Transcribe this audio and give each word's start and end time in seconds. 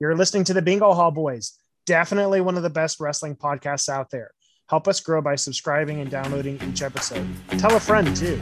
You're 0.00 0.14
listening 0.14 0.44
to 0.44 0.54
the 0.54 0.62
Bingo 0.62 0.92
Hall 0.92 1.10
Boys, 1.10 1.58
definitely 1.84 2.40
one 2.40 2.56
of 2.56 2.62
the 2.62 2.70
best 2.70 3.00
wrestling 3.00 3.34
podcasts 3.34 3.88
out 3.88 4.10
there. 4.10 4.30
Help 4.68 4.86
us 4.86 5.00
grow 5.00 5.20
by 5.20 5.34
subscribing 5.34 5.98
and 5.98 6.08
downloading 6.08 6.60
each 6.62 6.82
episode. 6.82 7.26
Tell 7.58 7.74
a 7.74 7.80
friend 7.80 8.16
too. 8.16 8.38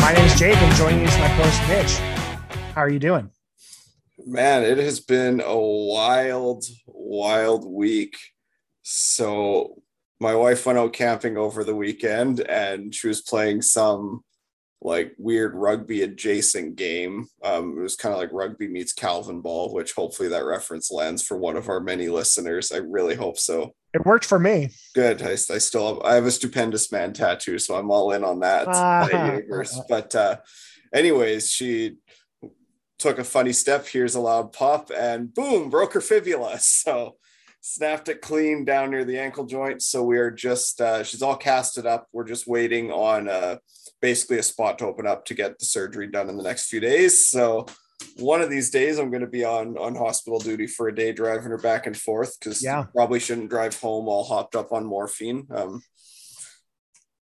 My 0.00 0.12
name 0.12 0.24
is 0.26 0.36
Jake, 0.36 0.56
and 0.56 0.74
joining 0.74 0.98
me 0.98 1.04
is 1.04 1.16
my 1.18 1.28
co-host 1.28 1.68
Mitch. 1.68 1.92
How 2.74 2.80
are 2.80 2.90
you 2.90 2.98
doing? 2.98 3.30
Man, 4.18 4.62
it 4.62 4.78
has 4.78 5.00
been 5.00 5.40
a 5.40 5.58
wild, 5.58 6.64
wild 6.86 7.66
week. 7.68 8.16
So, 8.82 9.82
my 10.20 10.34
wife 10.34 10.64
went 10.64 10.78
out 10.78 10.92
camping 10.92 11.36
over 11.36 11.64
the 11.64 11.74
weekend 11.74 12.40
and 12.40 12.94
she 12.94 13.08
was 13.08 13.20
playing 13.22 13.60
some 13.62 14.22
like 14.80 15.12
weird 15.18 15.54
rugby 15.54 16.02
adjacent 16.02 16.76
game. 16.76 17.26
Um, 17.42 17.76
it 17.78 17.82
was 17.82 17.96
kind 17.96 18.12
of 18.14 18.20
like 18.20 18.30
rugby 18.32 18.68
meets 18.68 18.92
Calvin 18.92 19.40
ball, 19.40 19.72
which 19.74 19.92
hopefully 19.92 20.28
that 20.28 20.44
reference 20.44 20.90
lands 20.92 21.22
for 21.22 21.36
one 21.36 21.56
of 21.56 21.68
our 21.68 21.80
many 21.80 22.08
listeners. 22.08 22.70
I 22.70 22.76
really 22.78 23.14
hope 23.16 23.38
so. 23.38 23.74
It 23.94 24.04
worked 24.06 24.24
for 24.26 24.38
me. 24.38 24.70
Good. 24.94 25.22
I, 25.22 25.32
I 25.32 25.36
still 25.58 25.94
have, 25.94 26.04
I 26.04 26.14
have 26.14 26.26
a 26.26 26.30
stupendous 26.30 26.92
man 26.92 27.12
tattoo, 27.12 27.58
so 27.58 27.76
I'm 27.76 27.90
all 27.90 28.12
in 28.12 28.22
on 28.24 28.40
that, 28.40 28.68
Ah. 28.68 29.08
universe. 29.34 29.78
But 29.88 30.14
uh, 30.14 30.36
anyways, 30.94 31.50
she 31.50 31.96
took 32.98 33.18
a 33.18 33.24
funny 33.24 33.52
step. 33.52 33.86
Here's 33.86 34.14
a 34.14 34.20
loud 34.20 34.52
pop, 34.52 34.90
and 34.96 35.32
boom, 35.32 35.70
broke 35.70 35.94
her 35.94 36.00
fibula. 36.00 36.58
So 36.60 37.16
snapped 37.66 38.10
it 38.10 38.20
clean 38.20 38.64
down 38.66 38.90
near 38.90 39.04
the 39.06 39.18
ankle 39.18 39.46
joint. 39.46 39.80
So 39.82 40.02
we 40.02 40.18
are 40.18 40.30
just 40.30 40.80
uh, 40.80 41.02
she's 41.02 41.22
all 41.22 41.36
casted 41.36 41.86
up. 41.86 42.06
We're 42.12 42.24
just 42.24 42.46
waiting 42.46 42.90
on 42.92 43.28
uh, 43.28 43.56
basically 44.02 44.38
a 44.38 44.42
spot 44.42 44.78
to 44.78 44.86
open 44.86 45.06
up 45.06 45.24
to 45.26 45.34
get 45.34 45.58
the 45.58 45.64
surgery 45.64 46.06
done 46.06 46.28
in 46.28 46.36
the 46.36 46.42
next 46.42 46.68
few 46.68 46.80
days. 46.80 47.26
So 47.26 47.64
one 48.18 48.42
of 48.42 48.50
these 48.50 48.70
days 48.70 48.98
I'm 48.98 49.10
going 49.10 49.22
to 49.22 49.26
be 49.26 49.44
on 49.44 49.78
on 49.78 49.94
hospital 49.94 50.38
duty 50.38 50.66
for 50.66 50.88
a 50.88 50.94
day 50.94 51.12
driving 51.12 51.50
her 51.50 51.58
back 51.58 51.86
and 51.86 51.96
forth 51.96 52.38
because 52.38 52.62
Yeah. 52.62 52.84
probably 52.94 53.18
shouldn't 53.20 53.48
drive 53.48 53.78
home 53.80 54.08
all 54.08 54.24
hopped 54.24 54.56
up 54.56 54.70
on 54.72 54.84
morphine. 54.84 55.46
Um, 55.50 55.82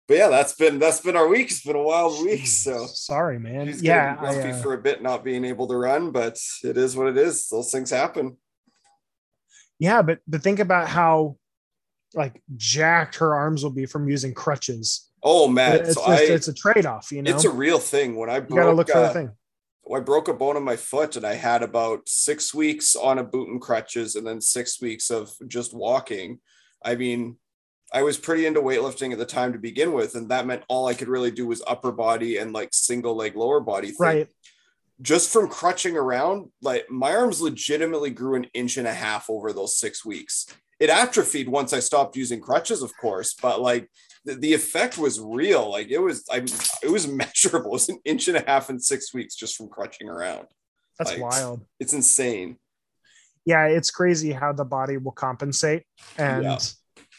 but 0.07 0.17
yeah, 0.17 0.29
that's 0.29 0.53
been 0.53 0.79
that's 0.79 1.01
been 1.01 1.17
our 1.17 1.27
week. 1.27 1.51
It's 1.51 1.63
been 1.63 1.75
a 1.75 1.83
wild 1.83 2.23
week. 2.23 2.47
So 2.47 2.85
sorry, 2.87 3.39
man. 3.39 3.67
she's 3.67 3.81
yeah, 3.81 4.15
getting 4.15 4.25
I, 4.25 4.33
grumpy 4.33 4.57
uh, 4.57 4.61
for 4.61 4.73
a 4.73 4.77
bit 4.77 5.01
not 5.01 5.23
being 5.23 5.43
able 5.43 5.67
to 5.67 5.75
run, 5.75 6.11
but 6.11 6.39
it 6.63 6.77
is 6.77 6.95
what 6.95 7.07
it 7.07 7.17
is. 7.17 7.49
Those 7.49 7.71
things 7.71 7.89
happen. 7.89 8.37
yeah, 9.79 10.01
but 10.01 10.19
but 10.27 10.41
think 10.41 10.59
about 10.59 10.87
how 10.87 11.37
like 12.13 12.41
jacked 12.55 13.17
her 13.17 13.35
arms 13.35 13.63
will 13.63 13.71
be 13.71 13.85
from 13.85 14.07
using 14.07 14.33
crutches. 14.33 15.09
Oh 15.23 15.47
man, 15.47 15.81
it's 15.81 15.95
so 15.95 16.05
just, 16.07 16.21
I, 16.21 16.33
it's 16.33 16.47
a 16.47 16.53
trade 16.53 16.85
off, 16.85 17.11
you 17.11 17.21
know. 17.21 17.31
it's 17.31 17.43
a 17.43 17.51
real 17.51 17.79
thing. 17.79 18.15
When 18.15 18.29
I 18.29 18.37
you 18.37 18.55
got 18.55 18.65
to 18.65 18.71
look 18.71 18.89
for 18.89 18.97
uh, 18.97 19.07
the 19.07 19.13
thing. 19.13 19.31
I 19.93 19.99
broke 20.01 20.27
a 20.27 20.33
bone 20.33 20.57
in 20.57 20.63
my 20.63 20.75
foot 20.75 21.15
and 21.15 21.25
I 21.25 21.35
had 21.35 21.63
about 21.63 22.09
six 22.09 22.53
weeks 22.53 22.95
on 22.95 23.19
a 23.19 23.23
boot 23.23 23.47
and 23.47 23.61
crutches 23.61 24.15
and 24.15 24.27
then 24.27 24.41
six 24.41 24.81
weeks 24.81 25.09
of 25.09 25.31
just 25.47 25.73
walking. 25.73 26.39
I 26.83 26.95
mean, 26.95 27.37
I 27.93 28.03
was 28.03 28.17
pretty 28.17 28.45
into 28.45 28.61
weightlifting 28.61 29.13
at 29.13 29.17
the 29.17 29.25
time 29.25 29.53
to 29.53 29.59
begin 29.59 29.93
with, 29.93 30.15
and 30.15 30.29
that 30.29 30.45
meant 30.45 30.63
all 30.67 30.87
I 30.87 30.93
could 30.93 31.07
really 31.07 31.31
do 31.31 31.47
was 31.47 31.63
upper 31.65 31.91
body 31.91 32.37
and 32.37 32.51
like 32.53 32.69
single 32.73 33.15
leg 33.15 33.35
lower 33.35 33.59
body 33.61 33.87
thing. 33.87 33.97
Right. 33.99 34.27
Just 35.01 35.31
from 35.31 35.47
crutching 35.47 35.95
around, 35.95 36.49
like 36.61 36.89
my 36.89 37.15
arms 37.15 37.39
legitimately 37.41 38.09
grew 38.09 38.35
an 38.35 38.47
inch 38.53 38.77
and 38.77 38.87
a 38.87 38.93
half 38.93 39.29
over 39.29 39.53
those 39.53 39.77
six 39.77 40.03
weeks. 40.03 40.47
It 40.79 40.89
atrophied 40.89 41.47
once 41.47 41.71
I 41.71 41.79
stopped 41.79 42.17
using 42.17 42.41
crutches, 42.41 42.81
of 42.81 42.91
course, 42.97 43.33
but 43.41 43.61
like 43.61 43.89
the, 44.25 44.35
the 44.35 44.53
effect 44.53 44.97
was 44.97 45.19
real. 45.19 45.71
Like 45.71 45.89
it 45.89 45.99
was, 45.99 46.23
I 46.31 46.37
it 46.83 46.91
was 46.91 47.07
measurable. 47.21 47.71
It 47.71 47.73
was 47.73 47.89
an 47.89 47.99
inch 48.05 48.27
and 48.27 48.37
a 48.37 48.43
half 48.45 48.69
in 48.69 48.79
six 48.79 49.13
weeks 49.13 49.35
just 49.35 49.55
from 49.55 49.69
crutching 49.69 50.09
around. 50.09 50.47
That's 50.99 51.11
like- 51.11 51.21
wild. 51.21 51.65
It's 51.79 51.93
insane. 51.93 52.57
Yeah, 53.45 53.67
it's 53.67 53.91
crazy 53.91 54.33
how 54.33 54.51
the 54.51 54.65
body 54.65 54.97
will 54.97 55.13
compensate 55.13 55.83
and 56.17 56.43
Yeah. 56.43 56.57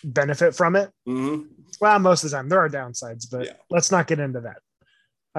Benefit 0.04 0.54
from 0.54 0.76
it. 0.76 0.90
hmm 1.06 1.42
Well, 1.80 1.98
most 1.98 2.24
of 2.24 2.30
the 2.30 2.36
time 2.36 2.48
there 2.48 2.60
are 2.60 2.68
downsides, 2.68 3.26
but 3.30 3.46
Yeah. 3.46 3.52
let's 3.70 3.90
not 3.90 4.06
get 4.06 4.18
into 4.20 4.40
that. 4.42 4.60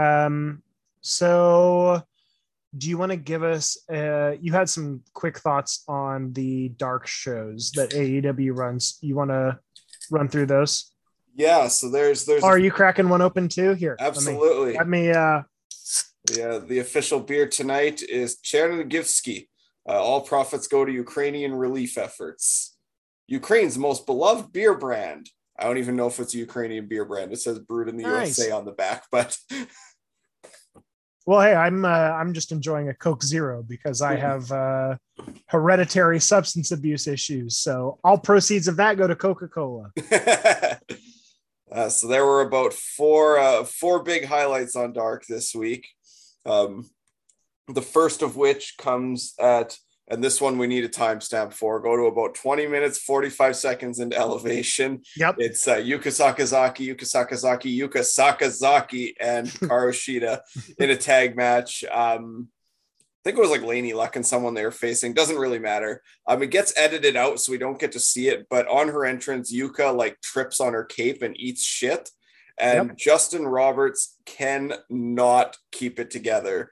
Um, 0.01 0.63
so 1.01 2.03
do 2.77 2.87
you 2.87 2.97
want 2.99 3.11
to 3.11 3.17
give 3.17 3.41
us 3.43 3.77
uh 3.91 4.35
you 4.39 4.51
had 4.53 4.69
some 4.69 5.01
quick 5.13 5.39
thoughts 5.39 5.83
on 5.87 6.33
the 6.33 6.69
dark 6.69 7.07
shows 7.07 7.71
that 7.71 7.89
AEW 7.91 8.55
runs. 8.55 8.99
You 9.01 9.15
want 9.15 9.31
to 9.31 9.59
run 10.11 10.27
through 10.29 10.45
those? 10.47 10.91
Yeah. 11.35 11.67
So 11.67 11.89
there's 11.89 12.25
there's 12.25 12.43
are 12.43 12.59
you 12.59 12.71
cracking 12.71 13.09
one 13.09 13.21
open 13.21 13.47
too? 13.49 13.73
Here. 13.73 13.95
let 13.99 14.03
me- 14.03 14.07
absolutely 14.07 14.73
Let 14.77 14.87
me, 14.87 15.09
uh 15.11 15.41
Yeah, 16.31 16.59
the 16.59 16.79
official 16.79 17.19
beer 17.21 17.47
tonight 17.47 18.03
is 18.03 18.37
Chernigivsky. 18.43 19.47
Uh, 19.87 19.93
all 19.93 20.21
profits 20.21 20.67
go 20.67 20.85
to 20.85 20.91
Ukrainian 20.91 21.55
relief 21.55 21.97
efforts. 21.97 22.77
Ukraine's 23.29 23.77
most 23.77 24.05
beloved 24.05 24.51
beer 24.51 24.77
brand. 24.77 25.29
I 25.57 25.63
don't 25.63 25.77
even 25.77 25.95
know 25.95 26.07
if 26.07 26.19
it's 26.19 26.33
a 26.33 26.37
Ukrainian 26.37 26.87
beer 26.87 27.05
brand. 27.05 27.31
It 27.31 27.41
says 27.41 27.59
brewed 27.59 27.89
in 27.89 27.97
the 27.97 28.03
Nice. 28.03 28.37
USA 28.37 28.51
on 28.51 28.65
the 28.65 28.71
back, 28.71 29.05
but 29.11 29.37
well 31.25 31.41
hey, 31.41 31.53
I'm 31.53 31.85
uh 31.85 31.87
I'm 31.87 32.33
just 32.33 32.51
enjoying 32.51 32.89
a 32.89 32.93
Coke 32.93 33.23
Zero 33.23 33.61
because 33.61 34.01
I 34.01 34.15
have 34.15 34.51
uh 34.51 34.95
hereditary 35.47 36.19
substance 36.19 36.71
abuse 36.71 37.07
issues. 37.07 37.57
So 37.57 37.99
all 38.03 38.17
proceeds 38.17 38.67
of 38.67 38.77
that 38.77 38.97
go 38.97 39.05
to 39.07 39.15
Coca-Cola. 39.15 39.91
uh, 41.71 41.89
so 41.89 42.07
there 42.07 42.25
were 42.25 42.41
about 42.41 42.73
four 42.73 43.37
uh, 43.37 43.63
four 43.63 44.01
big 44.03 44.25
highlights 44.25 44.75
on 44.75 44.93
Dark 44.93 45.25
this 45.27 45.53
week. 45.53 45.87
Um, 46.45 46.89
the 47.67 47.81
first 47.81 48.21
of 48.21 48.35
which 48.35 48.75
comes 48.77 49.33
at, 49.39 49.77
and 50.09 50.23
this 50.23 50.41
one 50.41 50.57
we 50.57 50.67
need 50.67 50.83
a 50.83 50.89
timestamp 50.89 51.53
for. 51.53 51.79
Go 51.79 51.95
to 51.95 52.03
about 52.03 52.35
twenty 52.35 52.67
minutes 52.67 52.99
forty 52.99 53.29
five 53.29 53.55
seconds 53.55 53.99
into 53.99 54.17
elevation. 54.17 55.01
Yep. 55.15 55.35
It's 55.39 55.67
uh, 55.67 55.77
Yuka 55.77 56.07
Sakazaki, 56.07 56.87
Yuka 56.87 57.03
Sakazaki, 57.03 57.77
Yuka 57.77 58.01
Sakazaki, 58.01 59.13
and 59.19 59.47
Hikaru 59.47 59.91
Shida 59.91 60.41
in 60.77 60.89
a 60.89 60.95
tag 60.97 61.35
match. 61.35 61.83
Um, 61.85 62.49
I 63.19 63.29
think 63.29 63.37
it 63.37 63.41
was 63.41 63.51
like 63.51 63.61
Laynie 63.61 63.93
Luck 63.93 64.15
and 64.15 64.25
someone 64.25 64.53
they 64.53 64.63
were 64.63 64.71
facing. 64.71 65.13
Doesn't 65.13 65.37
really 65.37 65.59
matter. 65.59 66.01
Um, 66.25 66.41
it 66.41 66.51
gets 66.51 66.73
edited 66.77 67.17
out, 67.17 67.39
so 67.39 67.51
we 67.51 67.57
don't 67.57 67.79
get 67.79 67.91
to 67.91 67.99
see 67.99 68.29
it. 68.29 68.47
But 68.49 68.67
on 68.67 68.87
her 68.87 69.05
entrance, 69.05 69.53
Yuka 69.53 69.95
like 69.95 70.21
trips 70.21 70.61
on 70.61 70.73
her 70.73 70.85
cape 70.85 71.21
and 71.21 71.39
eats 71.39 71.63
shit. 71.63 72.09
And 72.57 72.97
Justin 72.97 73.45
Roberts 73.45 74.17
cannot 74.25 75.57
keep 75.71 75.99
it 75.99 76.11
together. 76.11 76.71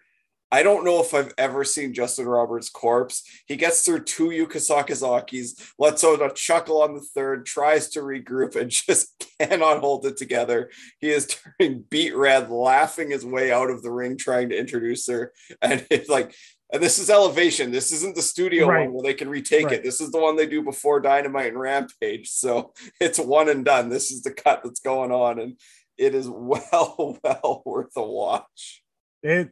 I 0.52 0.64
don't 0.64 0.86
know 0.86 1.02
if 1.02 1.14
I've 1.14 1.34
ever 1.38 1.64
seen 1.64 1.94
Justin 1.94 2.26
Roberts' 2.26 2.70
corpse. 2.70 3.24
He 3.48 3.58
gets 3.58 3.84
through 3.84 4.06
two 4.06 4.30
Yuka 4.30 4.58
Sakazakis, 4.58 5.72
lets 5.78 6.04
out 6.04 6.22
a 6.22 6.34
chuckle 6.34 6.82
on 6.82 6.94
the 6.94 7.02
third, 7.02 7.46
tries 7.46 7.90
to 7.90 8.00
regroup, 8.02 8.56
and 8.56 8.70
just 8.88 9.26
cannot 9.40 9.80
hold 9.82 10.06
it 10.06 10.18
together. 10.18 10.70
He 11.00 11.10
is 11.10 11.28
turning 11.60 11.84
beat 11.90 12.16
red, 12.16 12.50
laughing 12.50 13.12
his 13.12 13.26
way 13.26 13.52
out 13.52 13.70
of 13.70 13.84
the 13.84 13.92
ring, 13.92 14.18
trying 14.18 14.50
to 14.50 14.58
introduce 14.58 15.08
her. 15.08 15.34
And 15.62 15.86
it's 15.92 16.10
like, 16.10 16.34
and 16.72 16.84
this 16.84 17.00
is 17.00 17.10
elevation. 17.10 17.72
This 17.72 17.92
isn't 17.94 18.16
the 18.16 18.22
studio 18.22 18.68
Right. 18.68 18.82
one 18.86 18.94
where 18.94 19.04
they 19.04 19.14
can 19.14 19.30
retake 19.30 19.66
Right. 19.66 19.74
it. 19.76 19.84
This 19.84 20.02
is 20.02 20.12
the 20.12 20.20
one 20.20 20.36
they 20.36 20.48
do 20.48 20.64
before 20.64 21.00
Dynamite 21.00 21.48
and 21.54 21.60
Rampage. 21.60 22.30
So 22.32 22.74
it's 23.00 23.20
one 23.20 23.50
and 23.50 23.64
done. 23.66 23.90
This 23.90 24.12
is 24.12 24.22
the 24.22 24.32
cut 24.32 24.62
that's 24.64 24.80
going 24.82 25.12
on. 25.12 25.40
And 25.40 25.60
it 25.98 26.14
is 26.16 26.30
well, 26.30 27.18
well 27.24 27.62
worth 27.66 27.96
a 27.98 28.04
watch. 28.04 28.84
it 29.24 29.50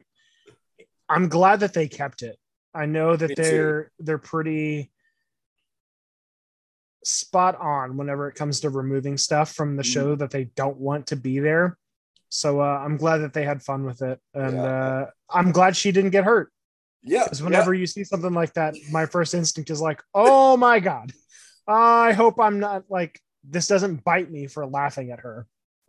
i'm 1.09 1.27
glad 1.29 1.59
that 1.59 1.73
they 1.73 1.87
kept 1.87 2.21
it 2.23 2.37
i 2.73 2.85
know 2.85 3.15
that 3.15 3.29
Me 3.29 3.35
they're 3.35 3.91
they're 3.99 4.17
pretty 4.17 4.91
spot 7.03 7.55
on 7.59 7.97
whenever 7.97 8.27
it 8.27 8.35
comes 8.35 8.59
to 8.61 8.69
removing 8.69 9.17
stuff 9.17 9.53
from 9.53 9.75
the 9.75 9.83
Mhm. 9.83 9.93
show 9.93 10.15
that 10.15 10.31
they 10.31 10.45
don't 10.45 10.77
want 10.77 11.07
to 11.07 11.15
be 11.15 11.39
there 11.39 11.77
so 12.29 12.59
uh, 12.61 12.79
i'm 12.83 12.97
glad 12.97 13.17
that 13.19 13.33
they 13.33 13.43
had 13.45 13.61
fun 13.61 13.85
with 13.85 14.01
it 14.01 14.19
and 14.33 14.53
Yeah. 14.55 14.63
uh, 14.63 15.09
i'm 15.29 15.51
glad 15.51 15.77
she 15.77 15.91
didn't 15.91 16.09
get 16.11 16.23
hurt 16.23 16.51
Yeah. 17.03 17.23
because 17.25 17.43
whenever 17.43 17.73
you 17.73 17.85
see 17.85 18.03
something 18.03 18.33
like 18.33 18.53
that 18.53 18.75
my 18.91 19.05
first 19.05 19.33
instinct 19.35 19.69
is 19.69 19.81
like 19.81 20.01
oh 20.15 20.57
my 20.57 20.79
god 20.79 21.13
i 21.67 22.13
hope 22.13 22.39
i'm 22.39 22.59
not 22.59 22.85
like 22.89 23.19
this 23.43 23.67
doesn't 23.67 24.03
bite 24.03 24.31
me 24.31 24.47
for 24.47 24.65
laughing 24.65 25.11
at 25.11 25.19
her 25.19 25.47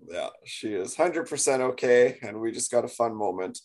yeah, 0.08 0.28
she 0.44 0.74
is 0.74 0.94
100% 0.94 1.60
okay. 1.60 2.18
And 2.22 2.38
we 2.38 2.52
just 2.52 2.70
got 2.70 2.84
a 2.84 2.88
fun 2.88 3.14
moment. 3.14 3.58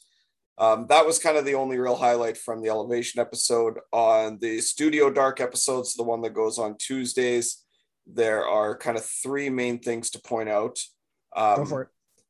Um, 0.61 0.85
that 0.89 1.07
was 1.07 1.17
kind 1.17 1.37
of 1.37 1.45
the 1.45 1.55
only 1.55 1.79
real 1.79 1.95
highlight 1.95 2.37
from 2.37 2.61
the 2.61 2.69
Elevation 2.69 3.19
episode. 3.19 3.79
On 3.91 4.37
the 4.39 4.61
Studio 4.61 5.09
Dark 5.09 5.41
episodes, 5.41 5.95
the 5.95 6.03
one 6.03 6.21
that 6.21 6.35
goes 6.35 6.59
on 6.59 6.77
Tuesdays, 6.77 7.65
there 8.05 8.45
are 8.45 8.77
kind 8.77 8.95
of 8.95 9.03
three 9.03 9.49
main 9.49 9.79
things 9.79 10.11
to 10.11 10.21
point 10.21 10.49
out. 10.49 10.77
Um, 11.35 11.55
go 11.55 11.65
for 11.65 11.81
it 11.81 11.87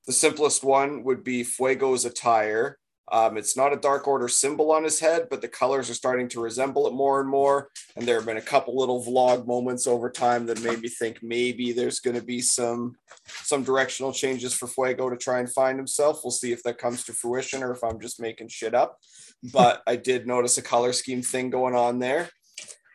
The 0.08 0.14
simplest 0.14 0.64
one 0.64 1.04
would 1.04 1.26
be 1.26 1.44
Fuego's 1.44 2.06
attire. 2.06 2.78
Um, 3.12 3.38
it's 3.38 3.58
not 3.58 3.74
a 3.74 3.78
Dark 3.78 4.08
Order 4.08 4.28
symbol 4.28 4.72
on 4.72 4.84
his 4.84 5.00
head, 5.00 5.28
but 5.30 5.42
the 5.42 5.48
colors 5.48 5.90
are 5.90 5.96
starting 5.96 6.30
to 6.30 6.42
resemble 6.42 6.88
it 6.88 6.94
more 6.94 7.20
and 7.20 7.30
more. 7.30 7.70
And 7.96 8.08
there 8.08 8.16
have 8.16 8.26
been 8.26 8.38
a 8.38 8.42
couple 8.42 8.78
little 8.78 9.04
vlog 9.04 9.46
moments 9.46 9.86
over 9.86 10.10
time 10.10 10.46
that 10.46 10.64
made 10.64 10.80
me 10.80 10.88
think 10.88 11.22
maybe 11.22 11.74
there's 11.74 12.00
going 12.00 12.16
to 12.16 12.24
be 12.24 12.42
some 12.42 12.96
some 13.44 13.64
directional 13.64 14.14
changes 14.14 14.54
for 14.54 14.68
Fuego 14.68 15.10
to 15.10 15.18
try 15.18 15.40
and 15.40 15.52
find 15.52 15.78
himself. 15.78 16.22
We'll 16.24 16.32
see 16.32 16.52
if 16.52 16.64
that 16.64 16.78
comes 16.78 17.04
to 17.06 17.14
fruition 17.14 17.64
or 17.64 17.72
if 17.72 17.84
I'm 17.84 18.00
just 18.00 18.22
making 18.22 18.50
shit 18.50 18.74
up. 18.74 18.98
But 19.52 19.82
I 19.88 19.96
did 19.96 20.28
notice 20.28 20.60
a 20.60 20.62
color 20.62 20.94
scheme 20.94 21.24
thing 21.24 21.50
going 21.50 21.74
on 21.74 21.98
there. 21.98 22.30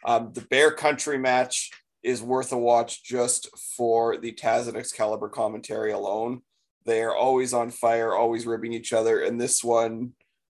Um, 0.04 0.30
the 0.32 0.42
Bear 0.42 0.70
Country 0.70 1.18
match 1.18 1.72
is 2.04 2.22
worth 2.22 2.52
a 2.52 2.56
watch 2.56 3.02
just 3.02 3.48
for 3.76 4.16
the 4.16 4.30
Taz 4.30 4.68
and 4.68 4.76
Excalibur 4.76 5.28
commentary 5.28 5.90
alone. 5.90 6.42
They 6.86 7.02
are 7.02 7.14
always 7.14 7.52
on 7.52 7.70
fire, 7.70 8.14
always 8.14 8.46
ribbing 8.46 8.72
each 8.72 8.92
other, 8.92 9.20
and 9.20 9.40
this 9.40 9.62
one, 9.62 10.12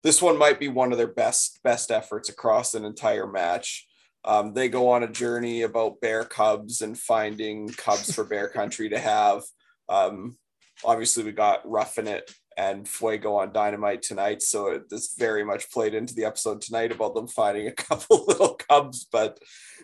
this 0.03 0.21
one 0.21 0.37
might 0.37 0.59
be 0.59 0.67
one 0.67 0.91
of 0.91 0.97
their 0.97 1.07
best 1.07 1.59
best 1.63 1.91
efforts 1.91 2.29
across 2.29 2.73
an 2.73 2.85
entire 2.85 3.27
match. 3.27 3.87
Um, 4.25 4.53
they 4.53 4.67
go 4.67 4.89
on 4.89 5.03
a 5.03 5.07
journey 5.07 5.61
about 5.61 6.01
bear 6.01 6.25
cubs 6.25 6.81
and 6.81 6.97
finding 6.97 7.69
cubs 7.69 8.13
for 8.13 8.25
bear 8.25 8.49
country 8.49 8.89
to 8.89 8.99
have. 8.99 9.43
Um, 9.87 10.37
obviously, 10.83 11.23
we 11.23 11.31
got 11.31 11.67
roughing 11.69 12.07
it 12.07 12.29
and 12.57 12.87
Fuego 12.87 13.35
on 13.35 13.53
Dynamite 13.53 14.01
tonight, 14.01 14.41
so 14.41 14.67
it, 14.67 14.89
this 14.89 15.13
very 15.17 15.45
much 15.45 15.71
played 15.71 15.93
into 15.93 16.15
the 16.15 16.25
episode 16.25 16.59
tonight 16.59 16.91
about 16.91 17.13
them 17.13 17.27
finding 17.27 17.67
a 17.67 17.71
couple 17.87 18.25
little 18.27 18.55
cubs, 18.55 19.07
but 19.11 19.39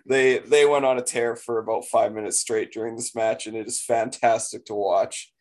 they 0.05 0.39
they 0.39 0.65
went 0.65 0.85
on 0.85 0.97
a 0.97 1.03
tear 1.03 1.35
for 1.35 1.59
about 1.59 1.85
five 1.85 2.13
minutes 2.13 2.39
straight 2.39 2.71
during 2.71 2.95
this 2.95 3.15
match, 3.15 3.47
and 3.47 3.55
it 3.55 3.67
is 3.67 3.81
fantastic 3.81 4.65
to 4.65 4.73
watch. 4.73 5.32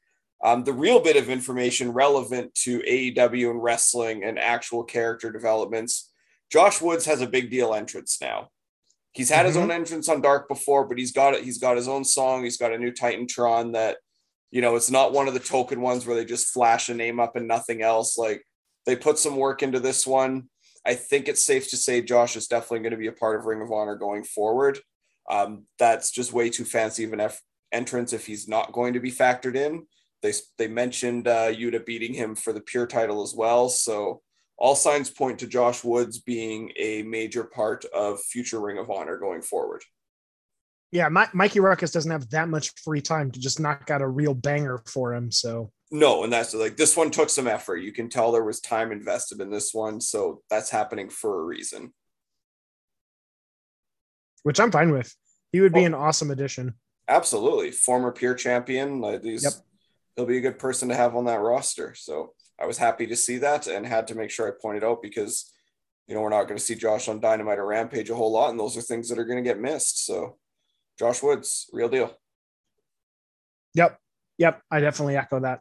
Um, 0.45 0.65
the 0.65 0.73
real 0.73 1.01
bit 1.01 1.17
of 1.17 1.31
information 1.31 1.93
relevant 1.93 2.55
to 2.57 2.81
AEW 2.81 3.51
and 3.51 3.63
wrestling 3.63 4.25
and 4.25 4.39
actual 4.39 4.83
character 4.83 5.31
developments. 5.31 6.11
Josh 6.51 6.81
Woods 6.81 7.07
has 7.07 7.21
a 7.21 7.29
big 7.29 7.51
deal 7.51 7.75
entrance 7.75 8.19
now. 8.21 8.49
He's 9.13 9.31
had 9.31 9.41
mm-hmm. 9.41 9.47
his 9.47 9.57
own 9.57 9.71
entrance 9.71 10.09
on 10.09 10.21
Dark 10.21 10.49
before, 10.49 10.87
but 10.87 10.99
he's 10.99 11.13
got 11.13 11.35
it. 11.35 11.45
He's 11.45 11.59
got 11.59 11.77
his 11.77 11.89
own 11.89 12.05
song. 12.05 12.43
He's 12.43 12.57
got 12.57 12.73
a 12.73 12.79
new 12.79 12.91
Titantron 12.91 13.75
that, 13.75 13.99
you 14.51 14.61
know, 14.61 14.75
it's 14.75 14.91
not 14.91 15.13
one 15.13 15.29
of 15.29 15.35
the 15.35 15.41
token 15.41 15.81
ones 15.81 16.07
where 16.07 16.17
they 16.17 16.25
just 16.25 16.53
flash 16.53 16.89
a 16.89 16.95
name 16.95 17.21
up 17.21 17.37
and 17.37 17.47
nothing 17.47 17.83
else. 17.83 18.19
Like 18.19 18.43
they 18.85 18.97
put 18.97 19.19
some 19.19 19.37
work 19.37 19.63
into 19.63 19.81
this 19.81 20.07
one. 20.07 20.49
I 20.85 20.95
think 20.95 21.29
it's 21.29 21.45
safe 21.45 21.71
to 21.71 21.77
say 21.77 22.03
Josh 22.03 22.37
is 22.37 22.49
definitely 22.49 22.81
going 22.81 22.91
to 22.93 22.97
be 22.97 23.07
a 23.07 23.13
part 23.13 23.39
of 23.39 23.47
Ring 23.47 23.63
of 23.63 23.71
Honor 23.71 23.95
going 23.95 24.25
forward. 24.25 24.81
Um, 25.31 25.67
that's 25.79 26.11
just 26.11 26.33
way 26.33 26.51
too 26.51 26.65
fancy 26.65 27.05
of 27.05 27.13
an 27.13 27.21
F- 27.21 27.41
entrance 27.71 28.13
if 28.13 28.27
he's 28.27 28.49
not 28.49 28.73
going 28.73 28.95
to 28.95 29.01
be 29.01 29.13
factored 29.13 29.55
in. 29.55 29.87
They 30.23 30.33
they 30.57 30.69
mentioned 30.69 31.27
uh, 31.29 31.53
Yuta 31.53 31.85
beating 31.85 32.15
him 32.15 32.35
for 32.35 32.53
the 32.53 32.61
pure 32.61 32.87
title 32.87 33.23
as 33.23 33.35
well. 33.35 33.69
So 33.69 34.23
all 34.57 34.77
signs 34.77 35.11
point 35.11 35.41
to 35.41 35.47
Josh 35.47 35.83
Woods 35.83 36.21
being 36.21 36.71
a 36.79 37.03
major 37.03 37.45
part 37.45 37.85
of 37.87 38.21
future 38.21 38.61
Ring 38.61 38.79
of 38.79 38.91
Honor 38.91 39.19
going 39.19 39.43
forward. 39.43 39.83
Yeah, 40.93 41.09
My, 41.09 41.27
Mikey 41.33 41.59
Rukus 41.59 41.91
doesn't 41.91 42.11
have 42.11 42.29
that 42.31 42.49
much 42.49 42.71
free 42.85 43.01
time 43.01 43.31
to 43.31 43.41
just 43.41 43.59
knock 43.59 43.91
out 43.91 44.03
a 44.03 44.09
real 44.09 44.35
banger 44.35 44.83
for 44.87 45.15
him. 45.15 45.33
So 45.33 45.73
no, 45.91 46.23
and 46.23 46.33
that's 46.33 46.55
like 46.55 46.77
this 46.77 46.97
one 46.97 47.11
took 47.11 47.29
some 47.29 47.49
effort. 47.49 47.79
You 47.79 47.93
can 47.93 48.09
tell 48.09 48.31
there 48.31 48.45
was 48.45 48.61
time 48.61 48.93
invested 48.93 49.41
in 49.41 49.51
this 49.51 49.75
one, 49.75 50.01
so 50.01 50.43
that's 50.49 50.71
happening 50.71 51.11
for 51.11 51.41
a 51.41 51.45
reason. 51.45 51.93
Which 54.43 54.61
I'm 54.61 54.71
fine 54.71 54.91
with. 54.91 55.15
He 55.51 55.61
would 55.61 55.73
be 55.73 55.85
an 55.85 55.95
awesome 55.95 56.31
addition. 56.31 56.75
Absolutely, 57.09 57.73
former 57.73 58.13
pure 58.13 58.35
champion. 58.35 59.01
Like 59.01 59.23
these 59.23 59.45
yep 59.45 59.55
he'll 60.17 60.27
be 60.27 60.39
a 60.39 60.43
good 60.43 60.59
person 60.59 60.89
to 60.89 60.95
have 60.95 61.17
on 61.17 61.25
that 61.27 61.41
roster. 61.41 61.95
So 61.95 62.35
I 62.61 62.67
was 62.67 62.79
happy 62.79 63.07
to 63.07 63.17
see 63.17 63.39
that 63.39 63.67
and 63.67 63.87
had 63.87 64.07
to 64.09 64.15
make 64.15 64.31
sure 64.31 64.49
I 64.49 64.61
pointed 64.61 64.85
out 64.85 65.03
because 65.03 65.53
you 66.07 66.15
know 66.15 66.21
we're 66.21 66.29
not 66.29 66.45
going 66.45 66.59
to 66.59 66.65
see 66.65 66.75
Josh 66.75 67.09
on 67.09 67.21
Dynamite 67.21 67.59
or 67.59 67.67
Rampage 67.67 68.11
a 68.11 68.15
whole 68.15 68.33
lot, 68.33 68.51
and 68.51 68.61
those 68.61 68.77
are 68.77 68.83
things 68.83 69.09
that 69.09 69.19
are 69.19 69.25
going 69.25 69.43
to 69.43 69.49
get 69.49 69.61
missed. 69.61 70.05
So 70.05 70.37
Josh 70.99 71.23
Woods, 71.23 71.69
real 71.73 71.89
deal. 71.89 72.15
Yep, 73.75 73.99
yep, 74.39 74.63
I 74.71 74.81
definitely 74.81 75.17
echo 75.17 75.41
that. 75.41 75.61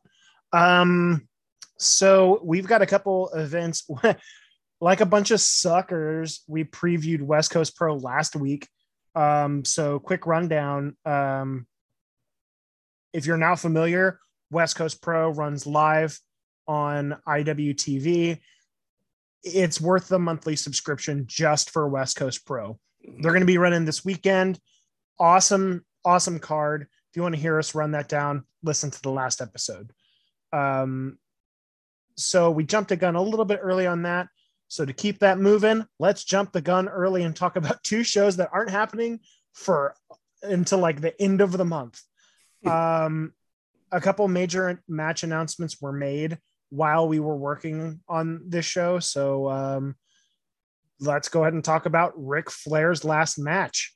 Um, 0.52 1.28
so 1.78 2.42
we've 2.44 2.68
got 2.68 2.82
a 2.82 2.88
couple 2.88 3.30
events. 3.30 3.90
like 4.82 5.00
a 5.00 5.06
bunch 5.06 5.32
of 5.32 5.40
suckers, 5.40 6.42
we 6.48 6.64
previewed 6.64 7.22
West 7.22 7.52
Coast 7.52 7.76
Pro 7.76 7.96
last 7.96 8.36
week. 8.36 8.68
Um, 9.16 9.64
so 9.64 10.00
quick 10.00 10.26
rundown. 10.26 10.98
Um, 11.06 11.68
if 13.14 13.26
you're 13.26 13.38
now 13.38 13.56
familiar, 13.56 14.20
West 14.52 14.76
Coast 14.76 15.02
Pro 15.02 15.30
runs 15.32 15.66
live 15.66 16.20
on 16.68 17.18
IWTV. 17.28 18.40
It's 19.44 19.82
worth 19.82 20.08
the 20.08 20.20
monthly 20.20 20.56
subscription 20.56 21.26
just 21.26 21.72
for 21.72 21.88
West 21.88 22.18
Coast 22.18 22.46
Pro. 22.46 22.78
They're 23.02 23.32
going 23.32 23.42
to 23.42 23.48
be 23.48 23.58
running 23.58 23.86
this 23.86 24.06
weekend. 24.06 24.60
Awesome, 25.20 25.84
awesome 26.06 26.38
card. 26.38 26.84
If 26.84 27.16
you 27.16 27.24
want 27.24 27.36
to 27.36 27.42
hear 27.42 27.58
us 27.58 27.74
run 27.74 27.92
that 27.92 28.10
down, 28.10 28.44
listen 28.62 28.92
to 28.92 29.02
the 29.02 29.10
last 29.10 29.42
episode. 29.42 29.92
Um, 30.54 31.18
so 32.18 32.52
we 32.52 32.64
jumped 32.64 32.92
a 32.92 32.96
gun 32.96 33.16
a 33.16 33.22
little 33.22 33.46
bit 33.46 33.60
early 33.62 33.88
on 33.88 34.04
that. 34.04 34.28
So 34.68 34.86
to 34.86 34.94
keep 34.94 35.20
that 35.20 35.40
moving, 35.40 35.86
let's 36.00 36.24
jump 36.24 36.52
the 36.52 36.62
gun 36.62 36.88
early 36.88 37.24
and 37.24 37.36
talk 37.36 37.56
about 37.56 37.84
two 37.84 38.04
shows 38.04 38.38
that 38.38 38.50
aren't 38.54 38.70
happening 38.70 39.22
for 39.54 39.96
until 40.44 40.80
like 40.80 41.02
the 41.02 41.20
end 41.22 41.42
of 41.42 41.52
the 41.52 41.66
month. 41.66 42.02
Um, 42.66 43.34
a 43.92 44.02
couple 44.02 44.28
major 44.28 44.82
match 44.88 45.24
announcements 45.24 45.82
were 45.82 45.92
made 45.92 46.38
while 46.70 47.08
we 47.08 47.20
were 47.20 47.36
working 47.36 48.00
on 48.08 48.42
this 48.48 48.66
show. 48.66 49.00
So 49.00 49.50
um, 49.50 49.96
let's 51.00 51.30
go 51.30 51.42
ahead 51.42 51.54
and 51.54 51.64
talk 51.64 51.86
about 51.86 52.14
Ric 52.16 52.50
Flair's 52.50 53.04
last 53.04 53.38
match. 53.38 53.94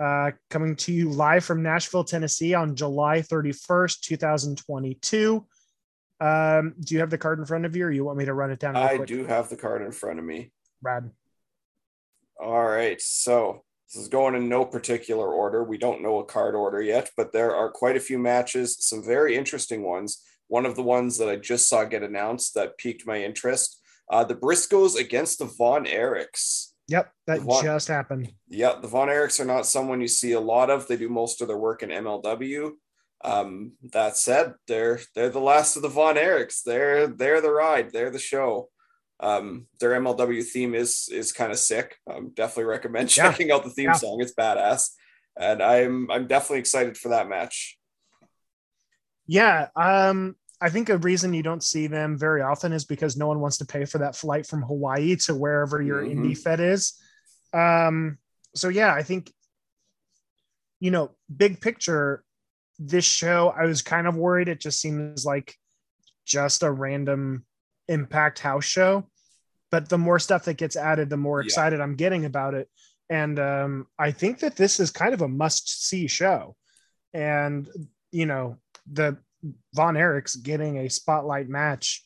Uh, 0.00 0.30
coming 0.48 0.76
to 0.76 0.92
you 0.92 1.10
live 1.10 1.44
from 1.44 1.62
Nashville, 1.62 2.04
Tennessee 2.04 2.54
on 2.54 2.76
July 2.76 3.20
31st, 3.20 4.00
2022. 4.00 5.44
Um, 6.20 6.74
do 6.78 6.94
you 6.94 7.00
have 7.00 7.10
the 7.10 7.18
card 7.18 7.40
in 7.40 7.44
front 7.44 7.64
of 7.64 7.74
you 7.74 7.86
or 7.86 7.90
you 7.90 8.04
want 8.04 8.18
me 8.18 8.24
to 8.26 8.34
run 8.34 8.52
it 8.52 8.60
down? 8.60 8.76
I 8.76 8.96
quick? 8.96 9.08
do 9.08 9.24
have 9.24 9.48
the 9.48 9.56
card 9.56 9.82
in 9.82 9.90
front 9.90 10.20
of 10.20 10.24
me. 10.24 10.52
Brad. 10.80 11.10
All 12.40 12.64
right. 12.64 13.00
So 13.00 13.64
this 13.88 14.02
is 14.02 14.08
going 14.08 14.34
in 14.34 14.48
no 14.48 14.64
particular 14.64 15.32
order. 15.32 15.64
We 15.64 15.78
don't 15.78 16.02
know 16.02 16.18
a 16.18 16.24
card 16.24 16.54
order 16.54 16.82
yet, 16.82 17.10
but 17.16 17.32
there 17.32 17.54
are 17.54 17.70
quite 17.70 17.96
a 17.96 18.00
few 18.00 18.18
matches, 18.18 18.76
some 18.80 19.02
very 19.02 19.34
interesting 19.36 19.82
ones. 19.82 20.22
One 20.48 20.66
of 20.66 20.76
the 20.76 20.82
ones 20.82 21.18
that 21.18 21.28
I 21.28 21.36
just 21.36 21.68
saw 21.68 21.84
get 21.84 22.02
announced 22.02 22.54
that 22.54 22.78
piqued 22.78 23.06
my 23.06 23.22
interest 23.22 23.78
uh, 24.10 24.24
the 24.24 24.34
Briscoes 24.34 24.98
against 24.98 25.38
the 25.38 25.44
Von 25.44 25.84
Erichs. 25.84 26.72
Yep, 26.88 27.12
that 27.26 27.40
Von, 27.40 27.62
just 27.62 27.88
happened. 27.88 28.32
Yeah, 28.48 28.76
the 28.80 28.88
Von 28.88 29.08
Erichs 29.08 29.40
are 29.40 29.44
not 29.44 29.66
someone 29.66 30.00
you 30.00 30.08
see 30.08 30.32
a 30.32 30.40
lot 30.40 30.70
of. 30.70 30.86
They 30.86 30.96
do 30.96 31.08
most 31.08 31.42
of 31.42 31.48
their 31.48 31.58
work 31.58 31.82
in 31.82 31.90
MLW. 31.90 32.72
Um, 33.24 33.72
that 33.92 34.16
said, 34.16 34.54
they're 34.66 35.00
they're 35.14 35.28
the 35.28 35.40
last 35.40 35.76
of 35.76 35.82
the 35.82 35.88
Von 35.88 36.14
Erichs. 36.14 36.62
They're 36.64 37.08
they're 37.08 37.40
the 37.40 37.50
ride. 37.50 37.92
They're 37.92 38.10
the 38.10 38.18
show. 38.18 38.70
Um, 39.20 39.66
their 39.80 40.00
MLW 40.00 40.44
theme 40.44 40.74
is 40.74 41.08
is 41.10 41.32
kind 41.32 41.52
of 41.52 41.58
sick. 41.58 41.96
Um, 42.10 42.30
definitely 42.34 42.64
recommend 42.64 43.08
checking 43.08 43.48
yeah. 43.48 43.54
out 43.54 43.64
the 43.64 43.70
theme 43.70 43.86
yeah. 43.86 43.94
song. 43.94 44.18
It's 44.20 44.34
badass, 44.34 44.90
and 45.36 45.62
I'm 45.62 46.10
I'm 46.10 46.26
definitely 46.26 46.60
excited 46.60 46.96
for 46.96 47.08
that 47.10 47.28
match. 47.28 47.78
Yeah, 49.26 49.68
um, 49.76 50.36
I 50.60 50.70
think 50.70 50.88
a 50.88 50.98
reason 50.98 51.34
you 51.34 51.42
don't 51.42 51.62
see 51.62 51.86
them 51.86 52.18
very 52.18 52.42
often 52.42 52.72
is 52.72 52.84
because 52.84 53.16
no 53.16 53.26
one 53.26 53.40
wants 53.40 53.58
to 53.58 53.66
pay 53.66 53.84
for 53.84 53.98
that 53.98 54.16
flight 54.16 54.46
from 54.46 54.62
Hawaii 54.62 55.16
to 55.16 55.34
wherever 55.34 55.82
your 55.82 56.02
mm-hmm. 56.02 56.24
indie 56.24 56.38
fed 56.38 56.60
is. 56.60 56.94
Um, 57.52 58.18
so 58.54 58.68
yeah, 58.68 58.94
I 58.94 59.02
think 59.02 59.30
you 60.80 60.90
know, 60.90 61.10
big 61.34 61.60
picture, 61.60 62.22
this 62.78 63.04
show, 63.04 63.52
I 63.56 63.66
was 63.66 63.82
kind 63.82 64.06
of 64.06 64.16
worried. 64.16 64.48
It 64.48 64.60
just 64.60 64.80
seems 64.80 65.24
like 65.26 65.54
just 66.24 66.62
a 66.62 66.70
random 66.70 67.44
impact 67.88 68.38
house 68.38 68.64
show 68.64 69.06
but 69.70 69.88
the 69.88 69.98
more 69.98 70.18
stuff 70.18 70.44
that 70.44 70.56
gets 70.56 70.76
added 70.76 71.10
the 71.10 71.16
more 71.16 71.40
excited 71.40 71.78
yeah. 71.78 71.82
i'm 71.82 71.94
getting 71.94 72.24
about 72.24 72.54
it. 72.54 72.68
And 73.10 73.38
um, 73.38 73.86
i 73.98 74.10
think 74.10 74.40
that 74.40 74.56
this 74.56 74.80
is 74.80 74.90
kind 74.90 75.14
of 75.14 75.22
a 75.22 75.28
must 75.28 75.86
see 75.86 76.06
show. 76.06 76.56
And 77.14 77.68
you 78.12 78.26
know 78.26 78.56
the 78.90 79.18
von 79.74 79.94
erichs 79.94 80.42
getting 80.42 80.78
a 80.78 80.90
spotlight 80.90 81.48
match 81.48 82.04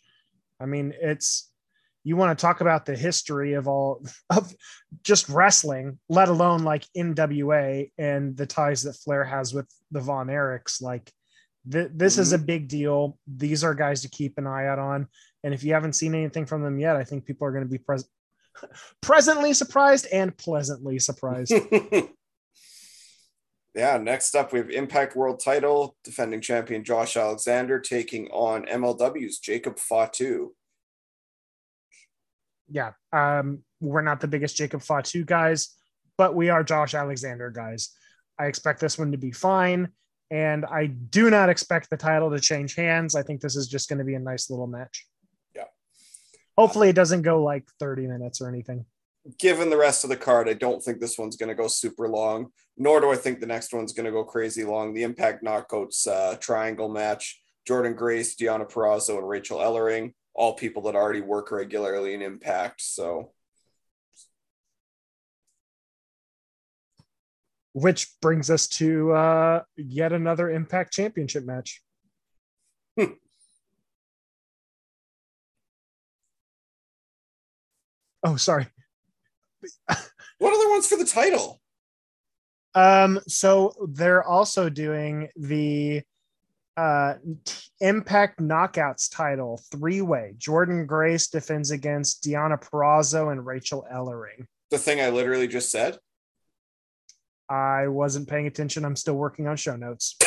i 0.60 0.66
mean 0.66 0.92
it's 1.00 1.50
you 2.04 2.16
want 2.16 2.36
to 2.36 2.42
talk 2.42 2.60
about 2.60 2.84
the 2.84 2.96
history 2.96 3.54
of 3.54 3.68
all 3.68 4.04
of 4.30 4.52
just 5.02 5.28
wrestling 5.28 5.98
let 6.08 6.28
alone 6.28 6.62
like 6.64 6.84
nwa 6.96 7.90
and 7.98 8.36
the 8.36 8.46
ties 8.46 8.82
that 8.82 8.94
flair 8.94 9.24
has 9.24 9.54
with 9.54 9.66
the 9.92 10.00
von 10.00 10.26
erichs. 10.26 10.82
Like 10.82 11.12
th- 11.70 11.90
this 11.94 12.14
mm-hmm. 12.14 12.22
is 12.22 12.32
a 12.32 12.38
big 12.38 12.68
deal. 12.68 13.18
These 13.26 13.62
are 13.62 13.74
guys 13.74 14.02
to 14.02 14.10
keep 14.10 14.38
an 14.38 14.46
eye 14.46 14.66
out 14.66 14.78
on 14.78 15.06
and 15.44 15.54
if 15.54 15.64
you 15.64 15.74
haven't 15.74 15.94
seen 15.94 16.14
anything 16.14 16.46
from 16.46 16.62
them 16.62 16.78
yet, 16.78 16.96
I 16.96 17.04
think 17.04 17.24
people 17.24 17.46
are 17.46 17.52
going 17.52 17.64
to 17.64 17.70
be 17.70 17.78
pres- 17.78 18.08
presently 19.00 19.54
surprised 19.54 20.06
and 20.12 20.36
pleasantly 20.36 20.98
surprised. 20.98 21.52
yeah, 23.74 23.98
next 23.98 24.34
up 24.34 24.52
we 24.52 24.58
have 24.58 24.70
Impact 24.70 25.16
World 25.16 25.40
Title 25.40 25.96
defending 26.04 26.40
champion 26.40 26.84
Josh 26.84 27.16
Alexander 27.16 27.80
taking 27.80 28.28
on 28.28 28.66
MLW's 28.66 29.38
Jacob 29.38 29.78
Fatu. 29.78 30.54
yeah, 32.68 32.92
um, 33.12 33.60
we're 33.80 34.02
not 34.02 34.20
the 34.20 34.28
biggest 34.28 34.56
Jacob 34.56 34.82
Fatu 34.82 35.24
guys, 35.24 35.76
but 36.16 36.34
we 36.34 36.50
are 36.50 36.62
Josh 36.62 36.94
Alexander 36.94 37.50
guys. 37.50 37.90
I 38.38 38.46
expect 38.46 38.80
this 38.80 38.98
one 38.98 39.12
to 39.12 39.18
be 39.18 39.32
fine. 39.32 39.88
And 40.30 40.64
I 40.64 40.86
do 40.86 41.28
not 41.28 41.50
expect 41.50 41.90
the 41.90 41.96
title 41.98 42.30
to 42.30 42.40
change 42.40 42.74
hands. 42.74 43.14
I 43.14 43.22
think 43.22 43.42
this 43.42 43.54
is 43.54 43.68
just 43.68 43.90
going 43.90 43.98
to 43.98 44.04
be 44.04 44.14
a 44.14 44.18
nice 44.18 44.48
little 44.48 44.66
match. 44.66 45.06
Hopefully, 46.56 46.88
it 46.88 46.96
doesn't 46.96 47.22
go 47.22 47.42
like 47.42 47.64
30 47.78 48.06
minutes 48.06 48.40
or 48.40 48.48
anything. 48.48 48.84
Given 49.38 49.70
the 49.70 49.76
rest 49.76 50.04
of 50.04 50.10
the 50.10 50.16
card, 50.16 50.48
I 50.48 50.54
don't 50.54 50.82
think 50.82 51.00
this 51.00 51.16
one's 51.16 51.36
going 51.36 51.48
to 51.48 51.54
go 51.54 51.68
super 51.68 52.08
long, 52.08 52.48
nor 52.76 53.00
do 53.00 53.12
I 53.12 53.16
think 53.16 53.40
the 53.40 53.46
next 53.46 53.72
one's 53.72 53.92
going 53.92 54.06
to 54.06 54.12
go 54.12 54.24
crazy 54.24 54.64
long. 54.64 54.92
The 54.92 55.04
Impact 55.04 55.44
Knockouts 55.44 56.06
uh, 56.08 56.36
triangle 56.36 56.88
match 56.88 57.40
Jordynne 57.68 57.96
Grace, 57.96 58.34
Deonna 58.34 58.70
Purrazzo, 58.70 59.18
and 59.18 59.28
Rachel 59.28 59.60
Ellering, 59.60 60.14
all 60.34 60.54
people 60.54 60.82
that 60.82 60.96
already 60.96 61.20
work 61.20 61.52
regularly 61.52 62.14
in 62.14 62.22
Impact. 62.22 62.80
So 62.80 63.30
which 67.72 68.08
brings 68.20 68.50
us 68.50 68.66
to 68.68 69.12
uh, 69.12 69.62
yet 69.76 70.12
another 70.12 70.50
Impact 70.50 70.92
Championship 70.92 71.44
match. 71.44 71.82
Oh, 78.22 78.36
sorry. 78.36 78.66
what 80.38 80.54
other 80.54 80.70
ones 80.70 80.86
for 80.86 80.96
the 80.96 81.04
title? 81.04 81.60
Um, 82.74 83.20
so 83.28 83.74
they're 83.90 84.24
also 84.24 84.68
doing 84.68 85.28
the 85.36 86.02
uh 86.76 87.14
Impact 87.80 88.40
Knockouts 88.40 89.14
title 89.14 89.60
three 89.70 90.00
way. 90.00 90.34
Jordynne 90.38 90.86
Grace 90.86 91.28
defends 91.28 91.70
against 91.70 92.22
Deonna 92.22 92.58
Purrazzo 92.62 93.30
and 93.30 93.44
Rachel 93.44 93.86
Ellering. 93.92 94.46
The 94.70 94.78
thing 94.78 95.00
I 95.00 95.10
literally 95.10 95.48
just 95.48 95.70
said. 95.70 95.98
I 97.50 97.88
wasn't 97.88 98.28
paying 98.28 98.46
attention. 98.46 98.86
I'm 98.86 98.96
still 98.96 99.16
working 99.16 99.46
on 99.46 99.56
show 99.56 99.76
notes. 99.76 100.16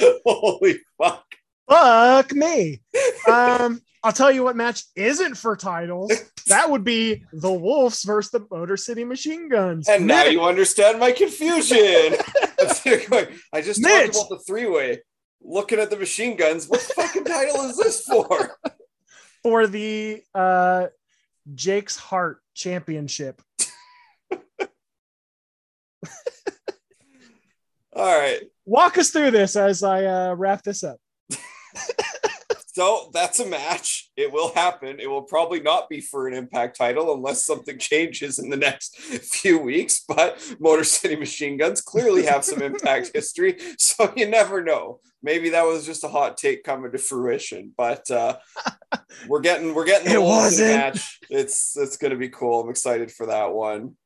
Holy 0.24 0.78
fuck. 0.96 1.29
Fuck 1.70 2.32
me. 2.32 2.82
Um, 3.28 3.82
I'll 4.02 4.12
tell 4.12 4.32
you 4.32 4.42
what 4.42 4.56
match 4.56 4.82
isn't 4.96 5.36
for 5.36 5.54
titles. 5.54 6.10
That 6.46 6.70
would 6.70 6.84
be 6.84 7.24
the 7.34 7.52
Wolves 7.52 8.02
versus 8.02 8.30
the 8.30 8.46
Motor 8.50 8.78
City 8.78 9.04
Machine 9.04 9.48
Guns. 9.50 9.88
And 9.88 10.06
now 10.06 10.24
you 10.24 10.42
understand 10.42 10.98
my 10.98 11.12
confusion. 11.12 11.76
I 13.52 13.60
just 13.60 13.82
Mitch. 13.82 14.12
talked 14.14 14.16
about 14.16 14.28
the 14.30 14.42
three 14.46 14.66
way. 14.66 15.02
Looking 15.42 15.78
at 15.78 15.90
the 15.90 15.96
machine 15.96 16.36
guns, 16.36 16.66
what 16.66 16.80
fucking 16.80 17.24
title 17.24 17.60
is 17.62 17.76
this 17.76 18.02
for? 18.04 18.58
for 19.42 19.66
the 19.66 20.22
uh 20.34 20.86
Jake's 21.54 21.96
Heart 21.96 22.40
Championship. 22.54 23.42
All 27.92 28.18
right. 28.18 28.40
Walk 28.64 28.96
us 28.98 29.10
through 29.10 29.32
this 29.32 29.56
as 29.56 29.82
I 29.82 30.04
uh, 30.04 30.34
wrap 30.34 30.62
this 30.62 30.82
up. 30.84 30.98
So 32.72 33.10
that's 33.12 33.40
a 33.40 33.46
match. 33.46 34.10
It 34.16 34.32
will 34.32 34.54
happen. 34.54 35.00
It 35.00 35.10
will 35.10 35.22
probably 35.22 35.60
not 35.60 35.88
be 35.88 36.00
for 36.00 36.28
an 36.28 36.34
impact 36.34 36.78
title 36.78 37.12
unless 37.12 37.44
something 37.44 37.78
changes 37.90 38.38
in 38.38 38.48
the 38.48 38.56
next 38.56 38.96
few 39.00 39.58
weeks. 39.58 40.04
But 40.06 40.40
Motor 40.60 40.84
City 40.84 41.16
Machine 41.16 41.56
Guns 41.58 41.80
clearly 41.80 42.24
have 42.26 42.44
some 42.44 42.62
impact 42.62 43.10
history. 43.12 43.58
So 43.76 44.12
you 44.16 44.28
never 44.28 44.62
know. 44.62 45.00
Maybe 45.22 45.50
that 45.50 45.64
was 45.66 45.84
just 45.84 46.04
a 46.04 46.08
hot 46.08 46.36
take 46.36 46.62
coming 46.62 46.92
to 46.92 46.98
fruition. 46.98 47.72
But 47.76 48.08
uh, 48.10 48.38
we're 49.26 49.40
getting 49.40 49.74
we're 49.74 49.84
getting 49.84 50.06
the 50.08 50.14
It 50.14 50.22
wasn't. 50.22 50.70
match. 50.70 51.18
It's 51.28 51.76
it's 51.76 51.96
gonna 51.96 52.16
be 52.16 52.28
cool. 52.30 52.60
I'm 52.62 52.70
excited 52.70 53.10
for 53.10 53.26
that 53.26 53.52
one. 53.52 53.96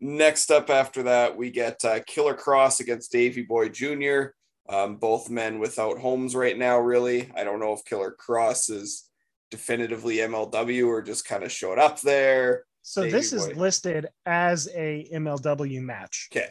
Next 0.00 0.50
up 0.50 0.68
after 0.68 1.04
that, 1.04 1.36
we 1.36 1.50
get 1.50 1.82
uh, 1.84 2.00
Killer 2.06 2.34
Kross 2.34 2.80
against 2.80 3.10
Davey 3.10 3.42
Boy 3.42 3.70
Jr. 3.70 4.26
Um, 4.68 4.96
both 4.96 5.28
men 5.28 5.58
without 5.58 5.98
homes 5.98 6.34
right 6.34 6.56
now, 6.56 6.78
really. 6.78 7.30
I 7.36 7.44
don't 7.44 7.60
know 7.60 7.74
if 7.74 7.84
Killer 7.84 8.16
Kross 8.18 8.70
is 8.70 9.08
definitively 9.50 10.16
MLW 10.16 10.88
or 10.88 11.02
just 11.02 11.26
kind 11.26 11.44
of 11.44 11.52
showed 11.52 11.78
up 11.78 12.00
there. 12.00 12.64
So 12.82 13.02
Davey 13.02 13.12
this 13.12 13.32
is 13.32 13.46
boy. 13.46 13.54
listed 13.54 14.08
as 14.26 14.68
a 14.74 15.08
MLW 15.12 15.80
match. 15.80 16.28
Okay. 16.32 16.50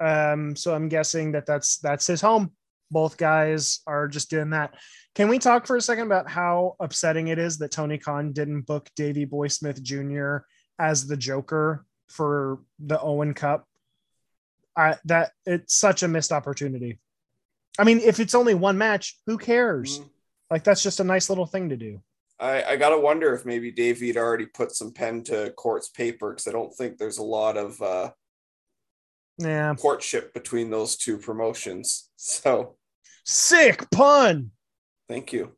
Um, 0.00 0.56
so 0.56 0.74
I'm 0.74 0.88
guessing 0.88 1.32
that 1.32 1.46
that's 1.46 1.78
that's 1.78 2.06
his 2.06 2.20
home. 2.20 2.52
Both 2.90 3.16
guys 3.16 3.80
are 3.86 4.08
just 4.08 4.30
doing 4.30 4.50
that. 4.50 4.74
Can 5.14 5.28
we 5.28 5.38
talk 5.38 5.66
for 5.66 5.76
a 5.76 5.80
second 5.80 6.06
about 6.06 6.30
how 6.30 6.76
upsetting 6.80 7.28
it 7.28 7.38
is 7.38 7.58
that 7.58 7.72
Tony 7.72 7.98
Khan 7.98 8.32
didn't 8.32 8.62
book 8.62 8.88
Davey 8.96 9.24
Boy 9.24 9.48
Smith 9.48 9.82
Jr. 9.82 10.38
as 10.78 11.06
the 11.06 11.16
Joker 11.16 11.84
for 12.08 12.60
the 12.78 13.00
Owen 13.00 13.34
Cup? 13.34 13.66
I 14.76 14.96
that 15.06 15.32
it's 15.44 15.74
such 15.74 16.02
a 16.02 16.08
missed 16.08 16.32
opportunity. 16.32 17.00
I 17.78 17.84
mean, 17.84 18.00
if 18.00 18.18
it's 18.20 18.34
only 18.34 18.54
one 18.54 18.76
match, 18.76 19.16
who 19.26 19.38
cares? 19.38 20.00
Mhm. 20.00 20.10
Like 20.50 20.64
that's 20.64 20.82
just 20.82 21.00
a 21.00 21.04
nice 21.04 21.28
little 21.28 21.46
thing 21.46 21.68
to 21.68 21.76
do. 21.76 22.02
I, 22.40 22.62
I 22.62 22.76
gotta 22.76 22.98
wonder 22.98 23.34
if 23.34 23.44
maybe 23.44 23.70
Davey 23.70 24.08
had 24.08 24.16
already 24.16 24.46
put 24.46 24.72
some 24.72 24.92
pen 24.92 25.22
to 25.24 25.50
court's 25.52 25.88
paper 25.88 26.30
because 26.30 26.46
I 26.48 26.52
don't 26.52 26.74
think 26.74 26.96
there's 26.98 27.18
a 27.18 27.22
lot 27.22 27.56
of 27.56 27.80
uh, 27.82 28.10
Yeah. 29.38 29.74
courtship 29.76 30.32
between 30.34 30.70
those 30.70 30.96
two 30.96 31.18
promotions. 31.18 32.10
So 32.16 32.76
Sick 33.24 33.90
pun. 33.90 34.50
thank 35.08 35.32
you. 35.32 35.54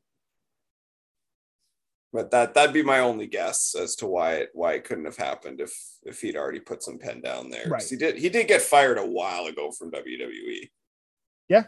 But 2.13 2.33
that 2.33 2.55
that'd 2.55 2.75
be 2.75 2.83
my 2.83 2.99
only 3.01 3.27
guess 3.29 3.75
as 3.79 3.95
to 3.97 4.07
why 4.07 4.35
it 4.35 4.51
why 4.53 4.73
it 4.75 4.85
couldn't 4.85 5.05
have 5.05 5.17
happened 5.17 5.61
if 5.61 5.73
if 6.03 6.21
he'd 6.21 6.37
already 6.37 6.59
put 6.61 6.83
some 6.83 6.99
pen 6.99 7.21
down 7.21 7.51
there. 7.51 7.69
Right. 7.69 7.83
He 7.83 7.97
did 7.97 8.19
he 8.19 8.29
did 8.29 8.49
get 8.49 8.63
fired 8.63 8.99
a 8.99 9.07
while 9.07 9.47
ago 9.47 9.71
from 9.71 9.93
WWE. 9.93 10.71
Yeah. 11.49 11.65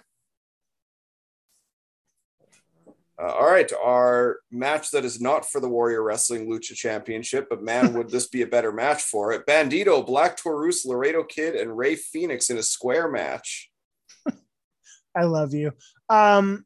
Uh, 3.21 3.27
all 3.27 3.51
right, 3.51 3.71
our 3.85 4.39
match 4.51 4.91
that 4.91 5.05
is 5.05 5.21
not 5.21 5.45
for 5.45 5.61
the 5.61 5.69
Warrior 5.69 6.03
Wrestling 6.03 6.49
Lucha 6.49 6.75
Championship, 6.75 7.49
but 7.51 7.63
man, 7.63 7.93
would 7.93 8.11
this 8.11 8.27
be 8.27 8.43
a 8.43 8.47
better 8.47 8.73
match 8.73 9.03
for 9.03 9.33
it? 9.33 9.47
Bandito, 9.47 10.05
Black 10.05 10.37
Taurus, 10.37 10.87
Laredo 10.87 11.23
Kid, 11.23 11.55
and 11.55 11.77
Rey 11.77 11.95
Fénix 11.95 12.51
in 12.51 12.57
a 12.57 12.63
square 12.63 13.11
match. 13.11 13.71
I 15.15 15.25
love 15.25 15.53
you. 15.53 15.73
Um, 16.09 16.65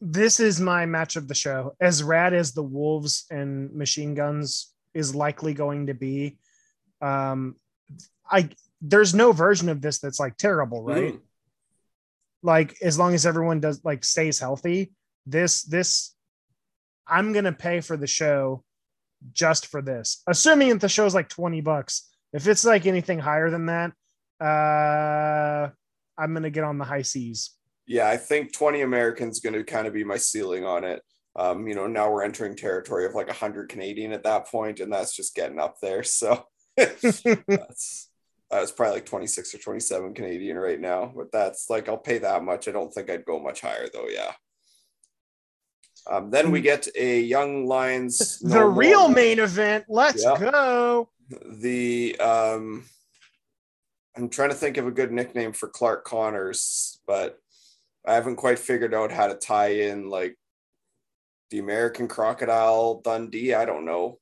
this 0.00 0.40
is 0.40 0.60
my 0.60 0.86
match 0.86 1.16
of 1.16 1.28
the 1.28 1.34
show. 1.34 1.74
As 1.80 2.02
rad 2.02 2.32
as 2.32 2.52
the 2.52 2.62
Wolves 2.62 3.24
and 3.30 3.72
Machine 3.74 4.14
Guns 4.14 4.72
is 4.94 5.14
likely 5.14 5.54
going 5.54 5.86
to 5.86 5.94
be, 5.94 6.38
um, 7.00 7.56
I 8.30 8.50
there's 8.80 9.14
no 9.14 9.32
version 9.32 9.68
of 9.68 9.80
this 9.80 10.00
that's 10.00 10.18
like 10.18 10.36
terrible, 10.36 10.82
right? 10.82 11.14
Mhm. 11.14 11.20
Like 12.42 12.76
as 12.82 12.98
long 12.98 13.14
as 13.14 13.26
everyone 13.26 13.60
does 13.60 13.84
like 13.84 14.04
stays 14.04 14.40
healthy, 14.40 14.92
this 15.26 15.62
this 15.62 16.14
I'm 17.06 17.32
gonna 17.32 17.52
pay 17.52 17.80
for 17.80 17.96
the 17.96 18.06
show 18.06 18.64
just 19.32 19.66
for 19.66 19.82
this, 19.82 20.22
assuming 20.26 20.70
that 20.70 20.80
the 20.80 20.88
show's 20.88 21.14
like 21.14 21.28
twenty 21.28 21.60
bucks. 21.60 22.08
If 22.32 22.46
it's 22.46 22.64
like 22.64 22.86
anything 22.86 23.18
higher 23.18 23.50
than 23.50 23.66
that, 23.66 23.92
uh, 24.40 25.70
I'm 26.18 26.34
gonna 26.34 26.50
get 26.50 26.64
on 26.64 26.78
the 26.78 26.84
high 26.84 27.02
seas. 27.02 27.50
Yeah, 27.86 28.08
I 28.08 28.16
think 28.16 28.52
20 28.52 28.82
Americans 28.82 29.40
to 29.40 29.64
kind 29.64 29.86
of 29.86 29.92
be 29.92 30.04
my 30.04 30.16
ceiling 30.16 30.64
on 30.64 30.84
it. 30.84 31.02
Um, 31.34 31.66
you 31.66 31.74
know, 31.74 31.86
now 31.86 32.10
we're 32.10 32.22
entering 32.22 32.54
territory 32.54 33.06
of 33.06 33.14
like 33.14 33.26
100 33.26 33.68
Canadian 33.68 34.12
at 34.12 34.22
that 34.24 34.46
point, 34.46 34.80
and 34.80 34.92
that's 34.92 35.16
just 35.16 35.34
getting 35.34 35.58
up 35.58 35.76
there. 35.80 36.02
So 36.02 36.44
that's 36.76 37.22
that's 38.50 38.70
probably 38.70 38.94
like 38.94 39.06
26 39.06 39.54
or 39.54 39.58
27 39.58 40.14
Canadian 40.14 40.58
right 40.58 40.80
now. 40.80 41.12
But 41.14 41.32
that's 41.32 41.70
like 41.70 41.88
I'll 41.88 41.98
pay 41.98 42.18
that 42.18 42.44
much. 42.44 42.68
I 42.68 42.72
don't 42.72 42.92
think 42.92 43.08
I'd 43.10 43.24
go 43.24 43.40
much 43.40 43.62
higher 43.62 43.88
though. 43.92 44.08
Yeah. 44.08 44.32
Um, 46.10 46.30
then 46.30 46.50
we 46.50 46.60
get 46.60 46.88
a 46.96 47.20
Young 47.20 47.66
Lions. 47.66 48.38
the 48.40 48.54
No 48.56 48.66
real 48.66 49.08
main 49.08 49.38
event. 49.38 49.84
Let's 49.88 50.22
Yeah. 50.22 50.38
go. 50.38 51.08
the 51.46 52.16
um 52.20 52.84
I'm 54.16 54.28
trying 54.28 54.50
to 54.50 54.54
think 54.54 54.76
of 54.76 54.86
a 54.86 54.90
good 54.90 55.10
nickname 55.10 55.52
for 55.54 55.68
Clark 55.68 56.04
Connors, 56.04 57.00
but 57.06 57.38
I 58.06 58.14
haven't 58.14 58.36
quite 58.36 58.58
figured 58.58 58.92
out 58.92 59.10
how 59.12 59.28
to 59.28 59.34
tie 59.34 59.68
in 59.68 60.10
like 60.10 60.36
the 61.50 61.60
American 61.60 62.08
Crocodile 62.08 63.00
Dundee. 63.02 63.54
I 63.54 63.64
don't 63.64 63.84
know. 63.86 64.18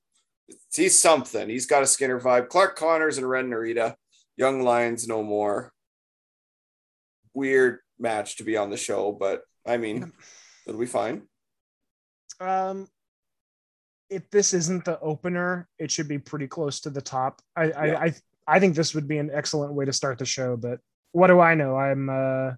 He's 0.72 0.98
something. 0.98 1.48
He's 1.48 1.66
got 1.66 1.82
a 1.82 1.86
Skinner 1.86 2.20
vibe. 2.20 2.48
Clark 2.48 2.76
Connors 2.76 3.18
and 3.18 3.28
Ren 3.28 3.50
Narita, 3.50 3.94
Young 4.36 4.62
Lions 4.62 5.08
no 5.08 5.22
more. 5.24 5.72
Weird 7.34 7.78
match 7.98 8.36
to 8.36 8.44
be 8.44 8.56
on 8.56 8.70
the 8.70 8.76
show, 8.76 9.12
but 9.12 9.42
I 9.66 9.76
mean, 9.76 10.12
it'll 10.66 10.80
be 10.80 10.86
fine. 10.86 11.22
Um, 12.40 12.88
if 14.08 14.28
this 14.30 14.54
isn't 14.54 14.84
the 14.84 14.98
opener, 15.00 15.68
it 15.78 15.90
should 15.90 16.08
be 16.08 16.18
pretty 16.18 16.48
close 16.48 16.80
to 16.80 16.90
the 16.90 17.00
top. 17.02 17.40
I 17.56 17.64
Yeah. 17.66 17.78
I, 17.78 18.04
I 18.06 18.14
I 18.46 18.58
think 18.60 18.74
this 18.74 18.94
would 18.94 19.06
be 19.06 19.18
an 19.18 19.30
excellent 19.32 19.74
way 19.74 19.84
to 19.84 19.92
start 19.92 20.18
the 20.18 20.24
show. 20.24 20.56
But 20.56 20.80
what 21.12 21.28
do 21.28 21.38
I 21.40 21.54
know? 21.54 21.76
I'm 21.76 22.08
uh 22.08 22.52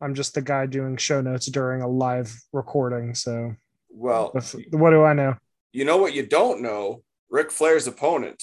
I'm 0.00 0.14
just 0.14 0.34
the 0.34 0.42
guy 0.42 0.66
doing 0.66 0.96
show 0.96 1.20
notes 1.20 1.46
during 1.46 1.82
a 1.82 1.88
live 1.88 2.32
recording. 2.52 3.14
So, 3.14 3.54
Well, 3.88 4.30
what 4.70 4.90
do 4.90 5.02
I 5.04 5.12
know? 5.12 5.36
you 5.72 5.84
know 5.84 5.96
what 5.96 6.14
you 6.14 6.26
don't 6.26 6.60
know? 6.62 7.02
Ric 7.30 7.50
Flair's 7.50 7.86
opponent. 7.86 8.42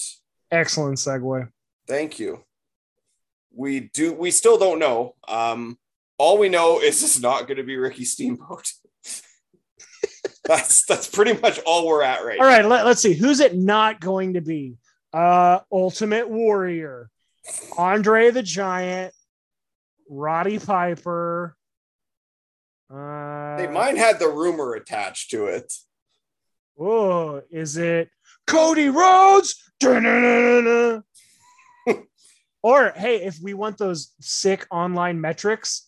Excellent 0.51 0.97
segue. 0.97 1.49
Thank 1.87 2.19
you. 2.19 2.43
We 3.55 3.89
do. 3.93 4.13
We 4.13 4.31
still 4.31 4.57
don't 4.57 4.79
know. 4.79 5.15
Um, 5.27 5.77
all 6.17 6.37
we 6.37 6.49
know 6.49 6.79
is 6.81 7.01
it's 7.03 7.19
not 7.19 7.47
going 7.47 7.57
to 7.57 7.63
be 7.63 7.77
Ricky 7.77 8.05
Steamboat. 8.05 8.65
that's 10.45 10.85
that's 10.85 11.07
pretty 11.07 11.39
much 11.39 11.59
all 11.65 11.87
we're 11.87 12.03
at 12.03 12.23
right. 12.23 12.39
All 12.39 12.45
right, 12.45 12.65
let, 12.65 12.85
let's 12.85 13.01
see. 13.01 13.13
Who's 13.13 13.39
it 13.39 13.55
not 13.55 13.99
going 13.99 14.33
to 14.33 14.41
be? 14.41 14.75
Uh, 15.13 15.59
Ultimate 15.71 16.29
Warrior, 16.29 17.09
Andre 17.77 18.31
the 18.31 18.43
Giant, 18.43 19.13
Roddy 20.09 20.59
Piper. 20.59 21.55
Uh, 22.93 23.57
Hey, 23.57 23.67
mine 23.67 23.95
had 23.95 24.19
the 24.19 24.27
rumor 24.27 24.73
attached 24.73 25.31
to 25.31 25.45
it. 25.45 25.71
Oh, 26.77 27.41
is 27.49 27.77
it 27.77 28.09
Cody 28.45 28.89
Rhodes? 28.89 29.71
Or 32.63 32.93
hey, 32.95 33.17
if 33.21 33.37
we 33.43 33.53
want 33.53 33.77
those 33.77 34.11
sick 34.21 34.65
online 34.71 35.21
metrics, 35.21 35.87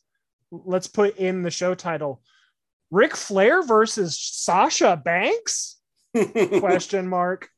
let's 0.52 0.86
put 0.86 1.18
in 1.18 1.42
the 1.42 1.50
show 1.50 1.74
title: 1.74 2.22
Ric 2.92 3.16
Flair 3.16 3.64
versus 3.64 4.18
Sasha 4.20 5.02
Banks? 5.04 5.78
Question 6.60 7.08
mark. 7.08 7.50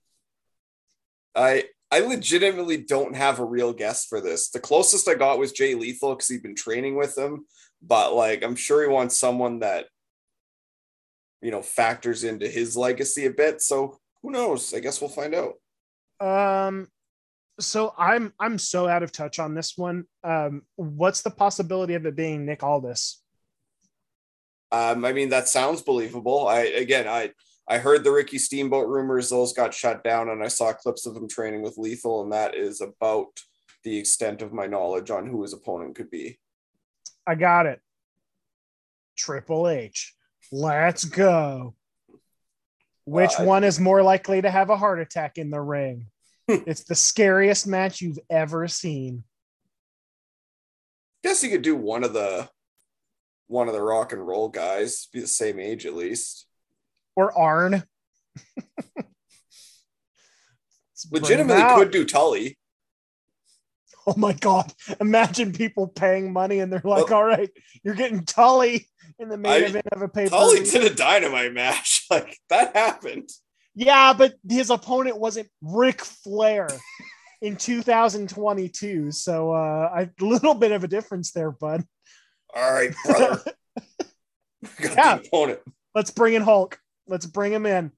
I 1.35 1.65
I 1.91 2.01
legitimately 2.01 2.77
don't 2.77 3.15
have 3.15 3.39
a 3.39 3.45
real 3.45 3.73
guess 3.73 4.05
for 4.05 4.21
this. 4.21 4.49
The 4.49 4.59
closest 4.59 5.07
I 5.07 5.15
got 5.15 5.39
was 5.39 5.51
Jay 5.51 5.75
Lethal 5.75 6.15
because 6.15 6.27
he'd 6.27 6.43
been 6.43 6.55
training 6.55 6.95
with 6.95 7.17
him, 7.17 7.45
but 7.81 8.13
like 8.13 8.43
I'm 8.43 8.55
sure 8.55 8.81
he 8.81 8.87
wants 8.87 9.17
someone 9.17 9.59
that 9.59 9.85
you 11.41 11.51
know 11.51 11.61
factors 11.61 12.23
into 12.23 12.47
his 12.47 12.75
legacy 12.75 13.25
a 13.25 13.31
bit. 13.31 13.61
So 13.61 13.97
who 14.21 14.31
knows? 14.31 14.73
I 14.73 14.79
guess 14.79 15.01
we'll 15.01 15.09
find 15.09 15.33
out. 15.33 15.53
Um, 16.19 16.87
so 17.59 17.93
I'm 17.97 18.33
I'm 18.39 18.57
so 18.57 18.87
out 18.87 19.03
of 19.03 19.11
touch 19.11 19.39
on 19.39 19.53
this 19.53 19.77
one. 19.77 20.05
Um, 20.23 20.63
what's 20.75 21.21
the 21.21 21.31
possibility 21.31 21.95
of 21.95 22.05
it 22.05 22.15
being 22.15 22.45
Nick 22.45 22.63
Aldis? 22.63 23.21
Um, 24.71 25.03
I 25.03 25.13
mean 25.13 25.29
that 25.29 25.47
sounds 25.47 25.81
believable. 25.81 26.47
I 26.47 26.59
again 26.61 27.07
I 27.07 27.31
I 27.67 27.77
heard 27.77 28.03
the 28.03 28.11
Ricky 28.11 28.37
Steamboat 28.37 28.87
rumors; 28.87 29.29
those 29.29 29.53
got 29.53 29.73
shut 29.73 30.03
down, 30.03 30.29
and 30.29 30.43
I 30.43 30.47
saw 30.47 30.73
clips 30.73 31.05
of 31.05 31.15
him 31.15 31.27
training 31.27 31.61
with 31.61 31.77
Lethal, 31.77 32.23
and 32.23 32.31
that 32.31 32.55
is 32.55 32.81
about 32.81 33.27
the 33.83 33.97
extent 33.97 34.41
of 34.41 34.53
my 34.53 34.65
knowledge 34.65 35.09
on 35.11 35.27
who 35.27 35.41
his 35.41 35.53
opponent 35.53 35.95
could 35.95 36.09
be. 36.09 36.39
I 37.25 37.35
got 37.35 37.65
it. 37.65 37.79
Triple 39.15 39.67
H. 39.69 40.15
Let's 40.51 41.05
go. 41.05 41.75
Which 43.05 43.31
Uh, 43.39 43.43
one 43.43 43.63
is 43.63 43.79
more 43.79 44.01
likely 44.03 44.41
to 44.41 44.49
have 44.49 44.69
a 44.69 44.77
heart 44.77 44.99
attack 44.99 45.37
in 45.37 45.49
the 45.49 45.61
ring? 45.61 46.07
it's 46.47 46.83
the 46.83 46.95
scariest 46.95 47.67
match 47.67 48.01
you've 48.01 48.19
ever 48.29 48.67
seen. 48.67 49.23
Guess 51.23 51.43
you 51.43 51.49
could 51.49 51.61
do 51.61 51.75
one 51.75 52.03
of 52.03 52.13
the 52.13 52.49
one 53.49 53.67
of 53.67 53.73
the 53.73 53.81
rock 53.81 54.13
and 54.13 54.25
roll 54.25 54.47
guys, 54.47 55.07
be 55.11 55.19
the 55.19 55.27
same 55.27 55.59
age 55.59 55.85
at 55.85 55.95
least. 55.95 56.45
Or 57.15 57.37
Arn. 57.37 57.83
Let's 58.95 59.07
bring 61.09 61.23
him 61.23 61.47
Legitimately 61.47 61.75
could 61.75 61.91
do 61.91 62.05
Tully. 62.05 62.57
Oh 64.07 64.13
my 64.17 64.33
god! 64.33 64.71
Imagine 65.01 65.51
people 65.51 65.87
paying 65.87 66.31
money 66.31 66.59
and 66.59 66.71
they're 66.71 66.81
like, 66.83 67.09
Well- 67.09 67.17
"All 67.19 67.25
right, 67.25 67.49
you're 67.83 67.95
getting 67.95 68.23
Tully 68.23 68.87
in 69.19 69.29
the 69.29 69.37
main 69.37 69.63
I- 69.63 69.67
event 69.67 69.87
of 69.91 70.01
a 70.01 70.07
paper. 70.07 70.29
Tully 70.29 70.63
did 70.63 70.89
a 70.91 70.95
dynamite 70.95 71.53
match. 71.53 72.05
Like 72.11 72.37
that 72.49 72.75
happened. 72.75 73.29
Yeah, 73.75 74.13
but 74.13 74.33
his 74.49 74.71
opponent 74.71 75.19
wasn't 75.19 75.47
Ric 75.61 76.03
Flair 76.03 76.67
in 77.41 77.55
2022, 77.55 79.11
so 79.11 79.51
uh, 79.53 80.05
a 80.07 80.23
little 80.25 80.55
bit 80.55 80.71
of 80.71 80.83
a 80.83 80.87
difference 80.87 81.31
there, 81.33 81.51
bud. 81.51 81.83
All 82.55 82.71
right, 82.73 82.91
brother. 83.05 83.41
Got 84.81 84.95
Yeah. 84.95 85.15
opponent. 85.17 85.59
Let's 85.95 86.11
bring 86.11 86.33
in 86.33 86.41
Hulk. 86.41 86.79
Let's 87.07 87.25
bring 87.25 87.51
him 87.53 87.65
in. 87.65 87.91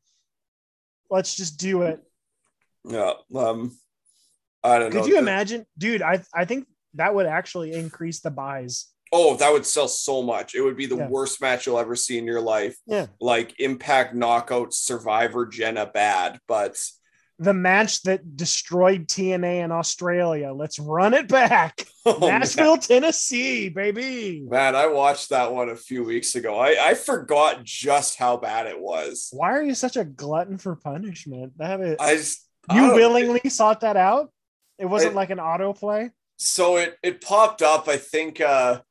Let's 1.10 1.36
just 1.36 1.58
do 1.60 1.84
it. 1.84 2.00
Yeah. 2.86 3.14
Um 3.36 3.78
I 4.64 4.78
don't 4.80 4.94
know. 4.94 5.02
Could 5.02 5.10
you 5.10 5.18
imagine, 5.18 5.66
dude? 5.78 6.02
I 6.02 6.22
I 6.34 6.46
think 6.46 6.68
that 6.94 7.14
would 7.16 7.26
actually 7.26 7.74
increase 7.74 8.20
the 8.20 8.32
buys. 8.32 8.88
Oh, 9.14 9.36
that 9.38 9.52
would 9.52 9.66
sell 9.66 9.88
so 9.90 10.22
much. 10.22 10.56
It 10.56 10.62
would 10.62 10.78
be 10.78 10.86
the 10.86 10.96
Yeah. 10.98 11.08
worst 11.10 11.42
match 11.42 11.66
you'll 11.66 11.80
ever 11.80 11.96
see 11.96 12.18
in 12.18 12.26
your 12.26 12.40
life. 12.42 12.78
Yeah. 12.86 13.08
Like 13.20 13.60
Impact 13.60 14.16
Knockout 14.16 14.74
Survivor 14.74 15.46
Jenna 15.46 15.86
Bad, 15.86 16.40
but 16.48 16.78
The 17.42 17.54
match 17.56 18.04
that 18.04 18.38
destroyed 18.38 19.08
TNA 19.08 19.64
in 19.64 19.72
Australia. 19.72 20.54
Let's 20.54 20.78
run 20.78 21.16
it 21.16 21.28
back. 21.28 21.84
oh, 22.06 22.20
man. 22.20 22.42
Nashville, 22.42 22.78
Tennessee, 22.78 23.68
baby. 23.70 24.44
Man, 24.48 24.76
I 24.76 24.86
watched 24.86 25.30
that 25.30 25.52
one 25.52 25.70
a 25.70 25.76
few 25.76 26.04
weeks 26.04 26.36
ago. 26.36 26.60
I, 26.60 26.76
I 26.90 26.94
forgot 26.94 27.64
just 27.64 28.18
how 28.20 28.38
bad 28.38 28.68
it 28.68 28.80
was. 28.80 29.30
Why 29.34 29.52
are 29.54 29.64
you 29.64 29.74
such 29.74 29.98
a 29.98 30.04
glutton 30.06 30.60
for 30.60 30.76
punishment? 30.76 31.54
That 31.58 31.82
is, 31.82 31.98
I 32.00 32.16
just 32.16 32.48
I 32.70 32.76
you 32.76 32.82
don't- 32.88 32.96
willingly 32.96 33.50
sought 33.50 33.82
that 33.82 33.98
out. 33.98 34.32
It 34.78 34.86
wasn't 34.86 35.14
I- 35.14 35.16
like 35.16 35.32
an 35.32 35.40
autoplay. 35.40 36.12
so 36.38 36.78
it 36.78 36.96
it 37.02 37.22
popped 37.22 37.62
up. 37.64 37.88
I 37.88 37.98
think 37.98 38.40
uh 38.40 38.82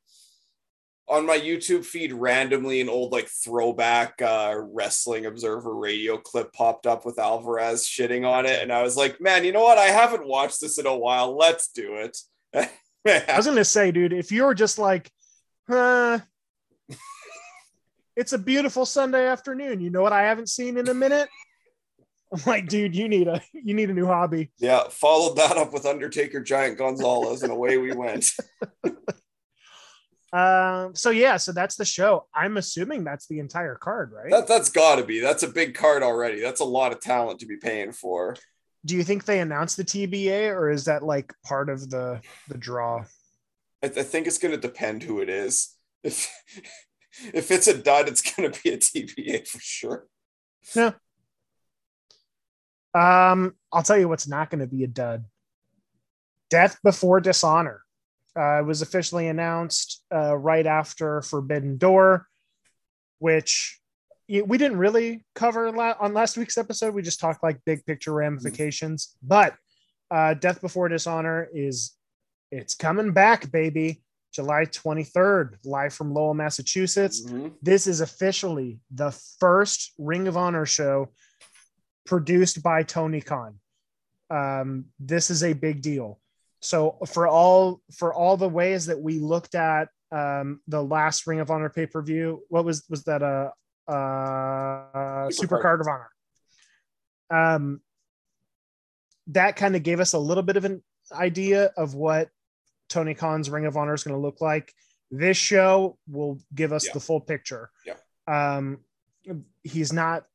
on 1.11 1.25
my 1.25 1.37
YouTube 1.37 1.85
feed 1.85 2.13
randomly 2.13 2.79
an 2.79 2.89
old 2.89 3.11
like 3.11 3.27
throwback 3.27 4.21
uh 4.21 4.55
wrestling 4.57 5.25
observer 5.25 5.75
radio 5.75 6.17
clip 6.17 6.51
popped 6.53 6.87
up 6.87 7.05
with 7.05 7.19
Alvarez 7.19 7.85
shitting 7.85 8.27
on 8.27 8.45
it, 8.45 8.61
and 8.63 8.71
I 8.71 8.81
was 8.81 8.95
like, 8.95 9.19
man, 9.19 9.43
you 9.43 9.51
know 9.51 9.61
what? 9.61 9.77
I 9.77 9.87
haven't 9.87 10.25
watched 10.25 10.61
this 10.61 10.79
in 10.79 10.87
a 10.87 10.97
while. 10.97 11.37
Let's 11.37 11.69
do 11.69 11.95
it. 11.95 12.17
I 13.07 13.37
was 13.37 13.45
gonna 13.45 13.65
say, 13.65 13.91
dude, 13.91 14.13
if 14.13 14.31
you're 14.31 14.53
just 14.53 14.79
like, 14.79 15.11
huh, 15.69 16.19
it's 18.15 18.33
a 18.33 18.37
beautiful 18.37 18.85
Sunday 18.85 19.27
afternoon. 19.27 19.81
You 19.81 19.89
know 19.89 20.01
what 20.01 20.13
I 20.13 20.23
haven't 20.23 20.49
seen 20.49 20.77
in 20.77 20.87
a 20.87 20.93
minute? 20.93 21.27
I'm 22.33 22.41
like, 22.45 22.67
dude, 22.67 22.95
you 22.95 23.09
need 23.09 23.27
a 23.27 23.41
you 23.51 23.73
need 23.73 23.89
a 23.89 23.93
new 23.93 24.05
hobby. 24.05 24.51
yeah, 24.57 24.83
followed 24.89 25.35
that 25.35 25.57
up 25.57 25.73
with 25.73 25.85
Undertaker 25.85 26.41
Giant 26.41 26.77
Gonzalez, 26.77 27.43
and 27.43 27.51
away 27.51 27.77
we 27.77 27.91
went. 27.91 28.31
Um, 30.33 30.95
so 30.95 31.09
yeah, 31.09 31.37
so 31.37 31.51
that's 31.51 31.75
the 31.75 31.85
show. 31.85 32.27
I'm 32.33 32.57
assuming 32.57 33.03
that's 33.03 33.27
the 33.27 33.39
entire 33.39 33.75
card, 33.75 34.11
right? 34.13 34.31
That 34.31 34.47
that's 34.47 34.69
gotta 34.69 35.03
be. 35.03 35.19
That's 35.19 35.43
a 35.43 35.47
big 35.47 35.75
card 35.75 36.03
already. 36.03 36.39
That's 36.39 36.61
a 36.61 36.65
lot 36.65 36.93
of 36.93 37.01
talent 37.01 37.39
to 37.41 37.45
be 37.45 37.57
paying 37.57 37.91
for. 37.91 38.37
Do 38.85 38.95
you 38.95 39.03
think 39.03 39.25
they 39.25 39.39
announced 39.39 39.77
the 39.77 39.83
TBA 39.83 40.49
or 40.49 40.69
is 40.69 40.85
that 40.85 41.03
like 41.03 41.33
part 41.45 41.69
of 41.69 41.89
the 41.89 42.21
the 42.47 42.57
draw? 42.57 43.03
I, 43.83 43.87
I 43.87 44.03
think 44.03 44.27
it's 44.27 44.37
going 44.37 44.53
to 44.53 44.57
depend 44.57 45.03
who 45.03 45.19
it 45.19 45.29
is. 45.29 45.75
If 46.03 46.31
if 47.33 47.51
it's 47.51 47.67
a 47.67 47.77
dud, 47.77 48.07
it's 48.07 48.21
going 48.21 48.51
to 48.51 48.61
be 48.61 48.69
a 48.69 48.77
TBA 48.77 49.47
for 49.47 49.59
sure. 49.59 50.07
No. 50.75 50.93
Um, 52.93 53.55
I'll 53.71 53.83
tell 53.83 53.97
you 53.97 54.07
what's 54.09 54.27
not 54.27 54.49
going 54.49 54.59
to 54.59 54.67
be 54.67 54.83
a 54.83 54.87
dud. 54.87 55.25
Death 56.49 56.77
Before 56.83 57.19
Dishonor. 57.21 57.81
Uh, 58.37 58.59
it 58.59 58.65
was 58.65 58.81
officially 58.81 59.27
announced 59.27 60.03
uh, 60.13 60.35
right 60.37 60.65
after 60.65 61.21
Forbidden 61.21 61.77
Door, 61.77 62.27
which 63.19 63.79
we 64.29 64.57
didn't 64.57 64.77
really 64.77 65.25
cover 65.35 65.71
la- 65.71 65.95
on 65.99 66.13
last 66.13 66.37
week's 66.37 66.57
episode. 66.57 66.93
We 66.93 67.01
just 67.01 67.19
talked 67.19 67.43
like 67.43 67.59
big 67.65 67.85
picture 67.85 68.13
ramifications. 68.13 69.17
But 69.21 69.55
uh, 70.09 70.35
Death 70.35 70.61
Before 70.61 70.87
Dishonor 70.87 71.49
is 71.53 71.93
it's 72.51 72.73
coming 72.75 73.11
back, 73.11 73.51
baby. 73.51 74.01
July 74.33 74.63
23rd, 74.63 75.57
live 75.65 75.93
from 75.93 76.13
Lowell, 76.13 76.33
Massachusetts 76.33 77.21
Mhm. 77.25 77.51
this 77.61 77.85
is 77.85 77.99
officially 77.99 78.79
the 78.89 79.11
first 79.41 79.91
Ring 79.97 80.29
of 80.29 80.37
Honor 80.37 80.65
show 80.65 81.09
produced 82.05 82.63
by 82.63 82.83
Tony 82.83 83.19
Khan. 83.19 83.59
Um, 84.29 84.85
this 84.99 85.29
is 85.29 85.43
a 85.43 85.51
big 85.51 85.81
deal. 85.81 86.19
So 86.61 86.97
for 87.07 87.27
all 87.27 87.81
for 87.97 88.13
all 88.13 88.37
the 88.37 88.49
ways 88.49 88.85
that 88.85 89.01
we 89.01 89.19
looked 89.19 89.55
at 89.55 89.89
um, 90.11 90.61
the 90.67 90.81
last 90.81 91.25
Ring 91.27 91.39
of 91.39 91.49
Honor 91.49 91.69
pay 91.69 91.87
per 91.87 92.01
view, 92.01 92.43
what 92.49 92.63
was 92.65 92.83
was 92.89 93.03
that 93.05 93.21
a 93.21 93.51
uh, 93.87 93.93
uh, 93.93 95.31
Super 95.31 95.57
Supercard. 95.57 95.61
Card 95.61 95.81
of 95.81 95.87
Honor? 95.87 97.55
Um, 97.55 97.81
that 99.27 99.55
kind 99.55 99.75
of 99.75 99.83
gave 99.83 99.99
us 99.99 100.13
a 100.13 100.19
little 100.19 100.43
bit 100.43 100.57
of 100.57 100.65
an 100.65 100.83
idea 101.11 101.71
of 101.77 101.95
what 101.95 102.29
Tony 102.89 103.13
Khan's 103.13 103.49
Ring 103.49 103.65
of 103.65 103.77
Honor 103.77 103.93
is 103.93 104.03
going 104.03 104.15
to 104.15 104.21
look 104.21 104.41
like. 104.41 104.73
This 105.09 105.37
show 105.37 105.97
will 106.07 106.39
give 106.53 106.71
us 106.73 106.85
Yeah. 106.85 106.93
the 106.93 106.99
full 106.99 107.21
picture. 107.21 107.71
Yeah. 107.85 107.95
Um, 108.27 108.79
he's 109.63 109.91
not 109.93 110.25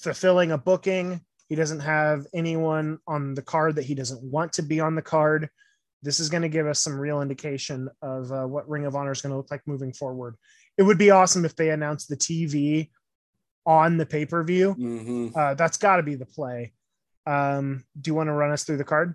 fulfilling 0.00 0.52
a 0.52 0.58
booking. 0.58 1.20
He 1.52 1.56
doesn't 1.56 1.80
have 1.80 2.26
anyone 2.32 2.98
on 3.06 3.34
the 3.34 3.42
card 3.42 3.74
that 3.76 3.84
he 3.84 3.94
doesn't 3.94 4.22
want 4.22 4.54
to 4.54 4.62
be 4.62 4.80
on 4.80 4.94
the 4.94 5.02
card. 5.02 5.50
this 6.02 6.18
is 6.18 6.30
going 6.30 6.40
to 6.40 6.48
give 6.48 6.66
us 6.66 6.78
some 6.78 6.98
real 6.98 7.20
indication 7.20 7.90
of 8.00 8.32
uh, 8.32 8.46
what 8.46 8.66
Ring 8.70 8.86
of 8.86 8.96
Honor 8.96 9.12
is 9.12 9.20
going 9.20 9.32
to 9.32 9.36
look 9.36 9.50
like 9.50 9.60
moving 9.66 9.92
forward. 9.92 10.36
It 10.78 10.82
would 10.82 10.96
be 10.96 11.10
awesome 11.10 11.44
if 11.44 11.54
they 11.54 11.68
announced 11.68 12.08
the 12.08 12.16
TV 12.16 12.88
on 13.66 13.98
the 13.98 14.06
pay 14.06 14.24
per 14.24 14.42
view. 14.42 14.72
hmm 14.72 15.28
Uh, 15.36 15.52
that's 15.52 15.76
got 15.76 15.96
to 15.96 16.02
be 16.02 16.14
the 16.14 16.24
play. 16.24 16.72
Um, 17.26 17.84
do 18.00 18.08
you 18.08 18.14
want 18.14 18.28
to 18.28 18.32
run 18.32 18.50
us 18.50 18.64
through 18.64 18.78
the 18.78 18.84
card? 18.84 19.14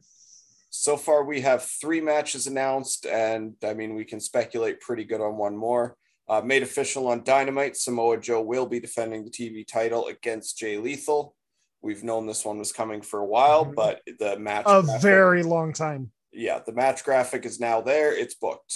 So 0.70 0.96
far, 0.96 1.24
we 1.24 1.42
have 1.42 1.64
three 1.64 2.02
matches 2.02 2.46
announced, 2.46 3.08
and 3.08 3.56
I 3.64 3.74
mean, 3.74 3.96
we 3.96 4.06
can 4.06 4.20
speculate 4.20 4.80
pretty 4.80 5.06
good 5.06 5.22
on 5.22 5.38
one 5.38 5.58
more. 5.58 5.98
Uh, 6.30 6.42
made 6.42 6.62
official 6.62 7.08
on 7.08 7.24
Dynamite, 7.24 7.76
Samoa 7.78 8.20
Joe 8.20 8.42
will 8.44 8.68
be 8.68 8.80
defending 8.80 9.26
the 9.26 9.32
TV 9.32 9.66
title 9.66 10.06
against 10.06 10.60
Jay 10.60 10.78
Lethal. 10.78 11.34
We've 11.82 12.04
known 12.04 12.26
this 12.28 12.44
one 12.44 12.58
was 12.58 12.72
coming 12.74 13.02
for 13.02 13.20
a 13.20 13.26
while, 13.26 13.66
Mhm. 13.66 13.76
but 13.76 14.02
the 14.20 14.38
match 14.40 14.66
A 14.68 14.82
graphic- 14.84 15.02
very 15.02 15.44
long 15.44 15.74
time. 15.74 16.12
yeah, 16.32 16.60
the 16.60 16.72
match 16.74 17.04
graphic 17.04 17.46
is 17.46 17.60
now 17.60 17.82
there. 17.82 18.12
It's 18.16 18.36
booked. 18.36 18.74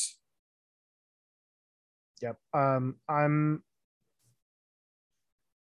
Yep. 2.22 2.38
Um, 2.54 3.00
I'm. 3.10 3.64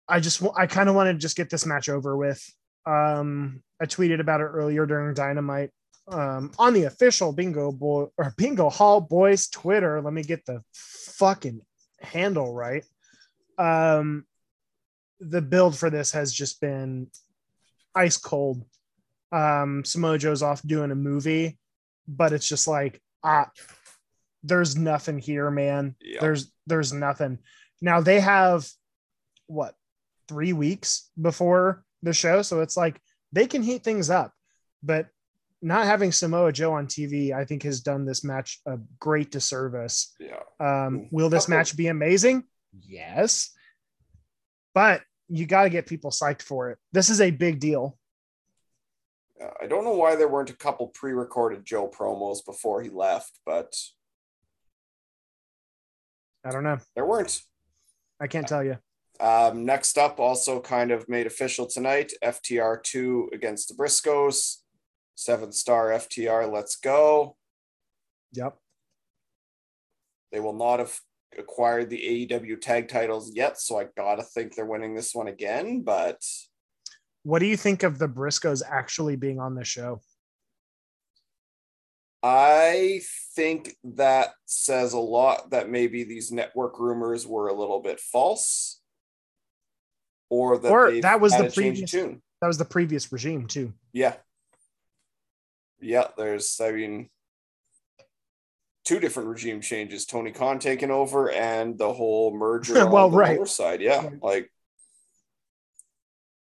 I 0.09 0.21
just 0.21 0.41
I 0.57 0.67
kind 0.67 0.89
of 0.89 0.95
want 0.95 1.09
to 1.09 1.15
just 1.15 1.37
get 1.37 1.51
this 1.51 1.67
match 1.67 1.89
over 1.89 2.17
with. 2.17 2.41
Um, 2.87 3.63
I 3.81 3.87
tweeted 3.87 4.21
about 4.21 4.41
it 4.41 4.45
earlier 4.45 4.87
during 4.87 5.13
Dynamite. 5.15 5.71
Um, 6.09 6.53
on 6.57 6.73
the 6.73 6.85
official 6.85 7.33
Bingo 7.33 7.73
Boy 7.73 8.07
or 8.17 8.33
Bingo 8.37 8.71
Hall 8.71 9.01
Boys 9.01 9.49
Twitter. 9.49 10.01
Let 10.01 10.13
me 10.13 10.23
get 10.23 10.47
the 10.47 10.63
fucking 10.73 11.61
handle 12.01 12.55
right. 12.55 12.85
Um, 13.59 14.25
the 15.21 15.43
build 15.43 15.79
for 15.79 15.91
this 15.91 16.13
has 16.13 16.33
just 16.33 16.61
been 16.61 17.09
ice 17.95 18.17
cold. 18.17 18.65
Um, 19.33 19.85
Samoa 19.85 20.19
Joe's 20.19 20.43
off 20.43 20.63
doing 20.63 20.91
a 20.91 20.97
movie, 20.97 21.59
but 22.07 22.33
it's 22.33 22.49
just 22.49 22.69
like 22.69 23.01
ah, 23.27 23.51
there's 24.43 24.77
nothing 24.77 25.19
here, 25.19 25.51
man. 25.51 25.97
Yeah. 26.01 26.21
There's 26.21 26.53
there's 26.67 26.93
nothing. 26.93 27.39
Now 27.81 28.01
they 28.01 28.21
have 28.21 28.69
what 29.47 29.75
three 30.29 30.53
weeks 30.53 31.11
before 31.21 31.85
the 32.03 32.13
show, 32.13 32.43
so 32.43 32.61
it's 32.61 32.77
like 32.77 33.01
they 33.33 33.47
can 33.47 33.63
heat 33.63 33.83
things 33.83 34.09
up, 34.11 34.33
but 34.83 35.09
not 35.63 35.87
having 35.87 36.13
Samoa 36.13 36.53
Joe 36.53 36.75
on 36.75 36.87
TV, 36.87 37.33
I 37.33 37.45
think, 37.45 37.63
has 37.65 37.81
done 37.81 38.05
this 38.05 38.23
match 38.23 38.61
a 38.67 38.79
great 39.01 39.31
disservice. 39.31 40.15
Yeah. 40.21 40.41
Um, 40.61 41.09
will 41.11 41.29
this 41.29 41.49
match 41.49 41.77
be 41.77 41.89
amazing? 41.89 42.45
Yes, 42.79 43.51
but 44.77 45.01
you 45.31 45.47
got 45.47 45.63
to 45.63 45.71
get 45.71 45.87
people 45.87 46.11
psyched 46.11 46.43
for 46.43 46.69
it. 46.69 46.79
This 46.93 47.09
is 47.09 47.23
a 47.23 47.31
big 47.31 47.61
deal. 47.61 47.97
Uh, 49.43 49.49
I 49.63 49.67
don't 49.67 49.85
know 49.85 49.95
why 49.95 50.17
there 50.17 50.29
weren't 50.29 50.51
a 50.51 50.57
couple 50.57 50.89
pre-recorded 50.89 51.65
Joe 51.65 51.89
promos 51.89 52.45
before 52.45 52.83
he 52.83 52.91
left, 52.91 53.41
but 53.47 53.75
I 56.45 56.51
don't 56.51 56.63
know. 56.63 56.77
there 56.95 57.07
weren't. 57.07 57.41
I 58.21 58.27
can't 58.27 58.47
tell 58.47 58.63
you. 58.63 58.77
Um, 59.19 59.65
next 59.65 59.97
up, 59.97 60.21
also 60.21 60.61
kind 60.61 60.91
of 60.91 61.09
made 61.09 61.27
official 61.27 61.65
tonight, 61.65 62.13
FTR 62.23 62.83
two 62.83 63.31
against 63.33 63.69
the 63.69 63.75
Briscoes. 63.75 64.57
Seven 65.15 65.53
star 65.53 65.89
FTR, 65.89 66.53
let's 66.53 66.77
go. 66.77 67.39
Yep. 68.33 68.59
They 70.33 70.41
will 70.41 70.53
not 70.53 70.81
have 70.81 71.01
acquired 71.39 71.91
the 71.91 72.27
AEW 72.29 72.61
tag 72.61 72.89
titles 72.89 73.33
yet, 73.35 73.61
so 73.61 73.79
I 73.79 73.87
gotta 73.97 74.23
think 74.23 74.55
they're 74.55 74.65
winning 74.67 74.95
this 74.95 75.15
one 75.15 75.29
again. 75.29 75.83
But 75.83 76.23
What 77.23 77.41
do 77.41 77.47
you 77.47 77.57
think 77.57 77.83
of 77.83 77.99
the 77.99 78.09
Briscoes 78.09 78.63
actually 78.67 79.17
being 79.17 79.41
on 79.41 79.55
the 79.55 79.65
show? 79.65 80.01
I 82.23 83.03
think 83.35 83.77
that 83.85 84.31
says 84.47 84.93
a 84.93 84.99
lot 84.99 85.51
that 85.51 85.69
maybe 85.69 86.03
these 86.05 86.33
network 86.33 86.79
rumors 86.81 87.27
were 87.27 87.49
a 87.49 87.55
little 87.55 87.81
bit 87.81 88.01
false, 88.01 88.81
or 90.29 90.59
that 90.59 90.71
Or 90.73 91.01
that 91.01 91.21
was 91.21 91.33
the 91.37 91.51
previous- 91.55 91.91
tune. 91.91 92.23
That 92.41 92.49
was 92.49 92.59
the 92.59 92.65
previous 92.65 93.11
regime 93.13 93.47
too. 93.47 93.73
Yeah. 93.93 94.17
Yeah, 95.81 96.09
there's, 96.17 96.61
I 96.61 96.73
mean, 96.73 97.11
two 98.87 99.01
different 99.01 99.29
regime 99.29 99.61
changes 99.61 100.07
Tony 100.07 100.31
Khan 100.31 100.59
taking 100.61 100.91
over 100.93 101.31
and 101.31 101.77
the 101.77 101.93
whole 101.93 102.35
merger 102.35 102.79
on 102.87 102.91
Well, 102.93 103.11
the 103.11 103.17
right. 103.19 103.47
side. 103.49 103.83
Yeah. 103.83 104.05
Right. 104.07 104.23
Like, 104.23 104.51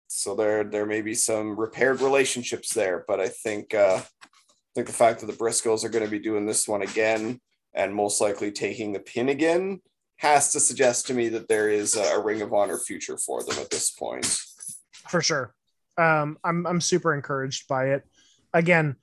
so 0.09 0.35
there, 0.37 0.63
there 0.63 0.87
may 0.87 1.03
be 1.03 1.15
some 1.15 1.59
repaired 1.59 2.01
relationships 2.01 2.73
there, 2.73 3.05
but 3.09 3.21
I 3.21 3.29
think, 3.29 3.75
uh, 3.75 4.01
I 4.03 4.73
think 4.75 4.87
the 4.87 4.93
fact 4.93 5.21
that 5.21 5.27
the 5.27 5.33
Briscoes 5.33 5.85
are 5.85 5.89
going 5.89 6.05
to 6.05 6.11
be 6.11 6.19
doing 6.19 6.47
this 6.47 6.69
one 6.69 6.83
again 6.83 7.41
and 7.75 7.95
most 7.95 8.21
likely 8.21 8.53
taking 8.53 8.93
the 8.93 9.01
pin 9.01 9.31
again 9.31 9.81
has 10.19 10.53
to 10.53 10.61
suggest 10.61 11.07
to 11.07 11.15
me 11.15 11.29
that 11.31 11.49
there 11.49 11.69
is 11.71 11.97
a, 11.97 12.03
a 12.03 12.23
Ring 12.23 12.41
of 12.43 12.53
Honor 12.55 12.79
future 12.79 13.17
for 13.19 13.43
them 13.43 13.59
at 13.59 13.71
this 13.71 13.91
point. 13.91 14.25
for 15.09 15.21
sure. 15.23 15.55
Um, 15.99 16.39
I'm 16.45 16.67
I'm 16.67 16.81
super 16.83 17.15
encouraged 17.15 17.69
by 17.69 17.87
it. 17.91 18.05
Again, 18.53 18.97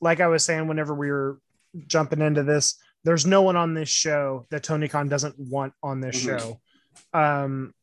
like 0.00 0.20
I 0.20 0.26
was 0.26 0.44
saying, 0.44 0.66
whenever 0.66 0.92
we 0.94 1.10
were 1.10 1.38
jumping 1.86 2.20
into 2.22 2.42
this, 2.42 2.78
there's 3.04 3.26
no 3.26 3.42
one 3.42 3.56
on 3.56 3.74
this 3.74 3.88
show 3.88 4.46
that 4.50 4.62
Tony 4.62 4.88
Khan 4.88 5.08
doesn't 5.08 5.38
want 5.38 5.72
on 5.82 6.00
this 6.00 6.16
Mhm. 6.16 6.38
show. 6.38 6.60
Um, 7.12 7.74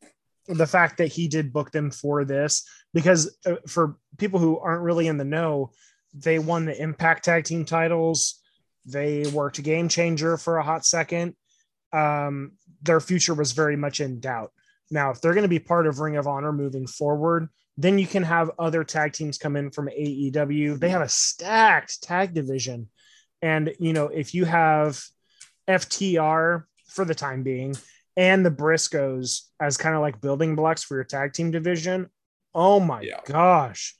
the 0.48 0.66
fact 0.66 0.98
that 0.98 1.08
he 1.12 1.28
did 1.28 1.52
book 1.52 1.70
them 1.70 1.90
for 1.90 2.24
this, 2.24 2.66
because 2.92 3.36
uh, 3.46 3.56
for 3.68 3.96
people 4.18 4.40
who 4.40 4.58
aren't 4.58 4.82
really 4.82 5.06
in 5.06 5.16
the 5.16 5.24
know, 5.24 5.70
they 6.14 6.38
won 6.38 6.64
the 6.64 6.80
Impact 6.80 7.24
Tag 7.24 7.44
Team 7.44 7.64
titles. 7.64 8.40
They 8.84 9.26
worked 9.28 9.62
Game 9.62 9.88
Changer 9.88 10.36
for 10.36 10.58
a 10.58 10.62
hot 10.64 10.84
second. 10.84 11.36
Um, 11.92 12.52
their 12.82 13.00
future 13.00 13.34
was 13.34 13.52
very 13.52 13.76
much 13.76 14.00
in 14.00 14.18
doubt. 14.18 14.52
Now, 14.90 15.10
if 15.10 15.20
they're 15.20 15.34
going 15.34 15.42
to 15.42 15.48
be 15.48 15.58
part 15.60 15.86
of 15.86 16.00
Ring 16.00 16.16
of 16.16 16.26
Honor 16.26 16.52
moving 16.52 16.86
forward, 16.86 17.48
then 17.78 17.98
you 17.98 18.06
can 18.06 18.22
have 18.24 18.50
other 18.58 18.84
tag 18.84 19.12
teams 19.12 19.38
come 19.38 19.56
in 19.56 19.70
from 19.70 19.88
AEW. 19.88 20.78
They 20.78 20.90
have 20.90 21.00
a 21.00 21.08
stacked 21.08 22.02
tag 22.02 22.34
division. 22.34 22.90
And, 23.42 23.74
you 23.78 23.92
know, 23.92 24.06
if 24.06 24.34
you 24.34 24.44
have 24.44 25.02
FTR 25.68 26.64
for 26.86 27.04
the 27.04 27.14
time 27.14 27.42
being 27.42 27.74
and 28.16 28.46
the 28.46 28.50
Briscoes 28.50 29.42
as 29.60 29.76
kind 29.76 29.94
of 29.94 30.00
like 30.00 30.20
building 30.20 30.54
blocks 30.54 30.82
for 30.84 30.94
your 30.96 31.04
tag 31.04 31.32
team 31.32 31.50
division, 31.50 32.08
oh 32.54 32.78
my 32.80 33.00
Yeah. 33.02 33.20
gosh. 33.26 33.96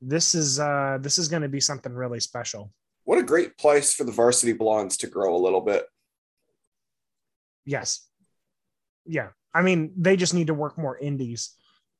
This 0.00 0.34
is 0.34 0.58
uh 0.60 0.98
this 1.00 1.18
is 1.18 1.28
going 1.28 1.42
to 1.42 1.48
be 1.48 1.60
something 1.60 1.92
really 1.92 2.20
special. 2.20 2.72
What 3.04 3.18
a 3.18 3.22
great 3.22 3.56
place 3.56 3.94
for 3.94 4.04
the 4.04 4.12
varsity 4.12 4.52
blondes 4.52 4.96
to 4.98 5.06
grow 5.06 5.34
a 5.36 5.38
little 5.38 5.60
bit. 5.60 5.86
Yes. 7.64 8.06
Yeah. 9.04 9.28
I 9.54 9.62
mean, 9.62 9.92
they 9.96 10.16
just 10.16 10.34
need 10.34 10.48
to 10.48 10.54
work 10.54 10.76
more 10.78 10.98
indies 10.98 11.54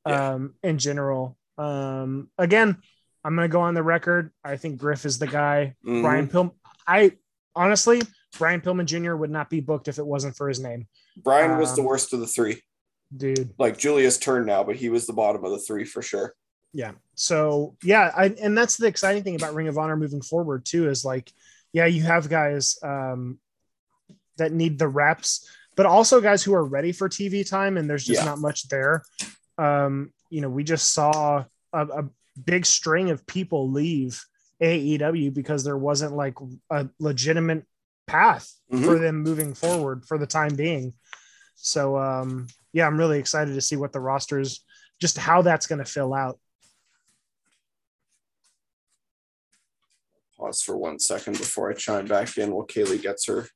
Yeah. 0.05 0.33
um, 0.33 0.55
in 0.63 0.77
general. 0.77 1.37
Um, 1.57 2.29
again, 2.37 2.77
I'm 3.23 3.35
going 3.35 3.49
to 3.49 3.51
go 3.51 3.61
on 3.61 3.73
the 3.73 3.83
record. 3.83 4.31
I 4.43 4.57
think 4.57 4.77
Griff 4.79 5.05
is 5.05 5.17
the 5.19 5.27
guy. 5.27 5.75
Mhm. 5.85 6.01
Brian 6.03 6.27
Pillman. 6.27 6.53
I 6.87 7.13
honestly, 7.55 8.01
Brian 8.37 8.61
Pillman 8.61 8.85
Jr. 8.85 9.15
would 9.15 9.29
not 9.31 9.49
be 9.49 9.59
booked 9.61 9.87
if 9.87 9.99
it 9.99 10.05
wasn't 10.05 10.35
for 10.35 10.47
his 10.47 10.59
name, 10.59 10.87
Brian 11.23 11.57
was 11.59 11.75
the 11.75 11.81
Um, 11.81 11.87
worst 11.87 12.13
of 12.13 12.19
the 12.19 12.27
three. 12.27 12.61
dude. 13.15 13.53
Like 13.57 13.77
Julia's 13.77 14.17
turn 14.17 14.45
now, 14.45 14.63
but 14.63 14.75
he 14.75 14.89
was 14.89 15.07
the 15.07 15.13
bottom 15.13 15.43
of 15.43 15.51
the 15.51 15.59
three 15.59 15.83
for 15.85 16.01
sure. 16.01 16.33
Yeah. 16.73 16.91
So 17.15 17.75
yeah, 17.83 18.11
I, 18.15 18.25
and 18.41 18.57
that's 18.57 18.77
the 18.77 18.87
exciting 18.87 19.23
thing 19.23 19.35
about 19.35 19.53
Ring 19.55 19.67
of 19.67 19.77
Honor 19.77 19.95
moving 19.97 20.21
forward 20.21 20.65
too 20.65 20.89
is 20.89 21.03
like, 21.05 21.31
yeah, 21.73 21.85
you 21.85 22.03
have 22.03 22.29
guys 22.29 22.77
um, 22.83 23.39
that 24.37 24.51
need 24.51 24.77
the 24.77 24.87
reps, 24.87 25.49
but 25.75 25.85
also 25.85 26.21
guys 26.21 26.43
who 26.43 26.53
are 26.53 26.63
ready 26.65 26.91
for 26.91 27.09
TV 27.09 27.47
time, 27.47 27.77
and 27.77 27.89
there's 27.89 28.05
just 28.05 28.21
Yeah. 28.21 28.25
not 28.25 28.39
much 28.39 28.67
there. 28.67 29.03
Um, 29.57 30.13
you 30.29 30.41
know, 30.41 30.49
we 30.49 30.63
just 30.63 30.93
saw 30.93 31.45
a, 31.73 31.85
a 31.87 32.09
big 32.45 32.65
string 32.65 33.09
of 33.09 33.25
people 33.25 33.71
leave 33.71 34.23
AEW 34.61 35.33
because 35.33 35.63
there 35.63 35.77
wasn't 35.77 36.15
like 36.15 36.35
a 36.69 36.87
legitimate 36.99 37.65
path 38.07 38.51
Mhm. 38.71 38.85
for 38.85 38.99
them 38.99 39.21
moving 39.21 39.53
forward 39.53 40.05
for 40.05 40.17
the 40.17 40.27
time 40.27 40.55
being. 40.55 40.93
So 41.55 41.97
um, 41.97 42.47
yeah, 42.73 42.87
I'm 42.87 42.97
really 42.97 43.19
excited 43.19 43.53
to 43.53 43.61
see 43.61 43.75
what 43.75 43.91
the 43.93 43.99
rosters, 43.99 44.63
just 44.99 45.17
how 45.17 45.41
that's 45.41 45.67
going 45.67 45.79
to 45.79 45.85
fill 45.85 46.13
out. 46.13 46.39
Pause 50.37 50.61
for 50.61 50.77
one 50.77 50.99
second 50.99 51.37
before 51.37 51.71
I 51.71 51.73
chime 51.73 52.05
back 52.05 52.37
in 52.37 52.51
while 52.53 52.67
Kaylee 52.67 53.01
gets 53.01 53.25
her 53.27 53.47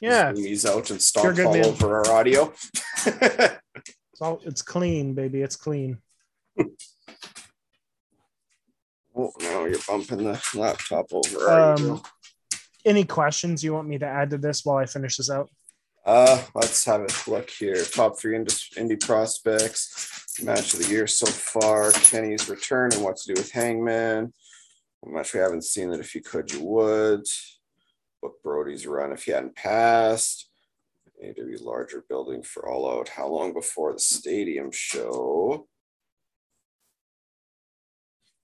Yeah, 0.00 0.32
knees 0.32 0.64
out 0.64 0.90
and 0.90 1.00
stomps 1.00 1.34
good, 1.36 1.46
all 1.46 1.52
man. 1.54 1.64
over 1.64 1.96
our 1.98 2.10
audio. 2.12 2.52
it's 3.06 4.20
all 4.20 4.40
it's 4.44 4.62
clean, 4.62 5.14
baby. 5.14 5.42
It's 5.42 5.56
clean. 5.56 5.98
oh 9.18 9.32
no, 9.40 9.66
you're 9.66 9.78
bumping 9.86 10.18
the 10.18 10.42
laptop 10.54 11.06
over. 11.12 11.50
Um, 11.50 12.02
any 12.84 13.04
questions 13.04 13.62
you 13.62 13.74
want 13.74 13.88
me 13.88 13.98
to 13.98 14.06
add 14.06 14.30
to 14.30 14.38
this 14.38 14.64
while 14.64 14.78
I 14.78 14.86
finish 14.86 15.16
this 15.16 15.30
out? 15.30 15.50
Uh, 16.06 16.42
let's 16.54 16.84
have 16.86 17.02
a 17.02 17.30
look 17.30 17.50
here. 17.50 17.84
Top 17.84 18.18
three 18.18 18.34
indie, 18.34 19.00
prospects, 19.04 20.24
match 20.42 20.72
of 20.72 20.80
the 20.80 20.88
year 20.88 21.06
so 21.06 21.26
far. 21.26 21.90
Kenny's 21.92 22.48
return 22.48 22.92
and 22.94 23.02
what 23.02 23.16
to 23.18 23.34
do 23.34 23.38
with 23.38 23.52
Hangman. 23.52 24.32
A 25.04 25.08
match 25.08 25.34
we 25.34 25.40
haven't 25.40 25.64
seen 25.64 25.90
that 25.90 26.00
if 26.00 26.14
you 26.14 26.22
could, 26.22 26.50
you 26.50 26.64
would. 26.64 27.24
book 28.22 28.42
Brody's 28.42 28.86
run 28.86 29.12
if 29.12 29.24
he 29.24 29.32
hadn't 29.32 29.54
passed. 29.54 30.48
AW 31.22 31.64
larger 31.64 32.04
building 32.08 32.42
for 32.42 32.68
All 32.68 32.90
Out. 32.90 33.08
How 33.08 33.26
long 33.28 33.52
before 33.52 33.92
the 33.92 33.98
stadium 33.98 34.70
show? 34.70 35.66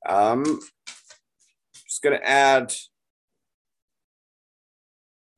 Um, 0.06 0.60
just 1.86 2.02
gonna 2.02 2.20
add 2.22 2.72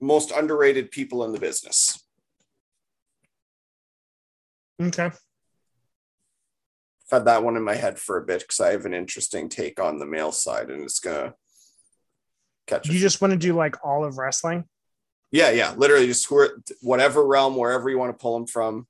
most 0.00 0.30
underrated 0.30 0.90
people 0.90 1.24
in 1.24 1.32
the 1.32 1.40
business. 1.40 2.02
Okay. 4.82 5.04
I've 5.04 5.12
had 7.10 7.24
that 7.26 7.42
one 7.42 7.56
in 7.56 7.62
my 7.62 7.74
head 7.74 7.98
for 7.98 8.18
a 8.18 8.24
bit 8.24 8.40
because 8.40 8.60
I 8.60 8.72
have 8.72 8.84
an 8.84 8.94
interesting 8.94 9.48
take 9.48 9.80
on 9.80 9.98
the 9.98 10.06
male 10.06 10.32
side, 10.32 10.70
and 10.70 10.82
it's 10.82 11.00
gonna 11.00 11.34
catch. 12.66 12.88
You 12.88 12.98
just 12.98 13.20
want 13.20 13.32
to 13.32 13.38
do 13.38 13.54
like 13.54 13.84
all 13.84 14.04
of 14.04 14.18
wrestling? 14.18 14.64
yeah, 15.30 15.50
yeah, 15.50 15.74
literally 15.76 16.06
just 16.06 16.26
who 16.26 16.38
are, 16.38 16.62
whatever 16.80 17.26
realm, 17.26 17.56
wherever 17.56 17.90
you 17.90 17.98
want 17.98 18.16
to 18.16 18.22
pull 18.22 18.38
them 18.38 18.46
from. 18.46 18.86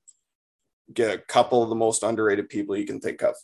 Get 0.93 1.13
a 1.13 1.17
couple 1.17 1.63
of 1.63 1.69
the 1.69 1.75
most 1.75 2.03
underrated 2.03 2.47
people 2.47 2.77
you 2.77 2.85
can 2.85 2.99
think 2.99 3.21
of. 3.21 3.35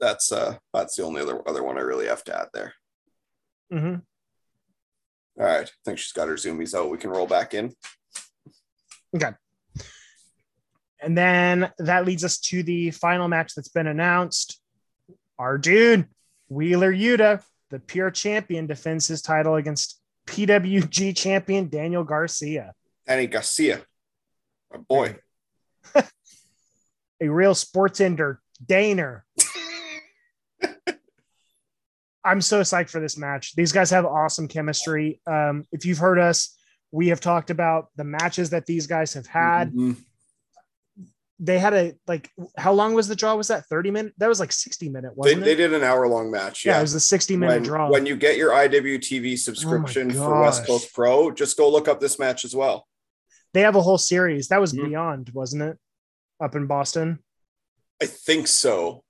That's 0.00 0.32
uh 0.32 0.56
that's 0.72 0.96
the 0.96 1.04
only 1.04 1.20
other 1.20 1.46
other 1.48 1.62
one 1.62 1.76
I 1.76 1.82
really 1.82 2.06
have 2.06 2.24
to 2.24 2.38
add 2.38 2.48
there. 2.54 2.74
hmm 3.70 3.96
All 5.38 5.46
right, 5.46 5.66
I 5.66 5.70
think 5.84 5.98
she's 5.98 6.12
got 6.12 6.28
her 6.28 6.34
zoomies 6.34 6.74
out. 6.74 6.90
We 6.90 6.98
can 6.98 7.10
roll 7.10 7.26
back 7.26 7.54
in. 7.54 7.74
Okay. 9.14 9.32
And 11.02 11.16
then 11.16 11.70
that 11.78 12.04
leads 12.04 12.24
us 12.24 12.38
to 12.38 12.62
the 12.62 12.90
final 12.90 13.26
match 13.28 13.54
that's 13.54 13.68
been 13.68 13.86
announced. 13.86 14.60
Our 15.38 15.56
dude, 15.56 16.06
Wheeler 16.48 16.92
Yuta, 16.92 17.42
the 17.70 17.78
pure 17.78 18.10
champion, 18.10 18.66
defends 18.66 19.06
his 19.06 19.22
title 19.22 19.54
against 19.54 19.98
PWG 20.26 21.16
champion 21.16 21.68
Daniel 21.68 22.04
Garcia. 22.04 22.74
Danny 23.06 23.26
Garcia, 23.26 23.82
my 24.70 24.78
boy. 24.78 25.16
A 27.22 27.28
real 27.28 27.54
sports 27.54 28.00
ender, 28.00 28.40
Daner. 28.64 29.22
I'm 32.24 32.40
so 32.40 32.60
psyched 32.60 32.90
for 32.90 33.00
this 33.00 33.16
match. 33.16 33.54
These 33.54 33.72
guys 33.72 33.90
have 33.90 34.04
awesome 34.04 34.46
chemistry. 34.48 35.20
Um, 35.26 35.64
if 35.72 35.84
you've 35.86 35.98
heard 35.98 36.18
us, 36.18 36.56
we 36.92 37.08
have 37.08 37.20
talked 37.20 37.50
about 37.50 37.88
the 37.96 38.04
matches 38.04 38.50
that 38.50 38.66
these 38.66 38.86
guys 38.86 39.14
have 39.14 39.26
had. 39.26 39.72
Mhm. 39.72 39.96
They 41.42 41.58
had 41.58 41.72
a 41.72 41.94
like, 42.06 42.28
how 42.58 42.72
long 42.74 42.92
was 42.92 43.08
the 43.08 43.16
draw? 43.16 43.34
Was 43.34 43.48
that 43.48 43.64
30 43.66 43.90
minute? 43.90 44.12
That 44.18 44.28
was 44.28 44.40
like 44.40 44.52
60 44.52 44.90
minute, 44.90 45.12
They, 45.12 45.16
wasn't 45.16 45.44
they 45.44 45.52
it? 45.52 45.56
did 45.56 45.72
an 45.72 45.82
hour 45.82 46.06
long 46.06 46.30
match. 46.30 46.66
yeah. 46.66 46.72
Yeah. 46.72 46.78
it 46.80 46.82
was 46.82 46.94
a 46.94 47.00
60 47.00 47.36
minute 47.36 47.54
when, 47.54 47.62
draw. 47.62 47.90
when 47.90 48.04
you 48.04 48.14
get 48.16 48.36
your 48.36 48.50
IWTV 48.50 49.38
subscription 49.38 50.10
for 50.10 50.42
West. 50.42 50.66
Coast 50.66 50.92
Pro, 50.92 51.30
just 51.30 51.56
go 51.56 51.70
look 51.70 51.88
up 51.88 51.98
this 52.00 52.18
match 52.18 52.44
as 52.44 52.54
well. 52.54 52.86
they 53.54 53.62
have 53.62 53.74
a 53.74 53.80
whole 53.82 53.98
series. 53.98 54.46
That 54.48 54.60
was 54.60 54.72
Mhm. 54.74 54.84
Beyond, 54.90 55.30
wasn't 55.32 55.62
it? 55.62 55.78
Up 56.40 56.54
in 56.54 56.66
Boston. 56.66 57.18
I 58.00 58.06
think 58.06 58.46
so. 58.46 59.02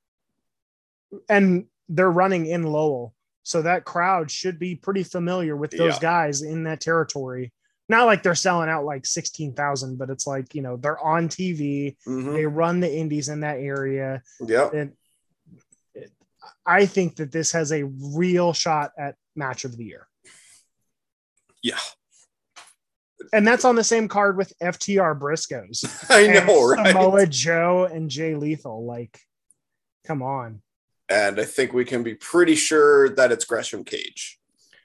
And 1.28 1.66
they're 1.90 2.10
running 2.10 2.46
in 2.46 2.62
Lowell. 2.62 3.14
So 3.42 3.62
that 3.62 3.84
crowd 3.84 4.30
should 4.30 4.58
be 4.58 4.76
pretty 4.76 5.02
familiar 5.02 5.56
with 5.56 5.72
those 5.72 5.94
Yeah. 5.94 6.00
guys 6.00 6.42
in 6.42 6.64
that 6.64 6.80
territory. 6.80 7.52
Not 7.88 8.06
like 8.06 8.22
they're 8.22 8.34
selling 8.36 8.68
out 8.68 8.84
like 8.84 9.04
16,000, 9.04 9.98
but 9.98 10.10
it's 10.10 10.26
like, 10.26 10.54
you 10.54 10.62
know, 10.62 10.76
they're 10.76 11.00
on 11.00 11.28
TV. 11.28 11.96
Mhm. 12.06 12.32
They 12.34 12.46
run 12.46 12.78
the 12.80 12.92
indies 12.94 13.28
in 13.28 13.40
that 13.40 13.58
area. 13.58 14.22
Yeah. 14.40 14.70
And 14.72 14.92
it- 15.94 16.12
I 16.64 16.86
think 16.86 17.16
that 17.16 17.32
this 17.32 17.50
has 17.52 17.72
a 17.72 17.82
real 17.84 18.52
shot 18.52 18.92
at 18.96 19.16
match 19.34 19.64
of 19.64 19.76
the 19.76 19.84
year. 19.84 20.06
Yeah. 21.62 21.80
And 23.32 23.46
that's 23.46 23.64
on 23.64 23.74
the 23.74 23.84
same 23.84 24.06
card 24.08 24.36
with 24.36 24.52
FTR 24.60 25.14
Briscoes. 25.18 25.84
I 26.10 26.26
know, 26.28 26.68
right? 26.68 26.86
Samoa 26.92 27.26
Joe 27.26 27.84
and 27.84 28.08
Jay 28.10 28.34
Lethal. 28.34 28.84
Like, 28.84 29.18
come 30.06 30.22
on. 30.22 30.62
And 31.10 31.40
I 31.40 31.44
think 31.44 31.72
we 31.72 31.84
can 31.84 32.02
be 32.02 32.14
pretty 32.14 32.54
sure 32.54 33.10
that 33.16 33.32
it's 33.32 33.44
Gresham 33.44 33.84
Cage. 33.84 34.38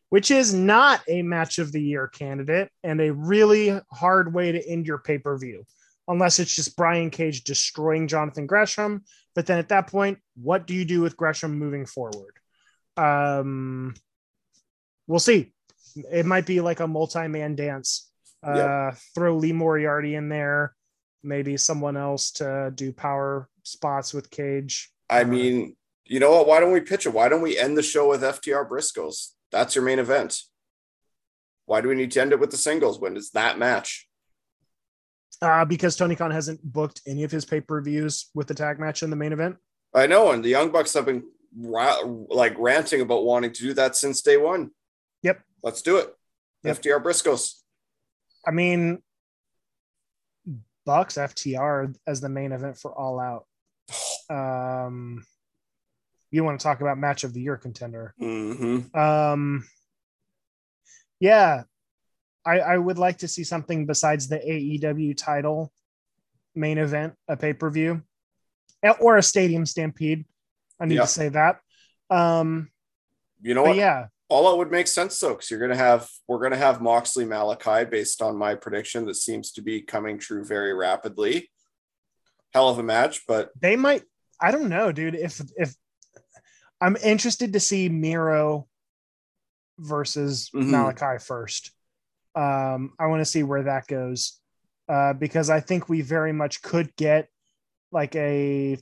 Which 0.10 0.32
is 0.32 0.54
not 0.54 1.02
a 1.08 1.22
match 1.22 1.60
of 1.60 1.72
the 1.72 1.82
year 1.82 2.08
candidate 2.08 2.70
and 2.84 3.00
a 3.02 3.14
really 3.14 3.80
hard 3.92 4.34
way 4.34 4.52
to 4.52 4.70
end 4.70 4.88
your 4.88 5.00
pay 5.00 5.18
per 5.18 5.38
view, 5.38 5.64
unless 6.08 6.40
it's 6.40 6.56
just 6.56 6.76
Brian 6.76 7.10
Cage 7.10 7.44
destroying 7.44 8.08
Jonathan 8.08 8.48
Gresham. 8.48 9.04
But 9.34 9.46
then 9.46 9.60
at 9.60 9.70
that 9.70 9.88
point, 9.88 10.20
what 10.36 10.68
do 10.68 10.74
you 10.74 10.86
do 10.86 11.02
with 11.02 11.18
Gresham 11.18 11.58
moving 11.58 11.86
forward? 11.86 12.36
Um, 12.98 13.96
we'll 15.08 15.20
see. 15.20 15.54
It 16.12 16.26
might 16.26 16.46
be 16.46 16.62
like 16.62 16.80
a 16.80 16.88
multi 16.88 17.28
man 17.28 17.56
dance. 17.56 18.10
Uh, 18.46 18.54
Yeah. 18.56 18.96
Throw 19.16 19.36
Lee 19.36 19.54
Moriarty 19.54 20.16
in 20.16 20.30
there, 20.30 20.76
maybe 21.24 21.58
someone 21.58 21.98
else 21.98 22.32
to 22.34 22.72
do 22.74 22.94
power 22.94 23.50
spots 23.64 24.14
with 24.14 24.30
Cage. 24.30 24.92
I 25.10 25.24
mean, 25.24 25.76
you 26.06 26.20
know 26.20 26.32
what? 26.32 26.48
Why 26.48 26.60
don't 26.60 26.72
we 26.72 26.82
pitch 26.82 27.06
it? 27.06 27.14
Why 27.14 27.30
don't 27.30 27.42
we 27.42 27.58
end 27.58 27.78
the 27.78 27.84
show 27.84 28.10
with 28.10 28.22
FTR 28.22 28.68
Briscoes? 28.70 29.32
That's 29.52 29.76
your 29.76 29.84
main 29.84 30.00
event. 30.00 30.40
Why 31.66 31.82
do 31.82 31.90
we 31.90 31.96
need 31.96 32.12
to 32.12 32.22
end 32.22 32.32
it 32.32 32.40
with 32.40 32.52
the 32.52 32.58
singles 32.58 33.00
when 33.00 33.18
it's 33.18 33.32
that 33.32 33.58
match? 33.58 34.08
uh, 35.42 35.66
because 35.66 35.96
Tony 35.96 36.16
Khan 36.16 36.32
hasn't 36.32 36.62
booked 36.64 37.02
any 37.06 37.24
of 37.24 37.32
his 37.32 37.46
pay 37.46 37.62
per 37.62 37.82
views 37.82 38.30
with 38.34 38.48
the 38.48 38.54
tag 38.54 38.80
match 38.80 39.04
in 39.04 39.10
the 39.10 39.16
main 39.16 39.34
event. 39.34 39.58
I 39.94 40.08
know, 40.08 40.32
and 40.32 40.44
the 40.44 40.50
Young 40.50 40.72
Bucks 40.72 40.94
have 40.94 41.06
been 41.06 41.24
ra- 41.58 42.02
like 42.04 42.58
ranting 42.58 43.02
about 43.02 43.24
wanting 43.24 43.52
to 43.54 43.62
do 43.62 43.74
that 43.74 43.96
since 43.96 44.22
day 44.22 44.38
one. 44.38 44.72
Yep. 45.24 45.42
Let's 45.64 45.82
do 45.82 45.98
it. 45.98 46.14
Yep. 46.64 46.82
FTR 46.82 47.04
Briscoes. 47.04 47.54
I 48.46 48.52
mean, 48.52 49.02
Bucks 50.86 51.16
FTR 51.16 51.96
as 52.06 52.22
the 52.22 52.30
main 52.30 52.52
event 52.52 52.78
for 52.78 52.92
All 52.92 53.20
Out. 53.20 53.46
Um, 54.28 55.24
you 56.36 56.44
want 56.44 56.60
to 56.60 56.64
talk 56.64 56.82
about 56.82 56.98
match 56.98 57.24
of 57.24 57.34
the 57.34 57.42
year 57.42 57.58
contender? 57.58 58.14
Mm-hmm. 58.22 58.98
Um, 58.98 59.68
yeah, 61.20 61.64
I, 62.46 62.60
I 62.60 62.78
would 62.78 62.98
like 62.98 63.20
to 63.20 63.28
see 63.28 63.44
something 63.44 63.86
besides 63.86 64.28
the 64.28 64.38
AEW 64.40 65.16
title 65.18 65.72
main 66.54 66.78
event, 66.78 67.14
a 67.28 67.36
pay 67.38 67.54
per 67.54 67.70
view, 67.70 68.02
or 69.00 69.18
a 69.18 69.24
stadium 69.24 69.66
stampede. 69.66 70.26
I 70.80 70.86
need 70.86 70.96
Yeah. 70.96 71.02
to 71.02 71.08
say 71.08 71.30
that. 71.30 71.60
Um, 72.10 72.70
You 73.42 73.54
know 73.54 73.64
what? 73.64 73.76
yeah, 73.78 74.08
All 74.30 74.50
that 74.50 74.58
would 74.58 74.72
make 74.72 74.88
sense 74.88 75.20
though, 75.20 75.30
because 75.34 75.50
you're 75.50 75.60
gonna 75.60 75.76
have 75.76 76.08
we're 76.28 76.40
gonna 76.40 76.58
have 76.58 76.82
Moxley 76.82 77.26
Malachi 77.26 77.86
based 77.86 78.22
on 78.22 78.38
my 78.38 78.56
prediction 78.56 79.06
that 79.06 79.16
seems 79.16 79.52
to 79.54 79.62
be 79.62 79.82
coming 79.82 80.18
true 80.20 80.44
very 80.46 80.74
rapidly. 80.74 81.50
Hell 82.54 82.70
of 82.70 82.80
a 82.80 82.84
match, 82.84 83.24
but 83.28 83.50
they 83.60 83.76
might. 83.76 84.04
I 84.42 84.52
don't 84.52 84.70
know, 84.70 84.92
dude. 84.92 85.16
If 85.16 85.42
if 85.58 85.74
I'm 86.82 86.96
interested 86.98 87.54
to 87.54 87.60
see 87.60 87.90
Miro 87.90 88.68
versus 89.80 90.50
Mhm. 90.54 90.70
Malachi 90.72 91.18
first. 91.24 91.72
Um, 92.36 92.94
I 93.00 93.08
want 93.08 93.22
to 93.22 93.26
see 93.26 93.44
where 93.44 93.64
that 93.64 93.88
goes 93.88 94.40
uh, 94.88 95.14
because 95.14 95.50
I 95.50 95.62
think 95.62 95.90
we 95.90 96.02
very 96.02 96.32
much 96.34 96.62
could 96.62 96.96
get 96.96 97.30
like 97.92 98.16
a 98.16 98.78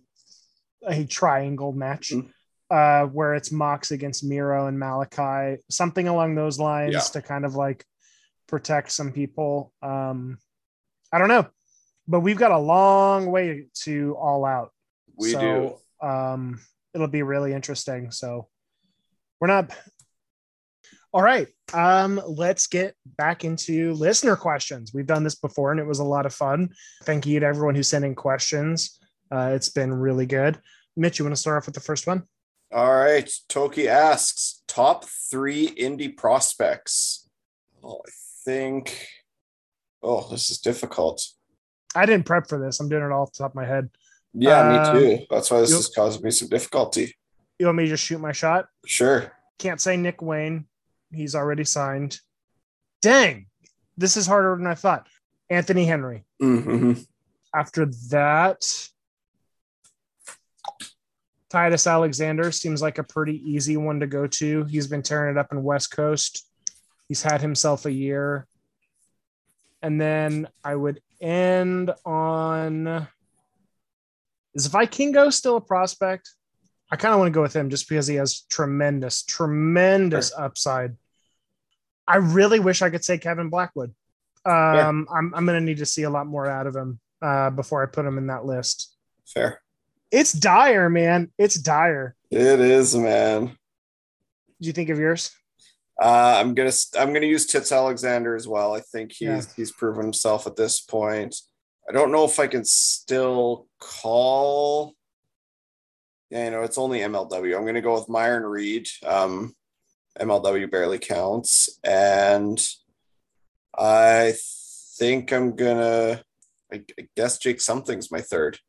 a 0.86 1.06
triangle 1.06 1.72
match 1.72 2.10
Mhm. 2.12 2.34
uh, 2.70 3.06
where 3.08 3.36
it's 3.36 3.52
Mox 3.54 3.92
against 3.92 4.24
Miro 4.24 4.68
and 4.68 4.78
Malachi, 4.78 5.62
something 5.70 6.10
along 6.10 6.36
those 6.36 6.60
lines 6.60 6.94
Yeah. 6.94 7.00
to 7.00 7.22
kind 7.22 7.46
of 7.46 7.56
like 7.56 7.86
protect 8.48 8.92
some 8.92 9.14
people. 9.14 9.72
Um, 9.82 10.40
I 11.12 11.20
don't 11.20 11.30
know, 11.30 11.48
but 12.08 12.20
we've 12.20 12.38
got 12.38 12.52
a 12.52 12.58
long 12.58 13.28
way 13.28 13.68
to 13.84 14.16
all 14.18 14.44
out. 14.46 14.74
we 15.16 15.32
so, 15.32 15.80
do. 16.02 16.06
Um, 16.08 16.60
it'll 16.94 17.08
be 17.08 17.24
really 17.24 17.54
interesting. 17.54 18.12
So 18.12 18.48
we're 19.40 19.48
not. 19.48 19.72
All 21.12 21.22
right. 21.22 21.48
Um, 21.74 22.22
let's 22.26 22.68
get 22.68 22.96
back 23.18 23.44
into 23.44 23.94
listener 23.94 24.36
questions. 24.36 24.94
We've 24.94 25.06
done 25.06 25.24
this 25.24 25.36
before 25.36 25.72
and 25.72 25.80
it 25.80 25.86
was 25.86 26.00
a 26.00 26.04
lot 26.04 26.26
of 26.26 26.34
fun. 26.34 26.70
Thank 27.04 27.26
you 27.26 27.40
to 27.40 27.46
everyone 27.46 27.76
who's 27.76 27.94
in 27.94 28.16
questions. 28.16 29.00
Uh, 29.32 29.52
it's 29.54 29.70
been 29.70 29.94
really 29.94 30.26
good. 30.26 30.60
Mitch, 30.96 31.20
you 31.20 31.26
want 31.26 31.36
to 31.36 31.42
start 31.42 31.58
off 31.58 31.66
with 31.66 31.76
the 31.76 31.82
first 31.82 32.08
one? 32.08 32.24
All 32.72 32.94
right. 32.94 33.32
Toki 33.50 33.88
asks 33.88 34.64
top 34.68 35.06
three 35.06 35.68
indie 35.68 36.16
prospects. 36.16 37.30
Oh, 37.84 38.02
I 38.08 38.12
think. 38.44 39.08
Oh, 40.02 40.28
this 40.30 40.50
is 40.50 40.58
difficult. 40.60 41.26
I 41.96 42.06
didn't 42.06 42.26
prep 42.26 42.48
for 42.48 42.60
this. 42.60 42.80
I'm 42.80 42.90
doing 42.90 43.04
it 43.04 43.12
all 43.12 43.24
off 43.24 43.34
the 43.34 43.44
top 43.44 43.52
of 43.52 43.56
my 43.56 43.66
head. 43.66 43.90
Yeah, 44.34 44.90
Um, 44.92 44.96
me 44.96 45.00
too. 45.18 45.26
That's 45.30 45.52
why 45.52 45.60
this 45.62 45.72
is 45.72 45.88
causing 45.96 46.24
me 46.24 46.32
some 46.32 46.50
difficulty. 46.50 47.16
You 47.60 47.68
want 47.68 47.78
me 47.78 47.84
to 47.86 47.90
just 47.92 48.04
shoot 48.04 48.20
my 48.20 48.32
shot? 48.32 48.68
Sure. 48.86 49.32
Can't 49.60 49.80
say 49.80 49.96
Nick 49.96 50.22
Wayne. 50.22 50.66
He's 51.12 51.36
already 51.36 51.64
signed. 51.64 52.20
Dang, 53.02 53.46
this 53.98 54.18
is 54.18 54.26
harder 54.26 54.56
than 54.56 54.66
I 54.68 54.76
thought. 54.76 55.08
Anthony 55.50 55.86
Henry. 55.86 56.26
Mm-hmm. 56.42 56.94
After 57.54 57.86
that, 58.10 58.64
Titus 61.50 61.86
Alexander 61.86 62.52
seems 62.52 62.82
like 62.82 62.98
a 62.98 63.04
pretty 63.04 63.38
easy 63.50 63.78
one 63.78 64.00
to 64.00 64.08
go 64.08 64.26
to. 64.26 64.64
He's 64.64 64.88
been 64.88 65.04
tearing 65.04 65.36
it 65.36 65.40
up 65.40 65.52
in 65.52 65.62
West 65.64 65.92
Coast. 65.92 66.48
He's 67.08 67.22
had 67.22 67.42
himself 67.42 67.86
a 67.86 67.92
year. 67.92 68.48
And 69.84 70.02
then 70.02 70.48
I 70.64 70.76
would 70.76 71.02
end 71.22 71.92
on 72.06 73.08
is 74.56 74.70
Vikingo 74.70 75.32
still 75.32 75.58
a 75.58 75.62
prospect? 75.62 76.30
I 76.92 76.96
kind 76.96 77.14
of 77.14 77.20
want 77.20 77.34
to 77.34 77.34
go 77.34 77.42
with 77.42 77.56
him 77.56 77.70
just 77.70 77.90
because 77.90 78.08
he 78.08 78.16
has 78.16 78.42
tremendous, 78.42 79.24
tremendous 79.24 80.30
sure. 80.30 80.42
upside. 80.42 80.96
I 82.08 82.18
really 82.18 82.60
wish 82.60 82.82
I 82.82 82.90
could 82.90 83.04
say 83.04 83.18
Kevin 83.18 83.50
Blackwood. 83.50 83.94
Um, 84.46 85.08
I'm, 85.12 85.34
I'm 85.34 85.46
going 85.46 85.60
to 85.60 85.66
need 85.66 85.78
to 85.78 85.86
see 85.86 86.04
a 86.04 86.10
lot 86.10 86.28
more 86.28 86.48
out 86.48 86.68
of 86.68 86.76
him 86.76 87.00
uh, 87.22 87.50
before 87.50 87.82
I 87.82 87.88
put 87.88 88.06
him 88.06 88.18
in 88.18 88.28
that 88.28 88.46
list. 88.46 88.96
Fair. 89.26 89.62
It's 90.12 90.34
dire, 90.34 90.90
man. 90.90 91.32
It's 91.40 91.56
dire. 91.56 92.16
It 92.30 92.60
is, 92.60 92.96
man. 92.96 93.58
Do 94.62 94.68
you 94.68 94.74
think 94.74 94.90
of 94.90 95.00
yours? 95.00 95.32
Uh, 96.00 96.36
I'm 96.40 96.54
gonna 96.54 96.72
I'm 97.00 97.14
gonna 97.14 97.28
use 97.28 97.46
Titus 97.46 97.72
Alexander 97.72 98.36
as 98.36 98.48
well. 98.48 98.74
I 98.74 98.80
think 98.80 99.12
he's 99.12 99.28
yeah. 99.28 99.42
he's 99.56 99.72
proven 99.72 100.04
himself 100.04 100.48
at 100.48 100.56
this 100.56 100.82
point. 100.82 101.36
I 101.88 101.92
don't 101.92 102.12
know 102.12 102.26
if 102.26 102.40
I 102.40 102.48
can 102.48 102.66
still 102.66 103.68
call. 103.80 104.94
Yeah, 106.30 106.46
you 106.46 106.52
know, 106.52 106.64
it's 106.64 106.78
only 106.78 107.00
MLW. 107.00 107.56
I'm 107.58 107.66
gonna 107.66 107.82
go 107.82 107.94
with 107.96 108.10
Myron 108.10 108.44
Reed. 108.44 108.88
Um, 109.06 109.56
MLW 110.20 110.70
barely 110.72 111.00
counts, 111.00 111.80
and 111.84 112.60
I 113.78 114.34
think 114.98 115.32
I'm 115.32 115.56
gonna. 115.56 116.24
I, 116.72 116.84
I 117.00 117.08
guess 117.16 117.38
Jake 117.38 117.62
Something's 117.62 118.12
my 118.12 118.22
third. 118.22 118.60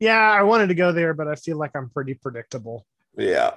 Yeah, 0.00 0.18
I 0.18 0.42
wanted 0.42 0.68
to 0.68 0.74
go 0.74 0.92
there, 0.92 1.14
but 1.14 1.28
I 1.28 1.34
feel 1.34 1.56
like 1.58 1.72
I'm 1.74 1.88
pretty 1.88 2.14
predictable. 2.14 2.86
Yeah. 3.16 3.54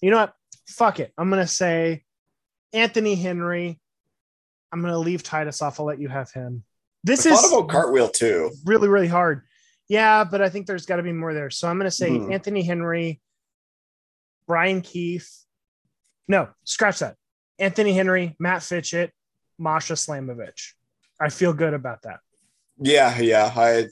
You 0.00 0.10
know 0.10 0.18
what? 0.18 0.34
fuck 0.66 1.00
it. 1.00 1.12
I'm 1.16 1.30
gonna 1.30 1.46
say 1.46 2.04
Anthony 2.72 3.14
Henry. 3.14 3.78
I'm 4.72 4.82
gonna 4.82 4.98
leave 4.98 5.22
Titus 5.22 5.62
off. 5.62 5.80
I'll 5.80 5.86
let 5.86 6.00
you 6.00 6.08
have 6.08 6.30
him. 6.32 6.64
This 7.06 7.24
I 7.24 7.30
is 7.30 7.52
about 7.52 7.68
cartwheel 7.68 8.08
too. 8.08 8.50
Really, 8.64 8.88
really 8.88 9.06
hard. 9.06 9.42
Yeah, 9.88 10.24
but 10.24 10.42
I 10.42 10.48
think 10.48 10.66
there's 10.66 10.86
got 10.86 10.96
to 10.96 11.04
be 11.04 11.12
more 11.12 11.32
there. 11.32 11.50
So 11.50 11.68
I'm 11.68 11.78
gonna 11.78 11.90
say 11.90 12.10
hmm. 12.10 12.32
Anthony 12.32 12.62
Henry, 12.62 13.20
Bryan 14.48 14.82
Keith. 14.82 15.44
No, 16.26 16.48
scratch 16.64 16.98
that. 16.98 17.14
Anthony 17.58 17.92
Henry, 17.92 18.34
Matt 18.40 18.62
Fitchett, 18.62 19.12
Masha 19.58 19.92
Slamovich. 19.92 20.72
I 21.20 21.28
feel 21.28 21.52
good 21.52 21.72
about 21.72 22.02
that. 22.02 22.18
Yeah, 22.78 23.16
yeah. 23.20 23.52
I 23.54 23.86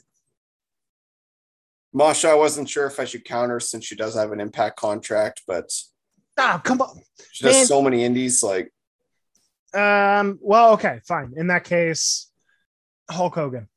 Masha, 1.93 2.29
I 2.29 2.35
wasn't 2.35 2.67
sure 2.67 2.85
if 2.85 2.99
I 2.99 3.05
should 3.05 3.23
counter 3.23 3.61
since 3.61 3.85
she 3.85 3.95
does 3.95 4.15
have 4.15 4.33
an 4.33 4.41
impact 4.41 4.75
contract, 4.77 5.43
but 5.47 5.71
Ah, 6.37 6.59
come 6.63 6.81
on. 6.81 7.01
She 7.31 7.45
does 7.45 7.55
Man. 7.55 7.65
so 7.65 7.81
many 7.81 8.03
indies. 8.03 8.43
Like, 8.43 8.73
um, 9.73 10.37
well, 10.41 10.73
okay, 10.73 10.99
fine. 11.07 11.33
In 11.37 11.47
that 11.47 11.63
case, 11.63 12.29
Hulk 13.09 13.35
Hogan. 13.35 13.67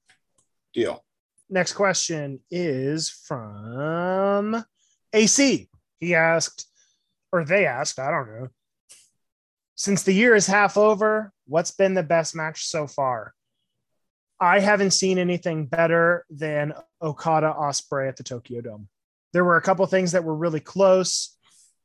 Deal. 0.74 1.04
Next 1.50 1.72
question 1.72 2.40
is 2.50 3.08
from 3.08 4.64
AC. 5.12 5.68
He 6.00 6.14
asked, 6.14 6.66
or 7.32 7.44
they 7.44 7.66
asked, 7.66 7.98
I 7.98 8.10
don't 8.10 8.28
know. 8.28 8.48
Since 9.74 10.02
the 10.02 10.12
year 10.12 10.34
is 10.34 10.46
half 10.46 10.76
over, 10.76 11.32
what's 11.46 11.70
been 11.70 11.94
the 11.94 12.02
best 12.02 12.34
match 12.34 12.66
so 12.66 12.86
far? 12.86 13.32
I 14.40 14.60
haven't 14.60 14.90
seen 14.90 15.18
anything 15.18 15.66
better 15.66 16.24
than 16.30 16.74
Okada 17.02 17.54
Ospreay 17.58 18.08
at 18.08 18.16
the 18.16 18.22
Tokyo 18.22 18.60
Dome. 18.60 18.88
There 19.32 19.44
were 19.44 19.56
a 19.56 19.62
couple 19.62 19.84
things 19.86 20.12
that 20.12 20.24
were 20.24 20.36
really 20.36 20.60
close. 20.60 21.36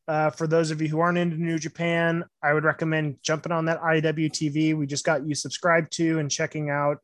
Uh, 0.07 0.29
for 0.29 0.47
those 0.47 0.69
of 0.69 0.81
you 0.81 0.89
who 0.89 0.99
aren't 0.99 1.17
into 1.17 1.37
New 1.37 1.57
Japan, 1.57 2.25
I 2.43 2.53
would 2.53 2.63
recommend 2.63 3.17
jumping 3.23 3.51
on 3.51 3.65
that 3.65 3.81
IWTV 3.81 4.75
we 4.75 4.85
just 4.85 5.05
got 5.05 5.25
you 5.25 5.33
subscribed 5.33 5.93
to 5.93 6.19
and 6.19 6.29
checking 6.29 6.69
out 6.69 6.97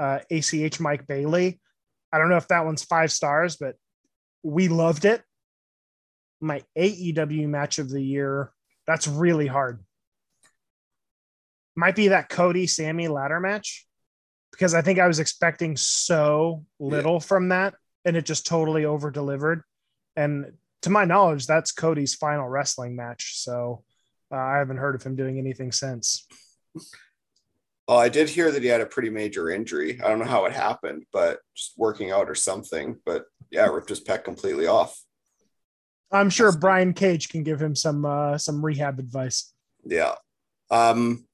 uh, 0.00 0.20
ACH 0.30 0.80
Mike 0.80 1.06
Bailey. 1.06 1.60
I 2.10 2.18
don't 2.18 2.30
know 2.30 2.38
if 2.38 2.48
that 2.48 2.64
one's 2.64 2.82
five 2.82 3.12
stars, 3.12 3.56
but 3.56 3.76
we 4.42 4.68
loved 4.68 5.04
it. 5.04 5.22
My 6.40 6.64
AEW 6.76 7.46
match 7.48 7.78
of 7.78 7.90
the 7.90 8.02
year, 8.02 8.50
that's 8.86 9.06
really 9.06 9.46
hard. 9.46 9.84
Might 11.76 11.96
be 11.96 12.08
that 12.08 12.30
Cody 12.30 12.66
Sammy 12.66 13.08
ladder 13.08 13.40
match 13.40 13.86
because 14.52 14.74
I 14.74 14.80
think 14.80 14.98
I 14.98 15.06
was 15.06 15.20
expecting 15.20 15.76
so 15.76 16.64
little 16.78 17.14
yeah. 17.14 17.18
from 17.20 17.50
that 17.50 17.74
and 18.06 18.16
it 18.16 18.24
just 18.24 18.46
totally 18.46 18.86
over 18.86 19.10
delivered. 19.10 19.62
And 20.16 20.54
to 20.82 20.90
my 20.90 21.04
knowledge, 21.04 21.46
that's 21.46 21.72
Cody's 21.72 22.14
final 22.14 22.48
wrestling 22.48 22.96
match. 22.96 23.34
So 23.36 23.84
uh, 24.32 24.36
I 24.36 24.56
haven't 24.56 24.78
heard 24.78 24.94
of 24.94 25.02
him 25.02 25.14
doing 25.14 25.38
anything 25.38 25.72
since. 25.72 26.26
Well, 27.90 27.98
I 27.98 28.08
did 28.08 28.28
hear 28.28 28.52
that 28.52 28.62
he 28.62 28.68
had 28.68 28.80
a 28.80 28.86
pretty 28.86 29.10
major 29.10 29.50
injury. 29.50 30.00
I 30.00 30.06
don't 30.06 30.20
know 30.20 30.24
how 30.24 30.44
it 30.44 30.52
happened, 30.52 31.06
but 31.12 31.40
just 31.56 31.72
working 31.76 32.12
out 32.12 32.30
or 32.30 32.36
something. 32.36 32.96
But 33.04 33.24
yeah, 33.50 33.66
ripped 33.66 33.88
his 33.88 34.00
pec 34.00 34.22
completely 34.22 34.68
off. 34.68 34.96
I'm 36.12 36.30
sure 36.30 36.56
Brian 36.56 36.92
Cage 36.92 37.30
can 37.30 37.42
give 37.42 37.60
him 37.60 37.74
some 37.74 38.04
uh, 38.04 38.38
some 38.38 38.64
rehab 38.64 39.00
advice. 39.00 39.52
Yeah. 39.84 40.14
Um, 40.70 41.26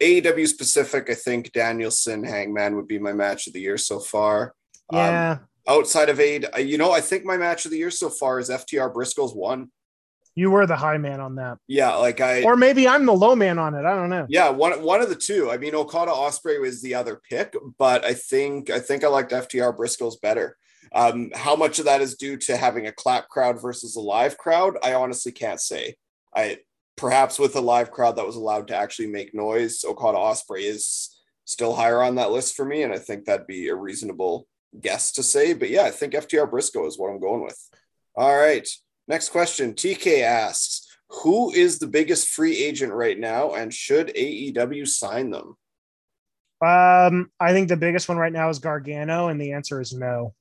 AEW 0.00 0.48
specific, 0.48 1.10
I 1.10 1.14
think 1.14 1.52
Danielson 1.52 2.24
Hangman 2.24 2.76
would 2.76 2.88
be 2.88 2.98
my 2.98 3.12
match 3.12 3.46
of 3.46 3.52
the 3.52 3.60
year 3.60 3.76
so 3.76 4.00
far. 4.00 4.54
Yeah. 4.90 5.32
Um, 5.32 5.40
outside 5.68 6.08
of 6.08 6.18
aid, 6.18 6.46
you 6.60 6.78
know, 6.78 6.92
I 6.92 7.02
think 7.02 7.26
my 7.26 7.36
match 7.36 7.66
of 7.66 7.72
the 7.72 7.76
year 7.76 7.90
so 7.90 8.08
far 8.08 8.38
is 8.38 8.48
FTR 8.48 8.90
Briscoes 8.94 9.36
one. 9.36 9.70
You 10.40 10.50
were 10.50 10.64
the 10.64 10.74
high 10.74 10.96
man 10.96 11.20
on 11.20 11.34
that. 11.34 11.58
Yeah, 11.68 11.96
like 11.96 12.22
I 12.22 12.44
or 12.44 12.56
maybe 12.56 12.88
I'm 12.88 13.04
the 13.04 13.12
low 13.12 13.36
man 13.36 13.58
on 13.58 13.74
it. 13.74 13.84
I 13.84 13.94
don't 13.94 14.08
know. 14.08 14.24
Yeah, 14.30 14.48
one 14.48 14.82
one 14.82 15.02
of 15.02 15.10
the 15.10 15.14
two. 15.14 15.50
I 15.50 15.58
mean, 15.58 15.74
Okada 15.74 16.10
Ospreay 16.12 16.58
was 16.58 16.80
the 16.80 16.94
other 16.94 17.20
pick, 17.28 17.54
but 17.76 18.06
I 18.06 18.14
think 18.14 18.70
I 18.70 18.78
think 18.78 19.04
I 19.04 19.08
liked 19.08 19.32
FTR 19.32 19.76
Briscoes 19.76 20.18
better. 20.18 20.56
Um, 20.94 21.30
how 21.34 21.56
much 21.56 21.78
of 21.78 21.84
that 21.84 22.00
is 22.00 22.16
due 22.16 22.38
to 22.38 22.56
having 22.56 22.86
a 22.86 22.92
clap 22.92 23.28
crowd 23.28 23.60
versus 23.60 23.96
a 23.96 24.00
live 24.00 24.38
crowd? 24.38 24.78
I 24.82 24.94
honestly 24.94 25.30
can't 25.30 25.60
say. 25.60 25.96
I 26.34 26.60
perhaps 26.96 27.38
with 27.38 27.54
a 27.56 27.60
live 27.60 27.90
crowd 27.90 28.16
that 28.16 28.26
was 28.26 28.36
allowed 28.36 28.68
to 28.68 28.76
actually 28.76 29.08
make 29.08 29.34
noise, 29.34 29.84
Okada 29.84 30.16
Ospreay 30.16 30.62
is 30.62 31.20
still 31.44 31.74
higher 31.74 32.02
on 32.02 32.14
that 32.14 32.30
list 32.30 32.56
for 32.56 32.64
me, 32.64 32.82
and 32.82 32.94
I 32.94 32.98
think 32.98 33.26
that'd 33.26 33.46
be 33.46 33.68
a 33.68 33.74
reasonable 33.74 34.46
guess 34.80 35.12
to 35.12 35.22
say, 35.22 35.52
but 35.52 35.68
yeah, 35.68 35.82
I 35.82 35.90
think 35.90 36.14
FTR 36.14 36.50
Briscoe 36.50 36.86
is 36.86 36.98
what 36.98 37.10
I'm 37.10 37.20
going 37.20 37.42
with. 37.42 37.58
All 38.14 38.34
right. 38.34 38.66
Next 39.10 39.30
question. 39.30 39.74
TK 39.74 40.22
asks, 40.22 40.86
who 41.08 41.50
is 41.50 41.80
the 41.80 41.88
biggest 41.88 42.28
free 42.28 42.56
agent 42.56 42.92
right 42.92 43.18
now 43.18 43.54
and 43.54 43.74
should 43.74 44.14
AEW 44.14 44.86
sign 44.86 45.30
them? 45.30 45.56
Um, 46.64 47.32
I 47.40 47.50
think 47.50 47.68
the 47.68 47.76
biggest 47.76 48.08
one 48.08 48.18
right 48.18 48.32
now 48.32 48.50
is 48.50 48.60
Gargano, 48.60 49.26
and 49.26 49.40
the 49.40 49.50
answer 49.50 49.80
is 49.80 49.92
no. 49.92 50.34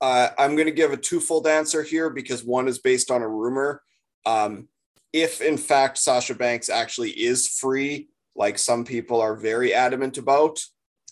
Uh, 0.00 0.30
I'm 0.36 0.56
going 0.56 0.66
to 0.66 0.72
give 0.72 0.92
a 0.92 0.96
twofold 0.96 1.46
answer 1.46 1.84
here 1.84 2.10
because 2.10 2.42
one 2.42 2.66
is 2.66 2.80
based 2.80 3.12
on 3.12 3.22
a 3.22 3.28
rumor. 3.28 3.80
Um, 4.24 4.66
if 5.12 5.40
in 5.40 5.56
fact 5.56 5.96
Sasha 5.96 6.34
Banks 6.34 6.68
actually 6.68 7.10
is 7.10 7.46
free, 7.46 8.08
like 8.34 8.58
some 8.58 8.84
people 8.84 9.20
are 9.20 9.36
very 9.36 9.72
adamant 9.72 10.18
about, 10.18 10.58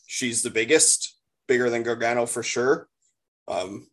she's 0.07 0.43
the 0.43 0.51
biggest 0.51 1.17
bigger 1.47 1.71
than 1.71 1.85
Gargano 1.85 2.27
for 2.27 2.43
sure. 2.43 2.89
Um, 3.47 3.87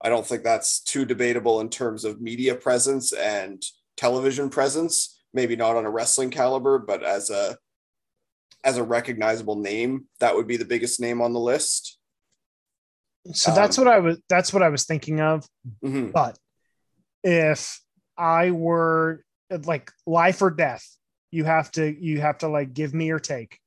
I 0.00 0.08
don't 0.08 0.26
think 0.26 0.44
that's 0.44 0.80
too 0.80 1.04
debatable 1.04 1.60
in 1.60 1.68
terms 1.68 2.04
of 2.04 2.20
media 2.20 2.54
presence 2.54 3.12
and 3.12 3.62
television 3.96 4.50
presence. 4.50 5.22
Maybe 5.34 5.56
not 5.56 5.76
on 5.76 5.84
a 5.84 5.90
wrestling 5.90 6.30
caliber, 6.30 6.78
but 6.78 7.02
as 7.02 7.30
a 7.30 7.56
as 8.64 8.76
a 8.76 8.82
recognizable 8.82 9.56
name, 9.56 10.06
that 10.20 10.34
would 10.34 10.46
be 10.46 10.56
the 10.56 10.64
biggest 10.64 11.00
name 11.00 11.20
on 11.20 11.32
the 11.32 11.40
list. 11.40 11.98
So 13.32 13.54
that's 13.54 13.78
um, 13.78 13.84
what 13.84 13.94
I 13.94 13.98
was 13.98 14.20
that's 14.28 14.52
what 14.52 14.62
I 14.62 14.68
was 14.68 14.84
thinking 14.84 15.20
of. 15.20 15.46
Mm-hmm. 15.84 16.10
But 16.10 16.38
if 17.22 17.80
I 18.16 18.52
were 18.52 19.22
like 19.50 19.90
life 20.06 20.40
or 20.40 20.50
death, 20.50 20.84
you 21.30 21.44
have 21.44 21.70
to 21.72 21.94
you 22.00 22.20
have 22.20 22.38
to 22.38 22.48
like 22.48 22.72
give 22.72 22.94
me 22.94 23.06
your 23.06 23.20
take 23.20 23.58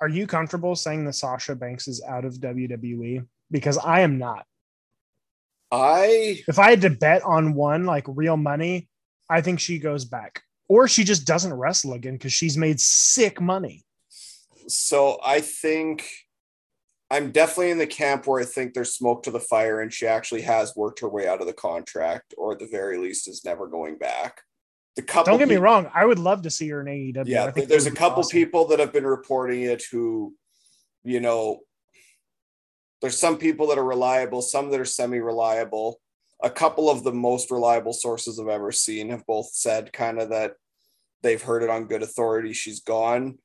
are 0.00 0.08
you 0.08 0.26
comfortable 0.26 0.76
saying 0.76 1.04
that 1.04 1.14
Sasha 1.14 1.54
Banks 1.54 1.88
is 1.88 2.02
out 2.06 2.24
of 2.24 2.34
WWE? 2.34 3.26
Because 3.50 3.78
I 3.78 4.00
am 4.00 4.18
not. 4.18 4.44
I 5.70 6.42
if 6.48 6.58
I 6.58 6.70
had 6.70 6.80
to 6.82 6.90
bet 6.90 7.22
on 7.22 7.54
one 7.54 7.84
like 7.84 8.04
real 8.08 8.36
money, 8.36 8.88
I 9.28 9.40
think 9.40 9.60
she 9.60 9.78
goes 9.78 10.04
back. 10.04 10.42
Or 10.68 10.86
she 10.86 11.04
just 11.04 11.26
doesn't 11.26 11.52
wrestle 11.52 11.94
again 11.94 12.14
because 12.14 12.32
she's 12.32 12.58
made 12.58 12.78
sick 12.78 13.40
money. 13.40 13.84
So 14.66 15.18
I 15.24 15.40
think 15.40 16.06
I'm 17.10 17.30
definitely 17.30 17.70
in 17.70 17.78
the 17.78 17.86
camp 17.86 18.26
where 18.26 18.40
I 18.40 18.44
think 18.44 18.74
there's 18.74 18.94
smoke 18.94 19.22
to 19.22 19.30
the 19.30 19.40
fire 19.40 19.80
and 19.80 19.92
she 19.92 20.06
actually 20.06 20.42
has 20.42 20.76
worked 20.76 21.00
her 21.00 21.08
way 21.08 21.26
out 21.26 21.40
of 21.40 21.46
the 21.46 21.54
contract, 21.54 22.34
or 22.36 22.52
at 22.52 22.58
the 22.58 22.66
very 22.66 22.98
least 22.98 23.28
is 23.28 23.44
never 23.44 23.66
going 23.66 23.96
back 23.96 24.42
the 24.98 25.02
couple 25.02 25.32
don't 25.32 25.38
get 25.38 25.48
people, 25.48 25.62
me 25.62 25.64
wrong 25.64 25.88
i 25.94 26.04
would 26.04 26.18
love 26.18 26.42
to 26.42 26.50
see 26.50 26.68
her 26.68 26.80
in 26.80 26.86
aew 26.88 27.22
yeah 27.24 27.52
there's 27.52 27.86
a 27.86 27.90
couple 27.90 28.18
awesome. 28.18 28.32
people 28.32 28.66
that 28.66 28.80
have 28.80 28.92
been 28.92 29.06
reporting 29.06 29.62
it 29.62 29.84
who 29.92 30.34
you 31.04 31.20
know 31.20 31.60
there's 33.00 33.18
some 33.18 33.38
people 33.38 33.66
that 33.68 33.78
are 33.78 33.84
reliable 33.84 34.42
some 34.42 34.70
that 34.70 34.80
are 34.80 34.84
semi-reliable 34.84 36.00
a 36.42 36.50
couple 36.50 36.88
of 36.88 37.02
the 37.02 37.12
most 37.12 37.50
reliable 37.50 37.92
sources 37.92 38.38
I've 38.38 38.48
ever 38.48 38.70
seen 38.70 39.10
have 39.10 39.26
both 39.26 39.50
said 39.52 39.92
kind 39.92 40.20
of 40.20 40.30
that 40.30 40.54
they've 41.22 41.42
heard 41.42 41.62
it 41.62 41.70
on 41.70 41.86
good 41.86 42.02
authority. 42.02 42.52
She's 42.52 42.80
gone. 42.80 43.38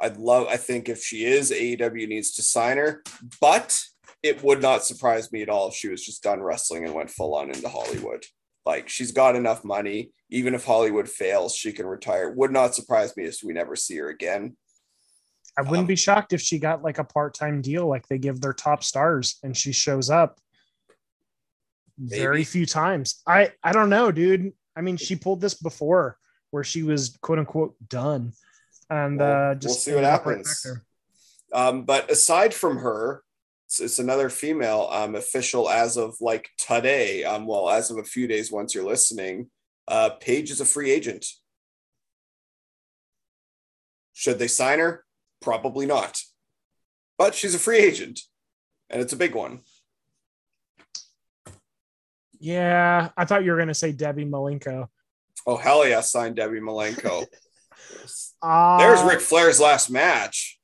I'd 0.00 0.16
love, 0.16 0.46
I 0.48 0.56
think 0.56 0.88
if 0.88 1.02
she 1.02 1.24
is, 1.24 1.50
AEW 1.50 2.08
needs 2.08 2.32
to 2.32 2.42
sign 2.42 2.78
her, 2.78 3.02
but 3.40 3.78
it 4.22 4.42
would 4.42 4.62
not 4.62 4.84
surprise 4.84 5.30
me 5.30 5.42
at 5.42 5.48
all 5.48 5.68
if 5.68 5.74
she 5.74 5.88
was 5.88 6.04
just 6.04 6.22
done 6.22 6.42
wrestling 6.42 6.84
and 6.84 6.94
went 6.94 7.10
full 7.10 7.34
on 7.34 7.50
into 7.50 7.68
Hollywood. 7.68 8.24
Like 8.66 8.88
she's 8.88 9.12
got 9.12 9.36
enough 9.36 9.64
money. 9.64 10.10
Even 10.30 10.54
if 10.54 10.64
Hollywood 10.64 11.08
fails, 11.08 11.54
she 11.54 11.72
can 11.72 11.86
retire. 11.86 12.30
Would 12.30 12.52
not 12.52 12.74
surprise 12.74 13.16
me 13.16 13.24
if 13.24 13.40
we 13.42 13.52
never 13.52 13.76
see 13.76 13.96
her 13.96 14.08
again. 14.08 14.56
I 15.60 15.62
wouldn't 15.62 15.80
Um, 15.80 15.86
be 15.86 15.96
shocked 15.96 16.32
if 16.32 16.40
she 16.40 16.58
got 16.58 16.82
like 16.82 16.98
a 16.98 17.04
part-time 17.04 17.60
deal 17.60 17.86
like 17.86 18.06
they 18.08 18.16
give 18.18 18.40
their 18.40 18.54
top 18.54 18.82
stars 18.82 19.38
and 19.42 19.54
she 19.54 19.72
shows 19.72 20.08
up 20.08 20.40
very 21.98 22.44
few 22.44 22.64
times. 22.64 23.20
I 23.26 23.52
I 23.62 23.72
don't 23.72 23.90
know, 23.90 24.10
dude. 24.10 24.52
I 24.74 24.80
mean, 24.80 24.96
she 24.96 25.16
pulled 25.16 25.42
this 25.42 25.54
before 25.54 26.16
where 26.50 26.64
she 26.64 26.82
was 26.82 27.18
quote 27.20 27.38
unquote 27.38 27.74
done. 27.88 28.32
And 28.88 29.18
Well, 29.18 29.30
uh 29.30 29.48
we'll 29.50 29.58
just 29.58 29.84
see 29.84 29.92
what 29.92 30.04
right 30.04 30.10
happens. 30.10 30.66
Um, 31.52 31.84
but 31.84 32.10
aside 32.10 32.54
from 32.54 32.78
her, 32.78 33.22
it's, 33.66 33.80
it's 33.80 33.98
another 33.98 34.30
female 34.30 34.88
um, 34.90 35.14
official 35.14 35.68
as 35.68 35.96
of 35.96 36.16
like 36.20 36.48
today. 36.56 37.24
Um, 37.24 37.46
well, 37.46 37.68
as 37.68 37.90
of 37.90 37.98
a 37.98 38.04
few 38.04 38.26
days 38.26 38.50
once 38.50 38.74
you're 38.74 38.84
listening, 38.84 39.50
uh, 39.88 40.10
Paige 40.20 40.50
is 40.50 40.60
a 40.60 40.64
free 40.64 40.90
agent. 40.90 41.26
Should 44.14 44.38
they 44.38 44.48
sign 44.48 44.78
her? 44.78 45.04
Probably 45.40 45.86
not. 45.86 46.20
But 47.18 47.34
she's 47.34 47.54
a 47.54 47.58
free 47.58 47.78
agent, 47.78 48.20
and 48.88 49.00
it's 49.02 49.12
a 49.12 49.16
big 49.16 49.34
one. 49.34 49.60
Yeah, 52.38 53.10
I 53.16 53.24
thought 53.24 53.44
you 53.44 53.52
were 53.52 53.58
gonna 53.58 53.74
say 53.74 53.92
Debbie 53.92 54.24
Malenko. 54.24 54.86
Oh 55.46 55.56
hell 55.56 55.86
yeah! 55.86 56.00
Sign 56.00 56.34
Debbie 56.34 56.60
Malenko. 56.60 57.26
Uh, 58.42 58.78
There's 58.78 59.02
Ric 59.02 59.20
Flair's 59.20 59.60
last 59.60 59.90
match. 59.90 60.58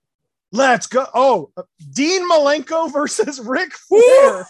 Let's 0.53 0.87
go. 0.87 1.07
Oh, 1.15 1.51
Dean 1.93 2.29
Malenko 2.31 2.91
versus 2.93 3.41
Ric 3.41 3.73
Flair. 3.75 4.47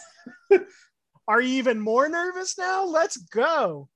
Are 1.26 1.40
you 1.40 1.54
even 1.58 1.80
more 1.80 2.08
nervous 2.08 2.56
now? 2.56 2.84
Let's 2.84 3.16
go. 3.16 3.88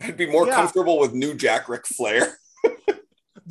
I'd 0.00 0.16
be 0.16 0.26
more 0.26 0.46
Yeah. 0.46 0.54
comfortable 0.54 0.98
with 0.98 1.12
New 1.12 1.34
Jack 1.34 1.68
Ric 1.68 1.86
Flair. 1.86 2.38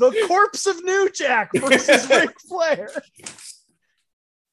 The 0.10 0.26
corpse 0.28 0.66
of 0.66 0.84
New 0.84 1.10
Jack 1.12 1.52
versus 1.54 2.10
Ric 2.10 2.40
Flair. 2.42 2.90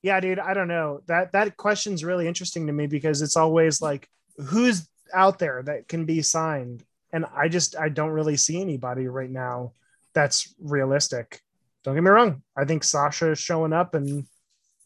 Yeah, 0.02 0.20
dude, 0.20 0.38
I 0.38 0.54
don't 0.54 0.68
know. 0.68 1.00
That 1.06 1.32
that 1.32 1.56
question's 1.56 2.04
really 2.04 2.28
interesting 2.28 2.66
to 2.66 2.72
me 2.72 2.86
because 2.86 3.22
it's 3.22 3.36
always 3.36 3.80
like 3.80 4.08
who's 4.36 4.88
out 5.12 5.38
there 5.38 5.62
that 5.64 5.88
can 5.88 6.04
be 6.04 6.22
signed? 6.22 6.84
And 7.12 7.24
I 7.34 7.48
just 7.48 7.76
I 7.76 7.88
don't 7.88 8.10
really 8.10 8.36
see 8.36 8.60
anybody 8.60 9.08
right 9.08 9.30
now 9.30 9.72
that's 10.14 10.54
realistic. 10.60 11.40
Don't 11.84 11.94
get 11.94 12.02
me 12.02 12.10
wrong. 12.10 12.42
I 12.56 12.64
think 12.64 12.84
Sasha 12.84 13.34
showing 13.34 13.72
up 13.72 13.94
and 13.94 14.26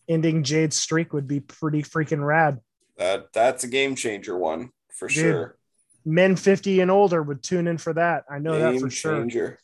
ending 0.08 0.44
Jade's 0.44 0.76
streak 0.76 1.12
would 1.12 1.26
be 1.26 1.40
pretty 1.40 1.82
freaking 1.82 2.24
rad. 2.24 2.60
That 2.96 3.32
that's 3.32 3.64
a 3.64 3.68
game 3.68 3.96
changer 3.96 4.36
one 4.36 4.70
for 4.88 5.08
Dude, 5.08 5.16
sure. 5.16 5.56
Men 6.04 6.36
50 6.36 6.80
and 6.80 6.90
older 6.90 7.22
would 7.22 7.42
tune 7.42 7.66
in 7.66 7.78
for 7.78 7.92
that. 7.94 8.24
I 8.30 8.38
know 8.38 8.58
that 8.58 8.72
game 8.72 8.80
for 8.80 8.90
sure. 8.90 9.58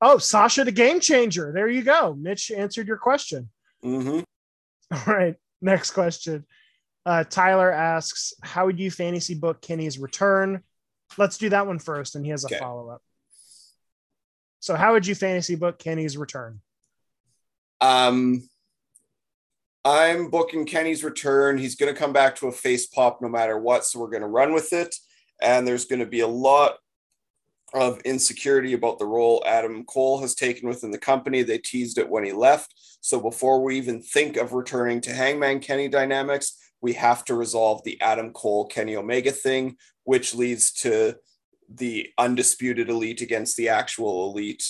Oh, 0.00 0.18
Sasha 0.18 0.64
the 0.64 0.72
game 0.72 1.00
changer. 1.00 1.52
There 1.52 1.68
you 1.68 1.82
go. 1.82 2.14
Mitch 2.14 2.50
answered 2.50 2.86
your 2.86 2.98
question. 2.98 3.48
hmm 3.82 4.20
All 4.92 5.02
right. 5.14 5.34
Next 5.62 5.92
question. 5.92 6.44
Uh, 7.04 7.24
Tyler 7.24 7.72
asks, 7.72 8.34
How 8.42 8.66
would 8.66 8.78
you 8.78 8.90
fantasy 8.90 9.34
book 9.34 9.60
Kenny's 9.62 9.98
return? 9.98 10.62
Let's 11.16 11.38
do 11.38 11.48
that 11.50 11.66
one 11.66 11.78
first. 11.78 12.14
And 12.14 12.24
he 12.24 12.30
has 12.30 12.44
a 12.44 12.48
Okay. 12.48 12.58
follow 12.58 12.90
up. 12.90 13.02
So, 14.60 14.74
how 14.74 14.92
would 14.92 15.06
you 15.06 15.14
fantasy 15.14 15.54
book 15.54 15.78
Kenny's 15.78 16.16
return? 16.16 16.60
Um, 17.80 18.48
I'm 19.84 20.30
booking 20.30 20.66
Kenny's 20.66 21.04
return. 21.04 21.58
He's 21.58 21.76
going 21.76 21.92
to 21.94 21.98
come 21.98 22.12
back 22.12 22.34
to 22.36 22.48
a 22.48 22.52
face 22.52 22.86
pop 22.86 23.22
no 23.22 23.28
matter 23.28 23.56
what. 23.58 23.84
So 23.84 24.00
we're 24.00 24.10
going 24.10 24.22
to 24.22 24.28
run 24.28 24.52
with 24.52 24.72
it. 24.72 24.96
And 25.40 25.66
there's 25.66 25.84
going 25.84 26.00
to 26.00 26.06
be 26.06 26.20
a 26.20 26.26
lot 26.26 26.78
of 27.74 28.00
insecurity 28.00 28.72
about 28.72 28.98
the 28.98 29.06
role 29.06 29.42
Adam 29.46 29.84
Cole 29.84 30.20
has 30.20 30.34
taken 30.34 30.68
within 30.68 30.90
the 30.90 30.98
company. 30.98 31.42
They 31.42 31.58
teased 31.58 31.98
it 31.98 32.08
when 32.08 32.24
he 32.24 32.32
left. 32.32 32.74
So 33.00 33.20
before 33.20 33.62
we 33.62 33.76
even 33.76 34.02
think 34.02 34.36
of 34.36 34.52
returning 34.52 35.00
to 35.02 35.12
Hangman 35.12 35.60
Kenny 35.60 35.88
dynamics, 35.88 36.56
we 36.80 36.92
have 36.94 37.24
to 37.24 37.34
resolve 37.34 37.82
the 37.84 38.00
Adam 38.00 38.32
Cole 38.32 38.66
Kenny 38.66 38.96
Omega 38.96 39.32
thing, 39.32 39.76
which 40.04 40.34
leads 40.34 40.72
to 40.72 41.16
the 41.68 42.08
undisputed 42.18 42.88
elite 42.88 43.20
against 43.20 43.56
the 43.56 43.68
actual 43.68 44.30
elite 44.30 44.62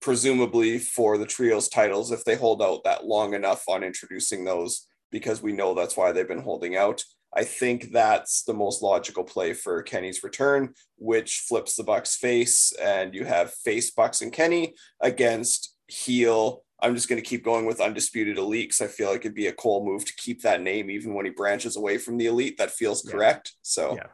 presumably 0.00 0.78
for 0.78 1.18
the 1.18 1.26
trios 1.26 1.68
titles 1.68 2.12
if 2.12 2.24
they 2.24 2.36
hold 2.36 2.62
out 2.62 2.84
that 2.84 3.06
long 3.06 3.34
enough 3.34 3.64
on 3.68 3.82
introducing 3.82 4.44
those 4.44 4.86
because 5.18 5.40
we 5.40 5.52
know 5.54 5.72
that's 5.72 5.96
why 5.96 6.12
they've 6.12 6.28
been 6.28 6.42
holding 6.42 6.76
out. 6.76 7.02
I 7.34 7.42
think 7.44 7.90
that's 7.90 8.42
the 8.44 8.52
most 8.52 8.82
logical 8.82 9.24
play 9.24 9.54
for 9.54 9.82
Kenny's 9.82 10.22
return, 10.22 10.74
which 10.98 11.44
flips 11.48 11.74
the 11.74 11.84
Bucks 11.84 12.16
face 12.16 12.72
and 12.78 13.14
you 13.14 13.24
have 13.24 13.54
face 13.54 13.90
Bucks 13.92 14.20
and 14.20 14.30
Kenny 14.30 14.74
against 15.00 15.74
heel. 15.88 16.62
I'm 16.82 16.94
just 16.94 17.08
going 17.08 17.20
to 17.22 17.26
keep 17.26 17.42
going 17.42 17.64
with 17.64 17.80
undisputed 17.80 18.36
elite 18.36 18.68
because 18.68 18.82
I 18.82 18.88
feel 18.88 19.10
like 19.10 19.20
it'd 19.20 19.34
be 19.34 19.46
a 19.46 19.52
cool 19.54 19.82
move 19.86 20.04
to 20.04 20.12
keep 20.18 20.42
that 20.42 20.60
name 20.60 20.90
even 20.90 21.14
when 21.14 21.24
he 21.24 21.30
branches 21.30 21.76
away 21.76 21.96
from 21.96 22.18
the 22.18 22.26
elite. 22.26 22.58
That 22.58 22.70
feels 22.72 23.02
Yeah. 23.06 23.12
correct. 23.12 23.52
So 23.62 23.94
Yeah. 23.96 24.08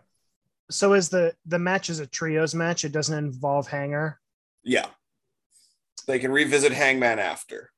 So, 0.70 0.94
is 0.94 1.08
the 1.08 1.34
the 1.44 1.58
match 1.58 1.90
is 1.90 1.98
a 1.98 2.06
trios 2.06 2.54
match? 2.54 2.84
It 2.84 2.92
doesn't 2.92 3.18
involve 3.18 3.66
Hanger. 3.66 4.20
Yeah. 4.62 4.86
They 6.06 6.20
can 6.20 6.30
revisit 6.32 6.72
Hangman 6.72 7.18
after. 7.18 7.70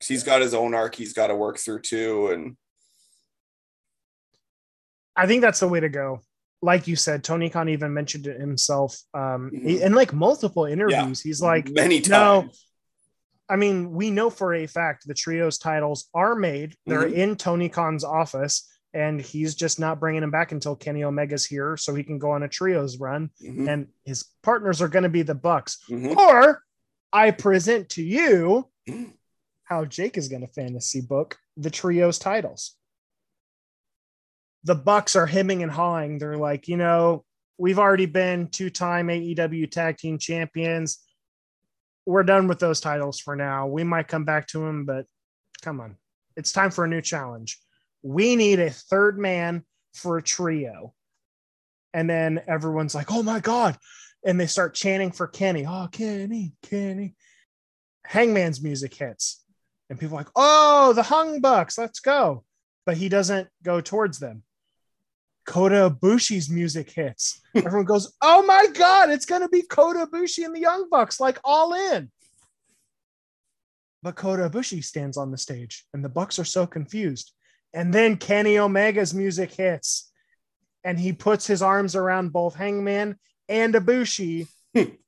He's 0.00 0.22
got 0.22 0.40
his 0.40 0.54
own 0.54 0.74
arc 0.74 0.94
he's 0.94 1.12
got 1.12 1.26
to 1.28 1.34
work 1.36 1.58
through 1.58 1.80
too. 1.80 2.28
And 2.28 2.56
I 5.16 5.26
think 5.26 5.42
that's 5.42 5.60
the 5.60 5.68
way 5.68 5.80
to 5.80 5.88
go. 5.88 6.20
Like 6.62 6.86
you 6.88 6.96
said, 6.96 7.22
Tony 7.24 7.50
Khan 7.50 7.68
even 7.68 7.92
mentioned 7.94 8.26
it 8.26 8.40
himself 8.40 8.96
um, 9.14 9.50
Mhm. 9.52 9.80
in 9.80 9.94
like 9.94 10.12
multiple 10.12 10.64
interviews. 10.64 11.20
He's 11.20 11.40
like, 11.40 11.68
many 11.70 12.00
no. 12.08 12.50
I 13.50 13.56
mean, 13.56 13.92
we 13.92 14.10
know 14.10 14.28
for 14.28 14.54
a 14.54 14.66
fact 14.66 15.06
the 15.06 15.14
trios 15.14 15.58
titles 15.58 16.08
are 16.14 16.34
made. 16.34 16.74
They're 16.86 17.08
Mhm. 17.08 17.14
in 17.14 17.36
Tony 17.36 17.68
Khan's 17.70 18.04
office, 18.04 18.68
and 18.92 19.20
he's 19.20 19.54
just 19.54 19.80
not 19.80 19.98
bringing 20.00 20.20
them 20.20 20.30
back 20.30 20.52
until 20.52 20.76
Kenny 20.76 21.02
Omega's 21.02 21.46
here, 21.46 21.76
so 21.76 21.94
he 21.94 22.04
can 22.04 22.18
go 22.18 22.30
on 22.32 22.42
a 22.42 22.48
trios 22.48 22.98
run. 22.98 23.30
Mhm, 23.42 23.68
And 23.68 23.88
his 24.04 24.24
partners 24.42 24.82
are 24.82 24.88
going 24.88 25.04
to 25.04 25.08
be 25.08 25.22
the 25.22 25.34
Bucks. 25.34 25.78
mhm. 25.88 26.14
Or 26.16 26.62
I 27.12 27.30
present 27.30 27.88
to 27.90 28.02
you 28.02 28.68
Mhm. 28.86 29.14
How 29.68 29.84
Jake 29.84 30.16
is 30.16 30.28
going 30.28 30.40
to 30.40 30.48
fantasy 30.48 31.02
book 31.02 31.36
the 31.56 31.70
trios 31.70 32.18
titles. 32.18 32.74
The 34.64 34.74
Bucks 34.74 35.14
are 35.14 35.26
hemming 35.26 35.62
and 35.62 35.70
hawing. 35.70 36.18
They're 36.18 36.38
like, 36.38 36.68
you 36.68 36.76
know, 36.76 37.24
we've 37.58 37.78
already 37.78 38.06
been 38.06 38.48
two-time 38.48 39.08
AEW 39.08 39.70
tag 39.70 39.98
team 39.98 40.18
champions. 40.18 40.98
We're 42.06 42.22
done 42.22 42.48
with 42.48 42.58
those 42.58 42.80
titles 42.80 43.20
for 43.20 43.36
now. 43.36 43.66
We 43.66 43.84
might 43.84 44.08
come 44.08 44.24
back 44.24 44.46
to 44.48 44.60
them, 44.60 44.86
but 44.86 45.04
come 45.60 45.80
on. 45.80 45.96
It's 46.36 46.52
time 46.52 46.70
for 46.70 46.84
a 46.84 46.88
new 46.88 47.02
challenge. 47.02 47.58
We 48.02 48.36
need 48.36 48.60
a 48.60 48.70
third 48.70 49.18
man 49.18 49.64
for 49.92 50.16
a 50.16 50.22
trio. 50.22 50.94
And 51.92 52.08
then 52.08 52.40
everyone's 52.48 52.94
like, 52.94 53.12
oh 53.12 53.22
my 53.22 53.40
God. 53.40 53.76
And 54.24 54.40
they 54.40 54.46
start 54.46 54.74
chanting 54.74 55.12
for 55.12 55.26
Kenny. 55.26 55.66
Oh, 55.66 55.88
Kenny, 55.92 56.54
Kenny. 56.62 57.14
Hangman's 58.04 58.62
music 58.62 58.94
hits. 58.94 59.44
And 59.90 59.98
people 59.98 60.16
are 60.16 60.20
like, 60.20 60.30
oh, 60.36 60.92
the 60.92 61.02
Hung 61.02 61.40
Bucks, 61.40 61.78
let's 61.78 62.00
go. 62.00 62.44
But 62.84 62.96
he 62.96 63.08
doesn't 63.08 63.48
go 63.62 63.80
towards 63.80 64.18
them. 64.18 64.42
Kota 65.46 65.90
Ibushi's 65.90 66.50
music 66.50 66.90
hits. 66.90 67.40
Everyone 67.54 67.86
goes, 67.86 68.12
oh 68.20 68.44
my 68.44 68.66
God, 68.74 69.10
it's 69.10 69.24
going 69.24 69.40
to 69.40 69.48
be 69.48 69.62
Kota 69.62 70.06
Ibushi 70.06 70.44
and 70.44 70.54
the 70.54 70.60
Young 70.60 70.88
Bucks, 70.90 71.18
like 71.18 71.38
all 71.42 71.72
in. 71.72 72.10
But 74.02 74.14
Kota 74.14 74.50
Ibushi 74.50 74.84
stands 74.84 75.16
on 75.16 75.30
the 75.30 75.38
stage, 75.38 75.86
and 75.94 76.04
the 76.04 76.10
Bucks 76.10 76.38
are 76.38 76.44
so 76.44 76.66
confused. 76.66 77.32
And 77.72 77.92
then 77.92 78.16
Kenny 78.16 78.58
Omega's 78.58 79.14
music 79.14 79.52
hits, 79.52 80.10
and 80.84 81.00
he 81.00 81.12
puts 81.12 81.46
his 81.46 81.62
arms 81.62 81.96
around 81.96 82.32
both 82.32 82.54
Hangman 82.54 83.18
and 83.48 83.74
Ibushi, 83.74 84.48
and 84.74 84.98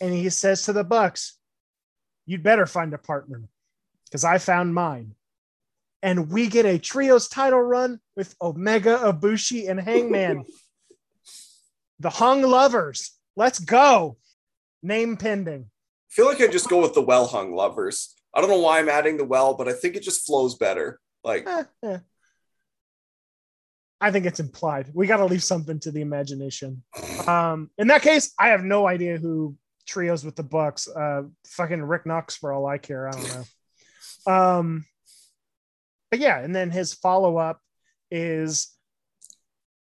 he 0.00 0.28
says 0.30 0.64
to 0.64 0.72
the 0.72 0.84
Bucks, 0.84 1.38
"You'd 2.26 2.42
better 2.42 2.66
find 2.66 2.92
a 2.94 2.98
partner, 2.98 3.42
because 4.10 4.24
I 4.24 4.38
found 4.38 4.74
mine." 4.74 5.14
And 6.02 6.30
we 6.30 6.46
get 6.46 6.64
a 6.64 6.78
trios 6.78 7.28
title 7.28 7.60
run 7.60 8.00
with 8.16 8.34
Omega, 8.40 8.98
Ibushi, 8.98 9.68
and 9.68 9.78
Hangman. 9.78 10.44
the 12.00 12.10
Hung 12.10 12.42
Lovers. 12.42 13.12
Let's 13.36 13.58
go. 13.58 14.16
Name 14.82 15.16
pending. 15.16 15.64
I 15.64 16.10
feel 16.10 16.26
like 16.26 16.40
I 16.40 16.46
just 16.48 16.68
go 16.68 16.80
with 16.80 16.94
the 16.94 17.02
well 17.02 17.26
hung 17.26 17.54
lovers. 17.54 18.14
I 18.34 18.40
don't 18.40 18.50
know 18.50 18.60
why 18.60 18.78
I'm 18.78 18.88
adding 18.88 19.16
the 19.16 19.24
well, 19.24 19.54
but 19.54 19.68
I 19.68 19.72
think 19.72 19.94
it 19.94 20.02
just 20.02 20.26
flows 20.26 20.56
better. 20.56 20.98
Like 21.22 21.46
Eh, 21.46 21.64
eh. 21.84 21.98
I 24.00 24.10
think 24.10 24.24
it's 24.24 24.40
implied. 24.40 24.90
We 24.94 25.06
got 25.06 25.18
to 25.18 25.26
leave 25.26 25.42
something 25.42 25.78
to 25.80 25.90
the 25.90 26.00
imagination. 26.00 26.82
Um, 27.20 27.70
in 27.76 27.88
that 27.88 28.00
case, 28.00 28.32
I 28.38 28.48
have 28.48 28.64
no 28.64 28.88
idea 28.88 29.18
who 29.18 29.54
trios 29.86 30.24
with 30.24 30.36
the 30.36 30.42
Bucks. 30.42 30.88
Uh, 30.88 31.24
fucking 31.46 31.82
Rick 31.82 32.06
Knox 32.06 32.34
for 32.34 32.50
all 32.50 32.66
I 32.66 32.78
care. 32.78 33.06
I 33.08 33.12
don't 33.12 33.28
know. 33.28 33.44
Um, 34.26 34.84
but 36.10 36.20
yeah, 36.20 36.40
and 36.40 36.54
then 36.54 36.70
his 36.70 36.94
follow 36.94 37.36
up 37.36 37.60
is, 38.10 38.74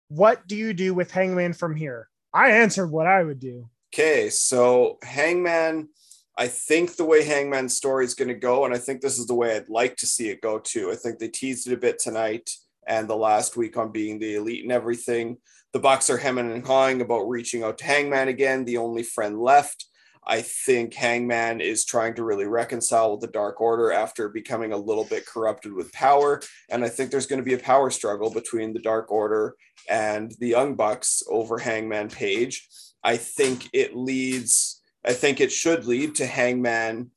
"What 0.10 0.48
do 0.48 0.56
you 0.56 0.74
do 0.74 0.94
with 0.94 1.12
Hangman 1.12 1.54
from 1.54 1.76
here?" 1.76 2.10
I 2.34 2.52
answered 2.52 2.88
what 2.88 3.08
I 3.08 3.24
would 3.24 3.40
do. 3.40 3.70
Okay, 3.94 4.30
so 4.30 5.00
Hangman, 5.02 5.90
I 6.38 6.48
think 6.48 6.96
the 6.96 7.06
way 7.06 7.24
Hangman's 7.24 7.76
story 7.76 8.06
is 8.06 8.14
going 8.14 8.28
to 8.28 8.36
go, 8.36 8.66
and 8.66 8.74
I 8.74 8.78
think 8.78 9.02
this 9.02 9.18
is 9.18 9.26
the 9.26 9.34
way 9.34 9.56
I'd 9.56 9.70
like 9.70 9.96
to 9.98 10.06
see 10.06 10.30
it 10.30 10.42
go 10.42 10.60
too. 10.60 10.92
I 10.92 10.96
think 10.96 11.18
they 11.18 11.30
teased 11.30 11.68
it 11.68 11.74
a 11.74 11.78
bit 11.78 11.98
tonight 11.98 12.52
and 12.86 13.08
the 13.08 13.16
last 13.16 13.58
week 13.58 13.76
on 13.76 13.92
being 13.92 14.20
the 14.20 14.36
elite 14.36 14.64
and 14.64 14.72
everything. 14.72 15.38
The 15.74 15.80
Bucks 15.80 16.10
are 16.10 16.18
hemming 16.18 16.52
and 16.52 16.66
hawing 16.66 17.02
about 17.02 17.28
reaching 17.28 17.64
out 17.64 17.80
to 17.80 17.86
Hangman 17.86 18.28
again, 18.28 18.66
the 18.66 18.78
only 18.78 19.04
friend 19.04 19.40
left. 19.40 19.87
I 20.30 20.42
think 20.42 20.94
Hangman 20.94 21.62
is 21.62 21.86
trying 21.86 22.14
to 22.16 22.24
really 22.24 22.46
reconcile 22.46 23.12
with 23.12 23.22
the 23.22 23.28
Dark 23.28 23.62
Order 23.62 23.94
after 23.94 24.28
becoming 24.28 24.74
a 24.74 24.78
little 24.78 25.06
bit 25.06 25.26
corrupted 25.26 25.72
with 25.72 25.92
power. 25.94 26.42
And 26.70 26.84
I 26.84 26.90
think 26.90 27.10
there's 27.10 27.28
going 27.28 27.40
to 27.40 27.46
be 27.46 27.54
a 27.54 27.60
power 27.60 27.90
struggle 27.90 28.30
between 28.30 28.74
the 28.74 28.82
Dark 28.82 29.10
Order 29.10 29.56
and 29.90 30.34
the 30.40 30.50
Young 30.50 30.76
Bucks 30.76 31.24
over 31.30 31.58
Hangman 31.58 32.10
Page. 32.10 32.68
I 33.04 33.16
think 33.16 33.70
it 33.72 33.96
leads, 33.96 34.82
I 35.06 35.14
think 35.14 35.40
it 35.40 35.52
should 35.52 35.86
lead 35.86 36.16
to 36.16 36.26
Hangman 36.26 37.10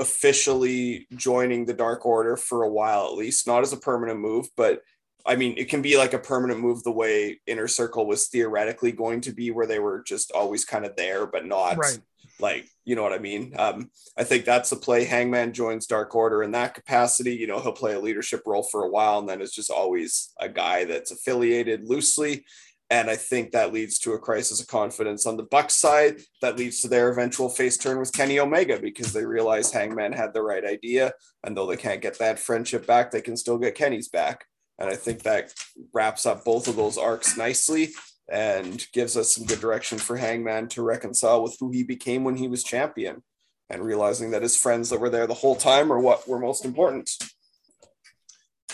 officially 0.00 1.06
joining 1.14 1.66
the 1.66 1.74
Dark 1.74 2.06
Order 2.06 2.38
for 2.38 2.62
a 2.62 2.70
while 2.70 3.06
at 3.06 3.18
least, 3.18 3.46
not 3.46 3.62
as 3.62 3.74
a 3.74 3.78
permanent 3.78 4.18
move, 4.18 4.48
but 4.56 4.80
I 5.26 5.36
mean, 5.36 5.54
it 5.58 5.68
can 5.68 5.82
be 5.82 5.98
like 5.98 6.14
a 6.14 6.18
permanent 6.18 6.60
move 6.60 6.84
the 6.84 6.92
way 6.92 7.40
Inner 7.46 7.66
Circle 7.66 8.06
was 8.06 8.28
theoretically 8.28 8.92
going 8.92 9.20
to 9.22 9.32
be, 9.32 9.50
where 9.50 9.66
they 9.66 9.80
were 9.80 10.04
just 10.06 10.30
always 10.30 10.64
kind 10.64 10.86
of 10.86 10.94
there, 10.94 11.26
but 11.26 11.44
not 11.44 11.76
Right. 11.78 11.98
Like, 12.38 12.68
you 12.84 12.96
know 12.96 13.02
what 13.02 13.12
I 13.12 13.18
mean? 13.18 13.54
Um, 13.58 13.90
I 14.16 14.24
think 14.24 14.44
that's 14.44 14.70
the 14.70 14.76
play. 14.76 15.04
Hangman 15.04 15.52
joins 15.52 15.86
Dark 15.86 16.14
Order 16.14 16.42
in 16.42 16.52
that 16.52 16.74
capacity. 16.74 17.34
You 17.34 17.46
know, 17.46 17.60
he'll 17.60 17.72
play 17.72 17.94
a 17.94 18.00
leadership 18.00 18.42
role 18.46 18.62
for 18.62 18.84
a 18.84 18.90
while 18.90 19.18
and 19.18 19.28
then 19.28 19.40
it's 19.40 19.54
just 19.54 19.70
always 19.70 20.32
a 20.40 20.48
guy 20.48 20.84
that's 20.84 21.10
affiliated 21.10 21.88
loosely. 21.88 22.44
And 22.88 23.10
I 23.10 23.16
think 23.16 23.50
that 23.50 23.72
leads 23.72 23.98
to 24.00 24.12
a 24.12 24.18
crisis 24.18 24.60
of 24.60 24.68
confidence 24.68 25.26
on 25.26 25.36
the 25.36 25.42
Bucks 25.42 25.74
side. 25.74 26.20
That 26.40 26.56
leads 26.56 26.80
to 26.82 26.88
their 26.88 27.10
eventual 27.10 27.48
face 27.48 27.76
turn 27.76 27.98
with 27.98 28.12
Kenny 28.12 28.38
Omega 28.38 28.78
because 28.78 29.12
they 29.12 29.24
realize 29.24 29.72
Hangman 29.72 30.12
had 30.12 30.32
the 30.32 30.42
right 30.42 30.64
idea. 30.64 31.12
And 31.42 31.56
though 31.56 31.66
they 31.66 31.76
can't 31.76 32.00
get 32.00 32.18
that 32.20 32.38
friendship 32.38 32.86
back, 32.86 33.10
they 33.10 33.22
can 33.22 33.36
still 33.36 33.58
get 33.58 33.74
Kenny's 33.74 34.08
back. 34.08 34.44
And 34.78 34.88
I 34.88 34.94
think 34.94 35.22
that 35.22 35.52
wraps 35.92 36.26
up 36.26 36.44
both 36.44 36.68
of 36.68 36.76
those 36.76 36.98
arcs 36.98 37.36
nicely 37.36 37.90
and 38.28 38.86
gives 38.92 39.16
us 39.16 39.32
some 39.32 39.46
good 39.46 39.60
direction 39.60 39.98
for 39.98 40.16
Hangman 40.16 40.68
to 40.68 40.82
reconcile 40.82 41.42
with 41.42 41.56
who 41.60 41.70
he 41.70 41.82
became 41.82 42.24
when 42.24 42.36
he 42.36 42.48
was 42.48 42.64
champion 42.64 43.22
and 43.70 43.84
realizing 43.84 44.30
that 44.32 44.42
his 44.42 44.56
friends 44.56 44.90
that 44.90 45.00
were 45.00 45.10
there 45.10 45.26
the 45.26 45.34
whole 45.34 45.56
time 45.56 45.92
are 45.92 45.98
what 45.98 46.26
were 46.28 46.38
most 46.38 46.64
important. 46.64 47.10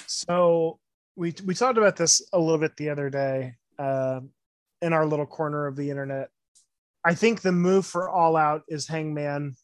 So 0.06 0.78
we 1.16 1.34
we 1.44 1.54
talked 1.54 1.78
about 1.78 1.96
this 1.96 2.22
a 2.32 2.38
little 2.38 2.58
bit 2.58 2.76
the 2.76 2.90
other 2.90 3.10
day 3.10 3.54
um, 3.78 4.30
in 4.80 4.92
our 4.92 5.06
little 5.06 5.26
corner 5.26 5.66
of 5.66 5.76
the 5.76 5.90
internet. 5.90 6.28
I 7.04 7.14
think 7.14 7.40
the 7.40 7.52
move 7.52 7.84
for 7.86 8.08
All 8.08 8.36
Out 8.36 8.62
is 8.68 8.86
Hangman. 8.86 9.56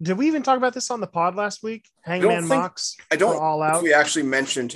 Did 0.00 0.16
we 0.16 0.26
even 0.26 0.42
talk 0.42 0.56
about 0.56 0.74
this 0.74 0.90
on 0.90 1.00
the 1.00 1.06
pod 1.06 1.34
last 1.34 1.62
week? 1.62 1.86
Hangman 2.02 2.40
think- 2.40 2.48
Mox 2.48 2.96
I 3.10 3.16
don't 3.16 3.36
for 3.36 3.42
All 3.42 3.62
Out. 3.62 3.82
we 3.82 3.92
actually 3.92 4.24
mentioned 4.24 4.72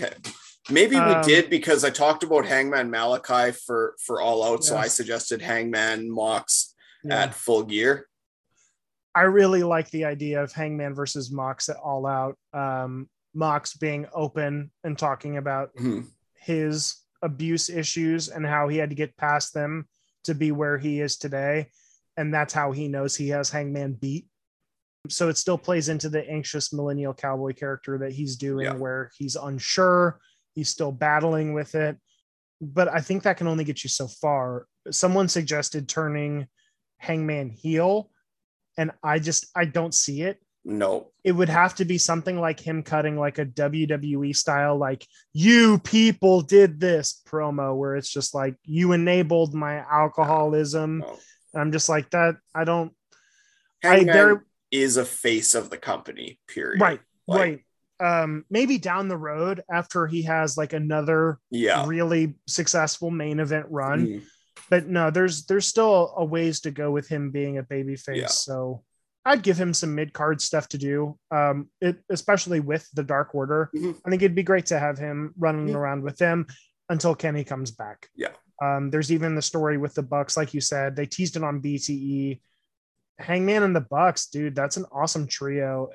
Maybe 0.70 0.94
we 0.94 1.00
Um, 1.00 1.22
did 1.26 1.50
because 1.50 1.84
I 1.84 1.90
talked 1.90 2.22
about 2.22 2.46
Hangman 2.46 2.90
Malakai 2.90 3.54
for 3.56 3.96
for 3.98 4.20
All 4.20 4.44
Out, 4.44 4.62
so 4.64 4.76
I 4.76 4.86
suggested 4.88 5.42
Hangman 5.42 6.08
Mox 6.10 6.74
Yeah. 7.02 7.22
at 7.24 7.34
Full 7.34 7.64
Gear. 7.64 8.06
I 9.14 9.22
really 9.22 9.62
like 9.64 9.90
the 9.90 10.04
idea 10.04 10.42
of 10.42 10.52
Hangman 10.52 10.94
versus 10.94 11.30
Mox 11.32 11.68
at 11.68 11.76
All 11.76 12.06
Out. 12.06 12.38
Um, 12.52 13.10
Mox 13.34 13.74
being 13.74 14.06
open 14.14 14.70
and 14.84 14.96
talking 14.96 15.36
about 15.36 15.74
Mhm. 15.74 16.06
his 16.34 16.96
abuse 17.22 17.68
issues 17.68 18.28
and 18.28 18.46
how 18.46 18.68
he 18.68 18.78
had 18.78 18.90
to 18.90 18.96
get 18.96 19.16
past 19.16 19.54
them 19.54 19.88
to 20.24 20.34
be 20.34 20.52
where 20.52 20.78
he 20.78 21.00
is 21.00 21.16
today. 21.16 21.70
And 22.16 22.32
that's 22.32 22.52
how 22.52 22.72
he 22.72 22.88
knows 22.88 23.16
he 23.16 23.28
has 23.30 23.50
Hangman 23.50 23.94
beat. 23.94 24.28
So 25.08 25.28
it 25.28 25.36
still 25.36 25.58
plays 25.58 25.88
into 25.88 26.08
the 26.08 26.28
anxious 26.28 26.72
millennial 26.72 27.14
cowboy 27.14 27.52
character 27.54 27.98
that 27.98 28.12
he's 28.12 28.36
doing, 28.36 28.66
Yeah. 28.66 28.74
where 28.74 29.10
he's 29.16 29.34
unsure, 29.36 30.20
he's 30.55 30.68
still 30.68 30.92
battling 30.92 31.55
with 31.55 31.74
it. 31.74 31.96
But 32.61 32.88
I 32.88 33.00
think 33.00 33.24
that 33.24 33.36
can 33.36 33.46
only 33.48 33.64
get 33.64 33.82
you 33.82 33.88
so 33.90 34.07
far. 34.07 34.66
Someone 34.90 35.28
suggested 35.28 35.88
turning 35.88 36.46
Hangman 36.98 37.50
heel, 37.50 38.11
and 38.76 38.92
I 39.03 39.18
just 39.18 39.46
I 39.57 39.64
don't 39.64 39.94
see 39.94 40.22
it 40.22 40.38
No, 40.64 41.11
it 41.24 41.32
would 41.32 41.48
have 41.48 41.74
to 41.76 41.84
be 41.84 41.98
something 41.98 42.38
like 42.38 42.61
him 42.61 42.82
cutting 42.84 43.18
like 43.18 43.38
a 43.38 43.46
WWE 43.46 44.34
style, 44.36 44.76
like 44.78 45.05
you 45.32 45.78
people 45.80 46.40
did 46.40 46.78
this 46.78 47.20
promo 47.26 47.76
where 47.76 47.96
it's 47.96 48.11
just 48.12 48.34
like 48.34 48.55
you 48.64 48.92
enabled 48.92 49.55
my 49.55 49.78
alcoholism. 49.78 51.03
And 51.53 51.61
I'm 51.61 51.72
just 51.72 51.88
like 51.88 52.11
that. 52.11 52.36
I 52.55 52.64
don't 52.64 52.92
I 53.84 53.88
Hangman 53.96 54.12
very 54.14 54.36
is 54.70 54.96
a 54.96 55.05
face 55.05 55.55
of 55.55 55.68
the 55.68 55.76
company. 55.78 56.38
Period. 56.48 56.80
right, 56.80 57.00
Like- 57.26 57.40
right. 57.40 57.61
Um, 58.03 58.44
maybe 58.50 58.78
down 58.78 59.09
the 59.09 59.16
road 59.16 59.62
after 59.70 60.07
he 60.07 60.22
has 60.22 60.57
like 60.57 60.72
another 60.72 61.38
Yeah. 61.50 61.86
really 61.86 62.34
successful 62.48 63.11
main 63.11 63.38
event 63.38 63.66
run. 63.70 64.07
Mhm. 64.07 64.22
But 64.70 64.88
no, 64.88 65.11
there's 65.11 65.46
there's 65.46 65.66
still 65.66 66.12
a 66.16 66.24
ways 66.24 66.61
to 66.61 66.70
go 66.70 66.90
with 66.90 67.07
him 67.09 67.30
being 67.30 67.59
a 67.59 67.62
baby 67.62 67.96
face. 67.96 68.20
Yeah. 68.20 68.26
So 68.26 68.82
I'd 69.24 69.42
give 69.42 69.57
him 69.57 69.72
some 69.72 69.94
mid 69.94 70.12
card 70.12 70.40
stuff 70.40 70.68
to 70.70 70.78
do. 70.78 71.16
Um, 71.30 71.68
it 71.80 71.98
especially 72.11 72.59
with 72.61 72.88
the 72.92 73.05
Dark 73.05 73.34
Order. 73.34 73.70
Mhm. 73.74 74.00
I 74.05 74.11
think 74.11 74.22
it'd 74.22 74.34
be 74.34 74.42
great 74.42 74.66
to 74.66 74.78
have 74.78 74.98
him 74.98 75.32
running 75.38 75.68
Mhm. 75.68 75.76
around 75.76 76.03
with 76.03 76.16
them 76.18 76.46
until 76.88 77.14
Kenny 77.14 77.44
comes 77.44 77.70
back. 77.70 78.09
Yeah. 78.16 78.32
Um, 78.61 78.90
there's 78.90 79.12
even 79.12 79.34
the 79.36 79.42
story 79.42 79.78
with 79.78 79.94
the 79.94 80.03
Bucks, 80.03 80.36
like 80.36 80.55
you 80.55 80.61
said, 80.61 80.96
they 80.96 81.07
teased 81.07 81.36
it 81.36 81.44
on 81.44 81.61
BTE. 81.61 82.40
Hangman 83.18 83.62
and 83.62 83.76
the 83.76 83.80
Bucks, 83.80 84.26
dude, 84.26 84.55
that's 84.57 84.76
an 84.76 84.86
awesome 84.90 85.26
trio. 85.26 85.90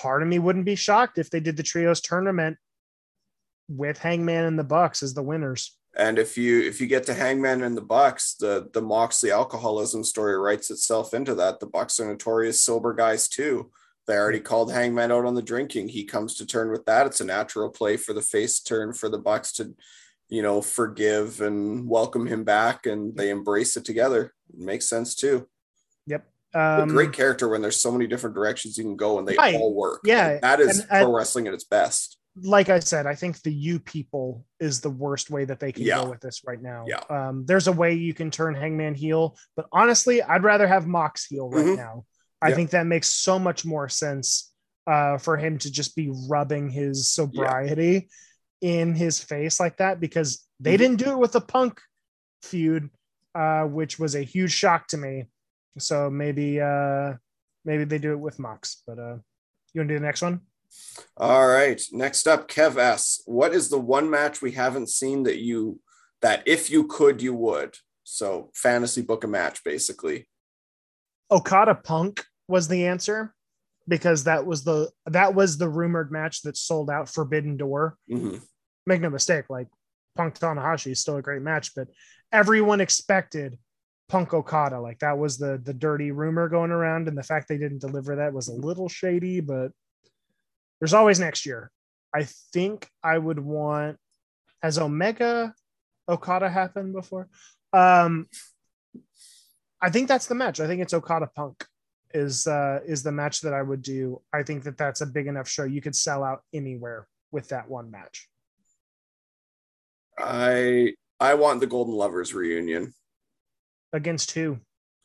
Part 0.00 0.22
of 0.22 0.28
me 0.28 0.38
wouldn't 0.38 0.64
be 0.64 0.76
shocked 0.76 1.18
if 1.18 1.28
they 1.28 1.40
did 1.40 1.58
the 1.58 1.62
trios 1.62 2.00
tournament 2.00 2.56
with 3.68 3.98
Hangman 3.98 4.46
and 4.46 4.58
the 4.58 4.64
Bucks 4.64 5.02
as 5.02 5.12
the 5.12 5.22
winners. 5.22 5.76
And 5.94 6.18
if 6.18 6.38
you 6.38 6.58
if 6.62 6.80
you 6.80 6.86
get 6.86 7.04
to 7.04 7.14
Hangman 7.14 7.62
and 7.62 7.76
the 7.76 7.82
Bucks, 7.82 8.34
the 8.34 8.70
the 8.72 8.80
Moxley 8.80 9.30
alcoholism 9.30 10.02
story 10.02 10.38
writes 10.38 10.70
itself 10.70 11.12
into 11.12 11.34
that. 11.34 11.60
The 11.60 11.66
Bucks 11.66 12.00
are 12.00 12.06
notorious 12.06 12.62
sober 12.62 12.94
guys 12.94 13.28
too. 13.28 13.70
They 14.06 14.16
already 14.16 14.40
called 14.40 14.72
Hangman 14.72 15.12
out 15.12 15.26
on 15.26 15.34
the 15.34 15.42
drinking. 15.42 15.90
He 15.90 16.04
comes 16.04 16.34
to 16.36 16.46
turn 16.46 16.70
with 16.70 16.86
that. 16.86 17.06
It's 17.06 17.20
a 17.20 17.24
natural 17.24 17.68
play 17.68 17.98
for 17.98 18.14
the 18.14 18.22
face 18.22 18.58
turn 18.60 18.94
for 18.94 19.10
the 19.10 19.18
Bucks 19.18 19.52
to, 19.54 19.74
you 20.30 20.40
know, 20.40 20.62
forgive 20.62 21.42
and 21.42 21.86
welcome 21.86 22.26
him 22.26 22.42
back, 22.42 22.86
and 22.86 23.14
they 23.14 23.28
embrace 23.28 23.76
it 23.76 23.84
together. 23.84 24.32
It 24.48 24.60
makes 24.60 24.88
sense 24.88 25.14
too. 25.14 25.46
Yep. 26.06 26.26
A 26.54 26.82
Um, 26.82 26.88
great 26.88 27.12
character 27.12 27.48
when 27.48 27.62
there's 27.62 27.80
so 27.80 27.92
many 27.92 28.06
different 28.06 28.34
directions 28.34 28.76
you 28.76 28.84
can 28.84 28.96
go 28.96 29.18
and 29.18 29.26
they 29.28 29.36
Right. 29.36 29.54
all 29.54 29.74
work. 29.74 30.00
Yeah, 30.04 30.32
Like, 30.32 30.40
that 30.42 30.60
is 30.60 30.80
and 30.80 30.88
pro 30.88 31.14
wrestling 31.14 31.46
at 31.46 31.54
its 31.54 31.64
best. 31.64 32.16
like 32.42 32.68
I 32.68 32.78
said, 32.80 33.06
I 33.06 33.14
think 33.14 33.42
the 33.42 33.52
you 33.52 33.78
people 33.80 34.44
is 34.60 34.80
the 34.80 34.90
worst 34.90 35.30
way 35.30 35.44
that 35.44 35.60
they 35.60 35.72
can 35.72 35.82
Yeah. 35.84 36.02
go 36.02 36.10
with 36.10 36.20
this 36.20 36.42
right 36.46 36.60
now. 36.62 36.84
Yeah. 36.88 37.00
Um, 37.10 37.44
there's 37.46 37.66
a 37.68 37.72
way 37.72 37.94
you 37.94 38.14
can 38.14 38.30
turn 38.30 38.54
Hangman 38.54 38.94
heel, 38.94 39.36
but 39.56 39.66
honestly, 39.72 40.22
I'd 40.22 40.42
rather 40.44 40.66
have 40.66 40.86
Mox 40.86 41.26
heel 41.26 41.48
right 41.50 41.66
Mhm. 41.66 41.76
now. 41.76 42.04
I 42.42 42.48
Yeah. 42.50 42.54
think 42.54 42.70
that 42.70 42.86
makes 42.86 43.08
so 43.08 43.38
much 43.38 43.64
more 43.64 43.88
sense 43.88 44.46
uh, 44.86 45.18
for 45.18 45.36
him 45.36 45.58
to 45.58 45.70
just 45.70 45.94
be 45.94 46.10
rubbing 46.28 46.68
his 46.70 47.12
sobriety 47.12 48.08
in 48.60 48.94
his 48.94 49.20
face 49.20 49.60
like 49.60 49.76
that 49.76 50.00
because 50.00 50.46
they 50.58 50.74
Mhm. 50.74 50.78
didn't 50.78 50.96
do 50.96 51.10
it 51.12 51.18
with 51.18 51.32
the 51.32 51.40
Punk 51.40 51.80
feud, 52.42 52.90
uh, 53.34 53.64
which 53.64 53.98
was 53.98 54.14
a 54.14 54.22
huge 54.22 54.52
shock 54.52 54.86
to 54.88 54.96
me. 54.96 55.26
So 55.78 56.10
maybe 56.10 56.60
uh, 56.60 57.14
maybe 57.64 57.84
they 57.84 57.98
do 57.98 58.12
it 58.12 58.20
with 58.20 58.38
Mox. 58.38 58.82
But 58.86 58.98
uh, 58.98 59.16
you 59.72 59.80
want 59.80 59.88
to 59.88 59.94
do 59.94 59.98
the 59.98 60.06
next 60.06 60.22
one? 60.22 60.40
All 61.16 61.46
right. 61.46 61.80
Next 61.92 62.26
up, 62.26 62.48
Kev 62.48 62.76
S. 62.76 63.22
What 63.26 63.54
is 63.54 63.68
the 63.68 63.78
one 63.78 64.10
match 64.10 64.40
we 64.42 64.52
haven't 64.52 64.88
seen 64.88 65.24
that 65.24 65.38
you 65.38 65.80
that 66.22 66.42
if 66.46 66.70
you 66.70 66.86
could 66.86 67.22
you 67.22 67.34
would? 67.34 67.76
So 68.04 68.50
fantasy 68.54 69.02
book 69.02 69.24
a 69.24 69.28
match, 69.28 69.62
basically. 69.64 70.28
Okada 71.30 71.74
Punk 71.74 72.24
was 72.48 72.66
the 72.66 72.86
answer 72.86 73.34
because 73.86 74.24
that 74.24 74.44
was 74.44 74.64
the 74.64 74.90
that 75.06 75.34
was 75.34 75.58
the 75.58 75.68
rumored 75.68 76.10
match 76.10 76.42
that 76.42 76.56
sold 76.56 76.90
out 76.90 77.08
Forbidden 77.08 77.56
Door. 77.56 77.96
Mhm. 78.10 78.40
Make 78.86 79.00
no 79.00 79.10
mistake, 79.10 79.44
like 79.48 79.68
Punk 80.16 80.38
Tanahashi 80.38 80.92
is 80.92 81.00
still 81.00 81.16
a 81.16 81.22
great 81.22 81.42
match, 81.42 81.74
but 81.74 81.88
everyone 82.32 82.80
expected 82.80 83.58
Punk 84.10 84.34
Okada. 84.34 84.80
Like 84.80 84.98
that 84.98 85.16
was 85.16 85.38
the 85.38 85.60
the 85.62 85.72
dirty 85.72 86.10
rumor 86.10 86.48
going 86.48 86.72
around, 86.72 87.08
and 87.08 87.16
the 87.16 87.22
fact 87.22 87.48
they 87.48 87.58
didn't 87.58 87.80
deliver 87.80 88.16
that 88.16 88.32
was 88.32 88.48
a 88.48 88.52
little 88.52 88.88
shady. 88.88 89.40
But 89.40 89.70
there's 90.80 90.94
always 90.94 91.20
next 91.20 91.46
year. 91.46 91.70
I 92.12 92.24
think 92.52 92.88
I 93.04 93.16
would 93.16 93.38
want 93.38 93.98
Has 94.62 94.78
Omega 94.78 95.54
Okada 96.08 96.50
happened 96.50 96.92
before? 96.92 97.28
Um, 97.72 98.26
I 99.80 99.90
think 99.90 100.08
that's 100.08 100.26
the 100.26 100.34
match. 100.34 100.58
I 100.58 100.66
think 100.66 100.82
it's 100.82 100.92
Okada 100.92 101.30
Punk 101.34 101.64
is 102.12 102.48
uh, 102.48 102.80
is 102.84 103.04
the 103.04 103.12
match 103.12 103.42
that 103.42 103.54
I 103.54 103.62
would 103.62 103.82
do. 103.82 104.20
I 104.32 104.42
think 104.42 104.64
that 104.64 104.76
that's 104.76 105.00
a 105.02 105.06
big 105.06 105.28
enough 105.28 105.48
show. 105.48 105.64
You 105.64 105.80
could 105.80 105.94
sell 105.94 106.24
out 106.24 106.42
anywhere 106.52 107.06
with 107.30 107.48
that 107.50 107.70
one 107.70 107.92
match. 107.92 108.28
I 110.18 110.94
I 111.20 111.34
want 111.34 111.60
the 111.60 111.68
Golden 111.68 111.94
Lovers 111.94 112.34
reunion 112.34 112.92
against 113.92 114.32
who? 114.32 114.58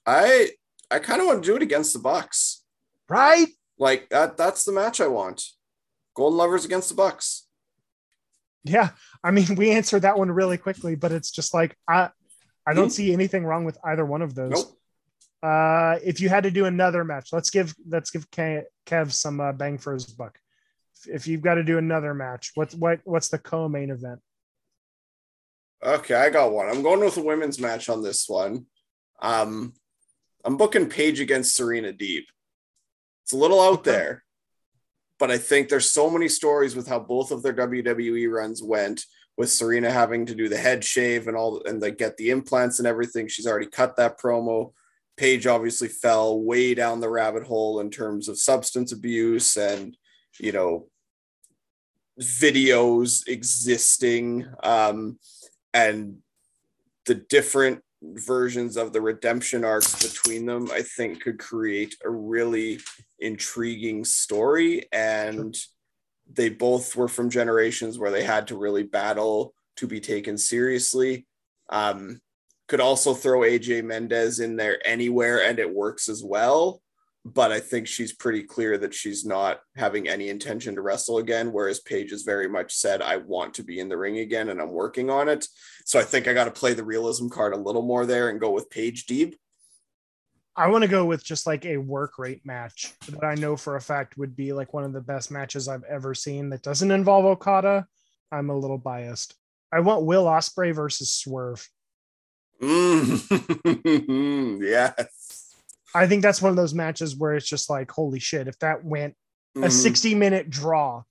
I 0.06 0.52
I 0.92 1.00
kind 1.00 1.22
of 1.22 1.28
want 1.28 1.44
to 1.44 1.50
do 1.50 1.56
it 1.56 1.62
against 1.62 1.94
the 1.94 2.00
Bucks. 2.00 2.64
Right? 3.10 3.48
Like 3.78 4.10
that 4.10 4.38
that's 4.38 4.64
the 4.64 4.72
match 4.72 5.02
I 5.02 5.08
want. 5.08 5.44
Golden 6.16 6.38
Lovers 6.38 6.66
against 6.66 6.90
the 6.90 6.96
Bucks. 6.96 7.48
Yeah, 8.64 8.90
I 9.24 9.32
mean, 9.32 9.56
we 9.56 9.72
answered 9.72 10.02
that 10.02 10.18
one 10.18 10.32
really 10.32 10.58
quickly, 10.58 10.96
but 10.96 11.12
it's 11.12 11.32
just 11.32 11.54
like 11.54 11.78
I 11.88 12.10
I 12.66 12.74
don't 12.74 12.86
mm-hmm. 12.86 12.92
see 12.92 13.14
anything 13.14 13.46
wrong 13.46 13.64
with 13.66 13.78
either 13.84 14.06
one 14.06 14.22
of 14.22 14.34
those. 14.34 14.52
Nope. 14.52 14.78
Uh, 15.44 16.00
if 16.04 16.20
you 16.20 16.30
had 16.30 16.44
to 16.44 16.52
do 16.52 16.66
another 16.66 17.04
match, 17.04 17.30
let's 17.32 17.52
give 17.52 17.76
let's 17.88 18.10
give 18.10 18.30
Kev 18.32 19.12
some 19.12 19.40
uh, 19.40 19.52
bang 19.52 19.78
for 19.78 19.94
his 19.94 20.06
buck. 20.06 20.40
If 21.06 21.28
you've 21.28 21.42
got 21.42 21.56
to 21.56 21.64
do 21.64 21.78
another 21.78 22.16
match, 22.16 22.52
what's 22.56 22.74
what 22.74 23.02
what's 23.04 23.28
the 23.28 23.38
co-main 23.38 23.92
event? 23.92 24.20
Okay, 25.84 26.16
I 26.16 26.32
got 26.32 26.52
one. 26.52 26.68
I'm 26.68 26.82
going 26.82 27.02
with 27.02 27.18
a 27.18 27.22
women's 27.22 27.60
match 27.60 27.90
on 27.90 28.02
this 28.02 28.28
one. 28.28 28.66
Um, 29.22 29.74
I'm 30.44 30.58
booking 30.58 30.90
Paige 30.90 31.20
against 31.20 31.56
Serena 31.56 31.92
Deeb. 31.92 32.24
It's 33.24 33.34
a 33.34 33.38
little 33.38 33.62
out 33.62 33.84
there, 33.84 34.24
but 35.18 35.32
I 35.32 35.38
think 35.38 35.70
there's 35.70 35.90
so 35.90 36.10
many 36.10 36.28
stories 36.28 36.76
with 36.76 36.88
how 36.88 37.00
both 37.00 37.32
of 37.32 37.42
their 37.42 37.54
WWE 37.54 38.32
runs 38.32 38.62
went 38.62 39.04
with 39.38 39.50
Serena 39.50 39.92
having 39.92 40.26
to 40.28 40.36
do 40.36 40.48
the 40.48 40.58
head 40.58 40.84
shave 40.84 41.28
and 41.28 41.36
all 41.36 41.62
and 41.66 41.82
like 41.82 41.98
get 41.98 42.18
the 42.18 42.30
implants 42.30 42.80
and 42.80 42.88
everything. 42.88 43.28
She's 43.28 43.48
already 43.48 43.68
cut 43.68 43.96
that 43.98 44.20
promo. 44.20 44.74
Paige 45.18 45.48
obviously 45.48 45.88
fell 45.88 46.42
way 46.42 46.74
down 46.74 47.00
the 47.00 47.10
rabbit 47.10 47.44
hole 47.44 47.80
in 47.80 47.90
terms 47.90 48.28
of 48.28 48.38
substance 48.38 48.92
abuse 48.92 49.58
and 49.58 49.98
you 50.40 50.52
know 50.52 50.88
videos 52.20 53.28
existing 53.28 54.48
um, 54.64 55.20
and 55.74 56.18
the 57.06 57.16
different 57.16 57.82
versions 58.14 58.78
of 58.78 58.94
the 58.94 59.02
redemption 59.02 59.66
arcs 59.66 60.02
between 60.02 60.46
them 60.46 60.70
i 60.72 60.82
think 60.82 61.22
could 61.22 61.40
create 61.40 61.96
a 62.06 62.10
really 62.10 62.80
intriguing 63.20 64.06
story. 64.06 64.88
And 64.92 65.56
they 66.32 66.50
both 66.50 66.96
were 66.96 67.08
from 67.08 67.30
generations 67.30 68.00
where 68.00 68.12
they 68.12 68.24
had 68.24 68.48
to 68.48 68.58
really 68.58 68.84
battle 68.84 69.54
to 69.78 69.88
be 69.88 70.00
taken 70.00 70.38
seriously. 70.38 71.26
Um, 71.70 72.22
could 72.68 72.80
also 72.80 73.14
throw 73.14 73.42
aj 73.42 73.84
mendez 73.84 74.40
in 74.40 74.56
there 74.56 74.80
anywhere 74.88 75.44
and 75.44 75.60
it 75.60 75.72
works 75.72 76.10
as 76.10 76.24
well 76.24 76.82
but 77.26 77.52
I 77.52 77.60
think 77.60 77.88
she's 77.88 78.14
pretty 78.14 78.44
clear 78.44 78.78
that 78.78 78.94
she's 78.94 79.26
not 79.26 79.60
having 79.76 80.08
any 80.08 80.30
intention 80.30 80.76
to 80.76 80.82
wrestle 80.82 81.18
again. 81.18 81.52
Whereas 81.52 81.80
Paige 81.80 82.12
has 82.12 82.22
very 82.22 82.48
much 82.48 82.76
said, 82.76 83.02
I 83.02 83.18
want 83.18 83.56
to 83.56 83.64
be 83.64 83.80
in 83.80 83.90
the 83.90 83.98
ring 83.98 84.20
again 84.20 84.50
and 84.50 84.62
I'm 84.62 84.72
working 84.72 85.10
on 85.10 85.28
it. 85.28 85.48
So 85.86 86.00
I 86.00 86.04
think 86.04 86.28
I 86.28 86.34
got 86.34 86.46
to 86.46 86.52
play 86.52 86.76
the 86.76 86.84
realism 86.84 87.30
card 87.30 87.54
a 87.54 87.58
little 87.58 87.82
more 87.82 88.06
there 88.06 88.30
and 88.30 88.40
go 88.40 88.52
with 88.52 88.70
Paige 88.70 89.08
Deeb. 89.08 89.34
I 90.56 90.68
want 90.68 90.84
to 90.84 90.88
go 90.88 91.04
with 91.04 91.24
just 91.24 91.48
like 91.48 91.66
a 91.66 91.78
work 91.78 92.20
rate 92.20 92.46
match 92.46 92.94
that 93.10 93.24
I 93.24 93.34
know 93.34 93.58
for 93.58 93.76
a 93.76 93.82
fact 93.82 94.18
would 94.18 94.36
be 94.36 94.54
like 94.54 94.74
one 94.74 94.84
of 94.84 94.94
the 94.94 95.02
best 95.02 95.32
matches 95.32 95.68
I've 95.68 95.84
ever 95.84 96.14
seen 96.14 96.52
that 96.52 96.62
doesn't 96.62 96.92
involve 96.92 97.26
Okada. 97.26 97.88
I'm 98.32 98.52
a 98.52 98.58
little 98.58 98.78
biased. 98.78 99.34
I 99.74 99.80
want 99.80 100.06
Will 100.06 100.26
Ospreay 100.26 100.76
versus 100.76 101.12
Swerve. 101.12 101.68
Mm. 102.62 104.62
yes. 104.64 105.45
I 105.96 106.08
think 106.08 106.22
that's 106.22 106.42
one 106.42 106.50
of 106.50 106.58
those 106.58 106.74
matches 106.74 107.16
where 107.16 107.36
it's 107.36 107.48
just 107.48 107.70
like, 107.70 107.90
holy 107.90 108.20
shit, 108.20 108.48
if 108.48 108.60
that 108.60 108.84
went 108.84 109.16
mm-hmm. 109.56 109.64
a 109.64 109.72
60 109.72 110.14
minute 110.16 110.50
draw, 110.50 111.04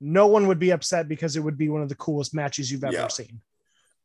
no 0.00 0.28
one 0.28 0.46
would 0.46 0.60
be 0.60 0.70
upset 0.70 1.08
because 1.08 1.36
it 1.36 1.40
would 1.40 1.58
be 1.58 1.68
one 1.68 1.82
of 1.82 1.88
the 1.88 1.96
coolest 1.96 2.34
matches 2.34 2.70
you've 2.70 2.84
ever 2.84 2.94
yeah. 2.94 3.08
seen. 3.08 3.40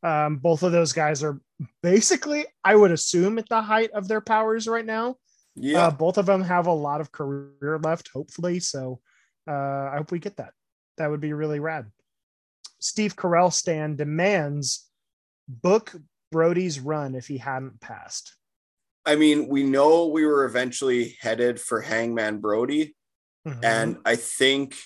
Um, 0.02 0.36
both 0.36 0.62
of 0.62 0.72
those 0.72 0.92
guys 0.92 1.22
are 1.22 1.40
basically, 1.82 2.44
I 2.62 2.74
would 2.74 2.90
assume, 2.90 3.38
at 3.38 3.48
the 3.48 3.62
height 3.62 3.92
of 3.92 4.08
their 4.08 4.20
powers 4.20 4.66
right 4.66 4.84
now. 4.84 5.16
Yeah. 5.54 5.86
Uh, 5.86 5.90
both 5.92 6.18
of 6.18 6.26
them 6.26 6.42
have 6.42 6.66
a 6.66 6.72
lot 6.72 7.00
of 7.00 7.12
career 7.12 7.78
left, 7.82 8.10
hopefully. 8.12 8.58
So 8.60 9.00
uh, 9.48 9.52
I 9.52 9.94
hope 9.98 10.10
we 10.10 10.18
get 10.18 10.36
that. 10.38 10.52
That 10.98 11.10
would 11.10 11.20
be 11.20 11.32
really 11.32 11.60
rad. 11.60 11.86
Steve 12.80 13.16
Carell 13.16 13.52
stand 13.52 13.98
demands 13.98 14.86
book 15.48 15.94
Brody's 16.30 16.80
run 16.80 17.14
if 17.14 17.28
he 17.28 17.38
hadn't 17.38 17.80
passed. 17.80 18.34
I 19.06 19.16
mean, 19.16 19.48
we 19.48 19.62
know 19.62 20.06
we 20.06 20.24
were 20.24 20.44
eventually 20.44 21.16
headed 21.20 21.60
for 21.60 21.80
Hangman 21.80 22.38
Brody. 22.38 22.94
Mm-hmm. 23.46 23.64
And 23.64 23.98
I 24.04 24.16
think 24.16 24.76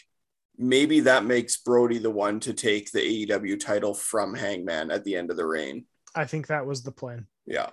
maybe 0.57 1.01
that 1.01 1.25
makes 1.25 1.57
Brody 1.59 1.99
the 1.99 2.11
one 2.11 2.41
to 2.41 2.53
take 2.53 2.91
the 2.91 3.27
AEW 3.27 3.61
title 3.61 3.95
from 3.95 4.35
Hangman 4.35 4.91
at 4.91 5.05
the 5.05 5.15
end 5.15 5.31
of 5.31 5.37
the 5.37 5.47
reign. 5.47 5.87
I 6.15 6.25
think 6.25 6.49
that 6.49 6.67
was 6.67 6.83
the 6.83 6.91
plan. 6.91 7.27
Yeah. 7.47 7.71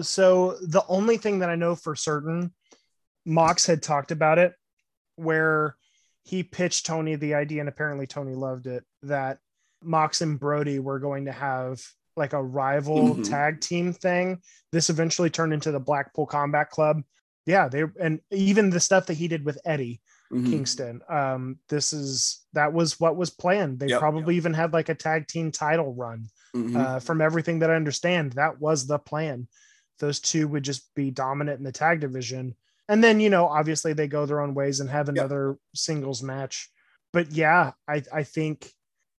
So 0.00 0.56
the 0.60 0.84
only 0.88 1.16
thing 1.16 1.40
that 1.40 1.50
I 1.50 1.56
know 1.56 1.74
for 1.74 1.96
certain, 1.96 2.52
Mox 3.24 3.66
had 3.66 3.82
talked 3.82 4.12
about 4.12 4.38
it, 4.38 4.54
where 5.16 5.76
he 6.24 6.42
pitched 6.42 6.86
Tony 6.86 7.16
the 7.16 7.34
idea, 7.34 7.60
and 7.60 7.68
apparently 7.68 8.06
Tony 8.06 8.34
loved 8.34 8.66
it, 8.66 8.84
that 9.02 9.38
Mox 9.82 10.20
and 10.20 10.38
Brody 10.38 10.78
were 10.78 10.98
going 10.98 11.26
to 11.26 11.32
have 11.32 11.82
like 12.16 12.32
a 12.32 12.42
rival 12.42 13.10
mm-hmm. 13.10 13.22
tag 13.22 13.60
team 13.60 13.92
thing. 13.92 14.40
This 14.72 14.90
eventually 14.90 15.30
turned 15.30 15.52
into 15.52 15.72
the 15.72 15.80
Blackpool 15.80 16.26
Combat 16.26 16.70
Club. 16.70 17.02
Yeah, 17.46 17.68
they 17.68 17.84
and 18.00 18.20
even 18.30 18.70
the 18.70 18.80
stuff 18.80 19.06
that 19.06 19.14
he 19.14 19.28
did 19.28 19.44
with 19.44 19.58
Eddie 19.64 20.00
mm-hmm. 20.32 20.50
Kingston. 20.50 21.00
Um, 21.08 21.58
this 21.68 21.92
is 21.92 22.44
that 22.52 22.72
was 22.72 22.98
what 22.98 23.16
was 23.16 23.30
planned. 23.30 23.78
They 23.78 23.88
yep, 23.88 24.00
probably 24.00 24.34
yep. 24.34 24.40
even 24.40 24.54
had 24.54 24.72
like 24.72 24.88
a 24.88 24.94
tag 24.94 25.28
team 25.28 25.50
title 25.50 25.94
run. 25.94 26.28
Mm-hmm. 26.56 26.76
Uh, 26.76 27.00
from 27.00 27.20
everything 27.20 27.58
that 27.60 27.70
I 27.70 27.74
understand, 27.74 28.34
that 28.34 28.60
was 28.60 28.86
the 28.86 28.98
plan. 28.98 29.48
Those 29.98 30.20
two 30.20 30.48
would 30.48 30.62
just 30.62 30.94
be 30.94 31.10
dominant 31.10 31.58
in 31.58 31.64
the 31.64 31.72
tag 31.72 32.00
division. 32.00 32.54
And 32.88 33.02
then, 33.02 33.18
you 33.18 33.30
know, 33.30 33.46
obviously 33.46 33.92
they 33.92 34.06
go 34.06 34.26
their 34.26 34.40
own 34.40 34.54
ways 34.54 34.80
and 34.80 34.90
have 34.90 35.08
another 35.08 35.50
yep. 35.50 35.58
singles 35.74 36.22
match. 36.22 36.68
But 37.12 37.32
yeah, 37.32 37.72
I, 37.88 38.02
I 38.12 38.22
think 38.24 38.70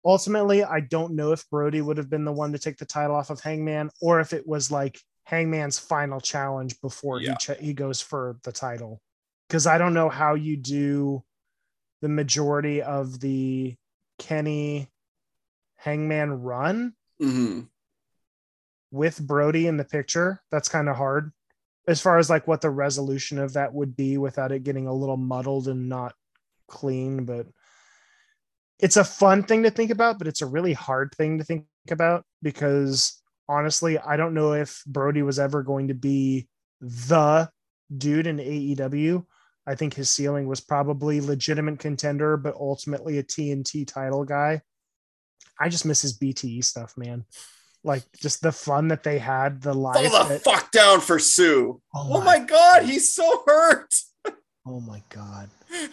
ultimately, 0.06 0.64
I 0.64 0.80
don't 0.80 1.16
know 1.16 1.32
if 1.32 1.50
Brody 1.50 1.82
would 1.82 1.98
have 1.98 2.10
been 2.10 2.26
the 2.26 2.32
one 2.32 2.54
to 2.54 2.60
take 2.60 2.78
the 2.78 2.86
title 2.86 3.16
off 3.16 3.30
of 3.30 3.42
Hangman, 3.42 3.90
or 4.02 4.20
if 4.20 4.32
it 4.32 4.48
was 4.48 4.72
like 4.72 5.00
Hangman's 5.24 5.80
final 5.80 6.22
challenge 6.22 6.80
before 6.82 7.20
yeah. 7.20 7.32
he 7.32 7.36
ch- 7.54 7.60
he 7.60 7.74
goes 7.74 8.02
for 8.02 8.38
the 8.44 8.52
title. 8.52 9.02
Because 9.48 9.68
I 9.68 9.78
don't 9.78 9.94
know 9.94 10.10
how 10.10 10.36
you 10.36 10.58
do 10.58 11.24
the 12.02 12.10
majority 12.10 12.82
of 12.82 13.20
the 13.20 13.76
Kenny 14.20 14.90
Hangman 15.78 16.42
run 16.42 16.94
mm-hmm. 17.22 17.62
with 18.92 19.20
Brody 19.20 19.68
in 19.68 19.78
the 19.78 19.84
picture. 19.84 20.42
That's 20.52 20.70
kind 20.70 20.90
of 20.90 20.96
hard 20.96 21.32
as 21.88 22.02
far 22.02 22.18
as 22.18 22.30
like 22.30 22.48
what 22.48 22.62
the 22.62 22.70
resolution 22.70 23.38
of 23.38 23.54
that 23.54 23.74
would 23.74 23.96
be 23.96 24.18
without 24.18 24.52
it 24.52 24.64
getting 24.64 24.88
a 24.88 24.94
little 24.94 25.18
muddled 25.18 25.68
and 25.68 25.90
not 25.90 26.14
clean. 26.68 27.26
But 27.26 27.48
it's 28.80 28.98
a 28.98 29.04
fun 29.04 29.44
thing 29.44 29.64
to 29.64 29.70
think 29.70 29.92
about, 29.92 30.18
but 30.18 30.28
it's 30.28 30.42
a 30.42 30.46
really 30.46 30.74
hard 30.74 31.14
thing 31.16 31.38
to 31.38 31.44
think 31.44 31.66
about 31.90 32.26
because 32.42 33.22
honestly, 33.48 33.98
I 33.98 34.18
don't 34.18 34.34
know 34.34 34.54
if 34.54 34.84
Brody 34.86 35.22
was 35.22 35.40
ever 35.40 35.64
going 35.64 35.88
to 35.90 35.94
be 35.94 36.48
the 36.82 37.50
dude 37.96 38.28
in 38.28 38.38
AEW. 38.38 39.26
I 39.68 39.76
think 39.76 39.94
his 39.94 40.10
ceiling 40.10 40.48
was 40.48 40.60
probably 40.62 41.22
legitimate 41.22 41.80
contender, 41.80 42.38
but 42.38 42.56
ultimately 42.56 43.18
a 43.18 43.24
TNT 43.24 43.88
title 43.88 44.24
guy. 44.24 44.62
I 45.60 45.70
just 45.70 45.86
miss 45.86 46.02
his 46.02 46.18
BTE 46.18 46.64
stuff, 46.64 46.96
man. 46.98 47.26
Like 47.84 48.04
just 48.22 48.42
the 48.42 48.52
fun 48.52 48.90
that 48.90 49.04
they 49.04 49.20
had, 49.20 49.62
the 49.62 49.74
life. 49.74 50.12
Fall 50.12 50.24
the 50.24 50.34
that... 50.36 50.44
fuck 50.44 50.72
down 50.72 51.02
for 51.02 51.20
Sue. 51.20 51.82
Oh, 51.94 52.10
oh 52.16 52.22
my 52.22 52.40
god, 52.40 52.84
he's 52.84 53.14
so 53.14 53.44
hurt. 53.46 53.94
oh 54.68 54.82
my 54.82 55.02
god. 55.10 55.50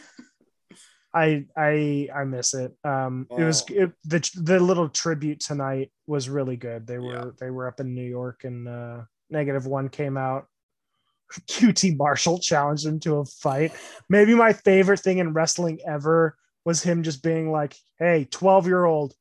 I 1.14 1.44
I 1.56 2.08
I 2.14 2.24
miss 2.24 2.54
it. 2.54 2.74
Um, 2.84 3.26
oh. 3.30 3.36
it 3.36 3.44
was 3.44 3.64
it, 3.68 3.92
the 4.04 4.30
the 4.36 4.60
little 4.60 4.88
tribute 4.88 5.40
tonight 5.40 5.90
was 6.06 6.28
really 6.28 6.56
good. 6.56 6.86
They 6.86 6.98
were 6.98 7.12
yeah. 7.12 7.30
they 7.38 7.50
were 7.50 7.68
up 7.68 7.80
in 7.80 7.94
New 7.94 8.08
York 8.08 8.44
and 8.44 8.66
uh, 8.66 9.02
negative 9.30 9.66
one 9.66 9.88
came 9.88 10.16
out. 10.16 10.46
QT 11.48 11.96
Marshall 11.96 12.38
challenged 12.38 12.86
him 12.86 12.98
to 13.00 13.18
a 13.18 13.24
fight. 13.24 13.72
Maybe 14.08 14.34
my 14.34 14.52
favorite 14.52 15.00
thing 15.00 15.18
in 15.18 15.34
wrestling 15.34 15.80
ever 15.86 16.36
was 16.64 16.82
him 16.82 17.02
just 17.02 17.22
being 17.22 17.52
like, 17.52 17.76
"Hey, 17.98 18.26
twelve 18.30 18.66
year 18.66 18.84
old, 18.84 19.14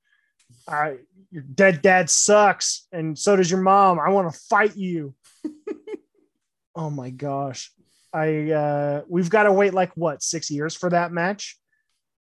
I 0.67 0.97
your 1.29 1.43
dead 1.43 1.81
dad 1.81 2.09
sucks, 2.09 2.87
and 2.93 3.17
so 3.17 3.35
does 3.35 3.51
your 3.51 3.61
mom. 3.61 3.99
I 3.99 4.09
want 4.09 4.31
to 4.31 4.39
fight 4.49 4.77
you." 4.77 5.13
oh 6.75 6.89
my 6.89 7.09
gosh. 7.09 7.71
I 8.13 8.51
uh 8.51 9.01
we've 9.07 9.29
got 9.29 9.43
to 9.43 9.53
wait 9.53 9.73
like 9.73 9.91
what 9.95 10.21
six 10.21 10.51
years 10.51 10.75
for 10.75 10.89
that 10.89 11.13
match 11.13 11.57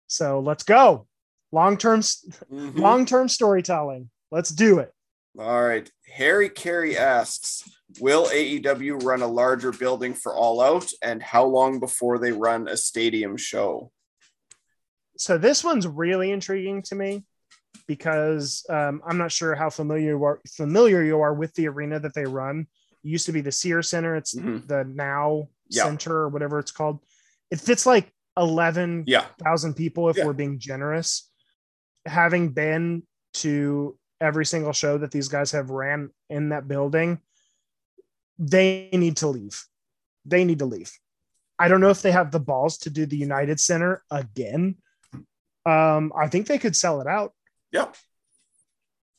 so 0.07 0.41
let's 0.41 0.65
go. 0.65 1.07
Long 1.53 1.77
term, 1.77 2.01
Mhm. 2.01 2.77
long 2.79 3.07
term 3.07 3.29
storytelling. 3.29 4.11
Let's 4.31 4.51
do 4.51 4.79
it. 4.81 4.93
All 5.39 5.63
right. 5.65 5.91
Harry 6.13 6.49
Carey 6.49 6.97
asks 6.97 7.63
Will 8.01 8.27
AEW 8.33 8.97
run 9.05 9.23
a 9.23 9.27
larger 9.27 9.71
building 9.71 10.15
for 10.15 10.35
All 10.35 10.61
Out? 10.61 10.91
And 11.03 11.23
how 11.23 11.45
long 11.45 11.79
before 11.79 12.19
they 12.19 12.33
run 12.33 12.67
a 12.67 12.77
stadium 12.77 13.37
show? 13.37 13.93
So 15.17 15.39
this 15.39 15.63
one's 15.63 15.87
really 15.87 16.33
intriguing 16.33 16.83
to 16.83 16.95
me 16.97 17.25
because 17.87 18.65
um, 18.69 19.01
I'm 19.07 19.19
not 19.19 19.31
sure 19.33 19.55
how 19.55 19.71
familiar 19.71 20.11
you 20.17 20.25
are 20.25 20.41
familiar 20.49 21.03
you 21.05 21.21
are 21.21 21.35
with 21.35 21.55
the 21.55 21.69
arena 21.69 22.01
that 22.01 22.15
they 22.15 22.25
run. 22.25 22.67
It 23.05 23.09
used 23.09 23.27
to 23.27 23.33
be 23.33 23.41
the 23.43 23.53
Sears 23.53 23.89
Center. 23.89 24.17
It's 24.17 24.35
Mhm. 24.35 24.67
the 24.67 24.85
Now 24.85 25.49
Yeah. 25.69 25.85
Center 25.85 26.17
or 26.17 26.29
whatever 26.29 26.59
it's 26.59 26.73
called. 26.73 27.01
It 27.51 27.61
fits 27.61 27.87
like 27.87 28.13
eleven 28.37 29.05
Yeah. 29.07 29.27
thousand 29.43 29.75
people 29.75 30.09
if 30.09 30.17
Yeah. 30.17 30.27
we're 30.27 30.33
being 30.33 30.59
generous. 30.59 31.31
Having 32.07 32.51
been 32.51 33.07
to 33.35 33.99
every 34.21 34.47
single 34.47 34.73
show 34.73 34.99
that 34.99 35.11
these 35.11 35.29
guys 35.29 35.53
have 35.53 35.71
ran 35.71 36.11
in 36.31 36.51
that 36.51 36.69
building, 36.69 37.21
they 38.39 38.89
need 38.93 39.17
to 39.19 39.29
leave. 39.29 39.65
They 40.25 40.45
need 40.45 40.59
to 40.61 40.67
leave. 40.67 40.93
I 41.59 41.69
don't 41.69 41.81
know 41.81 41.91
if 41.91 42.03
they 42.03 42.13
have 42.13 42.31
the 42.31 42.41
balls 42.41 42.79
to 42.79 42.91
do 42.91 43.07
the 43.07 43.17
United 43.17 43.61
Center 43.61 44.03
again. 44.11 44.77
Um, 45.67 46.13
I 46.17 46.29
think 46.29 46.47
they 46.47 46.59
could 46.59 46.77
sell 46.77 47.01
it 47.01 47.07
out. 47.07 47.33
Yep. 47.73 47.97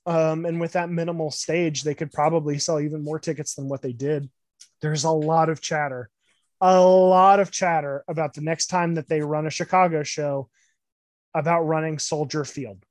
Um, 0.06 0.46
and 0.46 0.60
with 0.60 0.74
that 0.74 0.90
minimal 0.90 1.32
stage, 1.32 1.84
they 1.84 1.96
could 1.96 2.12
probably 2.12 2.60
sell 2.60 2.80
even 2.80 3.04
more 3.04 3.20
tickets 3.20 3.56
than 3.56 3.68
what 3.70 3.82
they 3.82 3.94
did. 3.94 4.30
There's 4.82 5.04
a 5.04 5.10
lot 5.12 5.50
of 5.50 5.62
chatter, 5.62 6.10
a 6.66 6.82
lot 6.82 7.40
of 7.40 7.52
chatter 7.52 8.04
about 8.08 8.34
the 8.34 8.42
next 8.42 8.68
time 8.68 8.96
that 8.96 9.08
they 9.08 9.22
run 9.22 9.46
a 9.46 9.52
Chicago 9.52 10.04
show 10.04 10.50
about 11.34 11.62
running 11.62 12.00
Soldier 12.00 12.46
Field. 12.46 12.84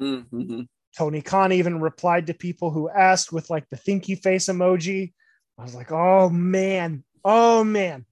Mhm. 0.00 0.68
Tony 0.96 1.22
Khan 1.22 1.52
even 1.52 1.80
replied 1.80 2.26
to 2.26 2.34
people 2.34 2.70
who 2.70 2.90
asked 2.90 3.32
with 3.32 3.48
like 3.48 3.68
the 3.70 3.76
thinky 3.76 4.20
face 4.20 4.46
emoji. 4.46 5.12
I 5.58 5.62
was 5.62 5.74
like, 5.74 5.92
oh 5.92 6.28
man, 6.28 7.04
oh 7.24 7.64
man. 7.64 8.04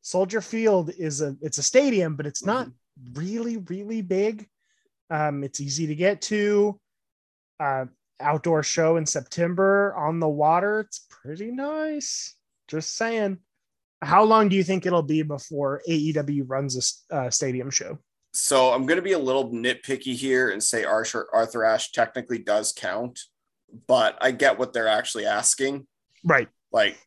Soldier 0.00 0.40
Field 0.40 0.90
is 0.96 1.20
a 1.20 1.36
it's 1.40 1.58
a 1.58 1.62
stadium, 1.62 2.16
but 2.16 2.26
it's 2.26 2.44
not 2.44 2.68
really, 3.12 3.58
really 3.58 4.02
big. 4.02 4.48
Um, 5.10 5.44
it's 5.44 5.60
easy 5.60 5.86
to 5.88 5.94
get 5.94 6.22
to. 6.22 6.80
Uh, 7.60 7.86
outdoor 8.20 8.62
show 8.62 8.96
in 8.96 9.06
September 9.06 9.94
on 9.94 10.18
the 10.20 10.28
water. 10.28 10.80
It's 10.80 11.06
pretty 11.08 11.50
nice. 11.50 12.34
Just 12.66 12.96
saying. 12.96 13.38
How 14.02 14.22
long 14.22 14.48
do 14.48 14.56
you 14.56 14.62
think 14.62 14.86
it'll 14.86 15.02
be 15.02 15.22
before 15.22 15.82
AEW 15.88 16.44
runs 16.46 17.04
a 17.10 17.16
uh, 17.16 17.30
stadium 17.30 17.70
show? 17.70 17.98
So 18.32 18.72
I'm 18.72 18.86
going 18.86 18.96
to 18.96 19.02
be 19.02 19.12
a 19.12 19.18
little 19.18 19.50
nitpicky 19.50 20.14
here 20.14 20.50
and 20.50 20.62
say 20.62 20.84
Arthur, 20.84 21.28
Arthur 21.32 21.64
Ashe 21.64 21.90
technically 21.92 22.38
does 22.38 22.72
count, 22.72 23.18
but 23.86 24.16
I 24.20 24.30
get 24.30 24.58
what 24.58 24.72
they're 24.72 24.88
actually 24.88 25.26
asking. 25.26 25.86
Right. 26.22 26.48
Like, 26.70 26.98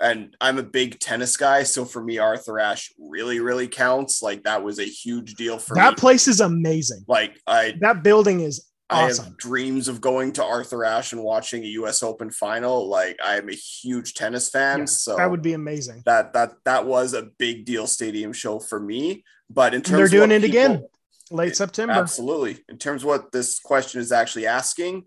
and 0.00 0.36
I'm 0.40 0.58
a 0.58 0.62
big 0.62 1.00
tennis 1.00 1.36
guy. 1.36 1.64
So 1.64 1.84
for 1.84 2.02
me, 2.02 2.18
Arthur 2.18 2.60
Ashe 2.60 2.94
really, 2.98 3.40
really 3.40 3.66
counts. 3.66 4.22
Like, 4.22 4.44
that 4.44 4.62
was 4.62 4.78
a 4.78 4.84
huge 4.84 5.34
deal 5.34 5.58
for 5.58 5.74
that 5.74 5.90
me. 5.90 5.96
place 5.96 6.28
is 6.28 6.40
amazing. 6.40 7.04
like, 7.08 7.38
I, 7.46 7.74
That 7.80 8.02
building 8.04 8.40
is 8.40 8.67
I 8.90 9.02
have 9.08 9.36
dreams 9.36 9.88
of 9.88 10.00
going 10.00 10.32
to 10.32 10.44
Arthur 10.44 10.84
Ashe 10.84 11.12
and 11.12 11.22
watching 11.22 11.62
a 11.62 11.66
US 11.66 12.02
Open 12.02 12.30
final. 12.30 12.88
Like, 12.88 13.18
I 13.22 13.36
am 13.36 13.48
a 13.48 13.54
huge 13.54 14.14
tennis 14.14 14.48
fan. 14.48 14.80
Yeah, 14.80 14.84
so 14.86 15.16
that 15.16 15.30
would 15.30 15.42
be 15.42 15.52
amazing. 15.52 16.02
that, 16.06 16.32
that, 16.32 16.52
that 16.64 16.86
was 16.86 17.12
a 17.14 17.22
big 17.38 17.64
deal 17.66 17.86
stadium 17.86 18.32
show 18.32 18.58
for 18.58 18.80
me. 18.80 19.24
But 19.50 19.74
in 19.74 19.78
And 19.78 19.84
terms 19.84 20.10
they're 20.10 20.20
doing 20.20 20.30
it 20.32 20.44
again 20.44 20.76
people- 20.76 20.90
late 21.30 21.56
September. 21.56 21.92
Absolutely. 21.92 22.64
In 22.68 22.78
terms 22.78 23.02
of 23.02 23.08
what 23.08 23.30
this 23.32 23.60
question 23.60 24.00
is 24.00 24.10
actually 24.12 24.46
asking, 24.46 25.04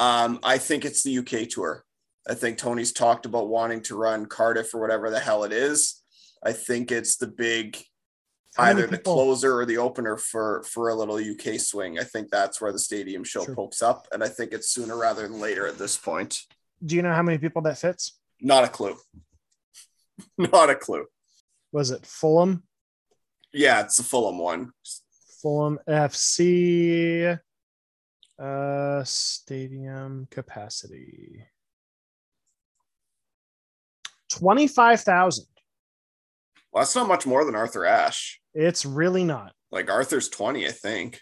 um, 0.00 0.40
I 0.42 0.58
think 0.58 0.84
it's 0.84 1.02
the 1.04 1.18
UK 1.18 1.48
tour. 1.48 1.84
I 2.28 2.34
think 2.34 2.58
Tony's 2.58 2.92
talked 2.92 3.26
about 3.26 3.48
wanting 3.48 3.82
to 3.84 3.96
run 3.96 4.26
Cardiff 4.26 4.74
or 4.74 4.80
whatever 4.80 5.10
the 5.10 5.20
hell 5.20 5.44
it 5.44 5.52
is. 5.52 6.02
I 6.44 6.52
think 6.52 6.90
it's 6.90 7.16
the 7.16 7.26
big 7.26 7.78
either 8.58 8.86
the 8.86 8.98
closer 8.98 9.58
or 9.60 9.64
the 9.66 9.78
opener 9.78 10.16
for 10.16 10.62
for 10.64 10.88
a 10.88 10.94
little 10.94 11.16
UK 11.16 11.58
swing. 11.60 11.98
I 11.98 12.04
think 12.04 12.30
that's 12.30 12.60
where 12.60 12.72
the 12.72 12.78
stadium 12.78 13.22
show 13.24 13.44
Sure. 13.44 13.54
pokes 13.54 13.80
up, 13.82 14.08
and 14.12 14.22
I 14.24 14.28
think 14.28 14.52
it's 14.52 14.70
sooner 14.70 14.96
rather 14.96 15.22
than 15.22 15.40
later 15.40 15.66
at 15.66 15.78
this 15.78 15.96
point. 15.96 16.40
Do 16.84 16.96
you 16.96 17.02
know 17.02 17.12
how 17.12 17.22
many 17.22 17.38
people 17.38 17.62
that 17.62 17.78
fits? 17.78 18.18
Not 18.40 18.64
a 18.64 18.68
clue. 18.68 18.96
Not 20.38 20.70
a 20.70 20.74
clue. 20.74 21.06
Was 21.72 21.90
it 21.90 22.04
Fulham? 22.04 22.64
Yeah, 23.52 23.80
it's 23.80 23.96
the 23.96 24.02
Fulham 24.02 24.38
one. 24.38 24.72
Fulham 25.42 25.78
FC 25.88 27.38
uh 28.38 29.04
stadium 29.04 30.26
capacity 30.30 31.44
25,000. 34.30 35.44
Well, 36.72 36.82
that's 36.82 36.94
not 36.94 37.08
much 37.08 37.26
more 37.26 37.44
than 37.44 37.54
Arthur 37.56 37.84
Ashe. 37.84 38.39
It's 38.54 38.84
really 38.84 39.24
not. 39.24 39.52
Like 39.70 39.90
Arthur's 39.90 40.28
20, 40.28 40.66
I 40.66 40.70
think. 40.70 41.20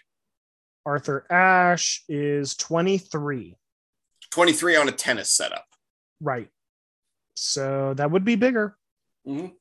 Arthur 0.85 1.25
Ashe 1.31 2.03
is 2.09 2.55
23. 2.55 3.55
23 4.31 4.75
on 4.75 4.87
a 4.89 4.91
tennis 4.91 5.31
setup. 5.31 5.65
Right. 6.21 6.49
So 7.35 7.93
that 7.95 8.11
would 8.11 8.25
be 8.25 8.35
bigger. 8.35 8.75
Mhm. 9.27 9.53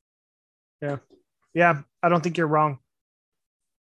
Yeah, 1.54 1.82
I 2.02 2.08
don't 2.08 2.22
think 2.22 2.36
you're 2.38 2.46
wrong. 2.46 2.78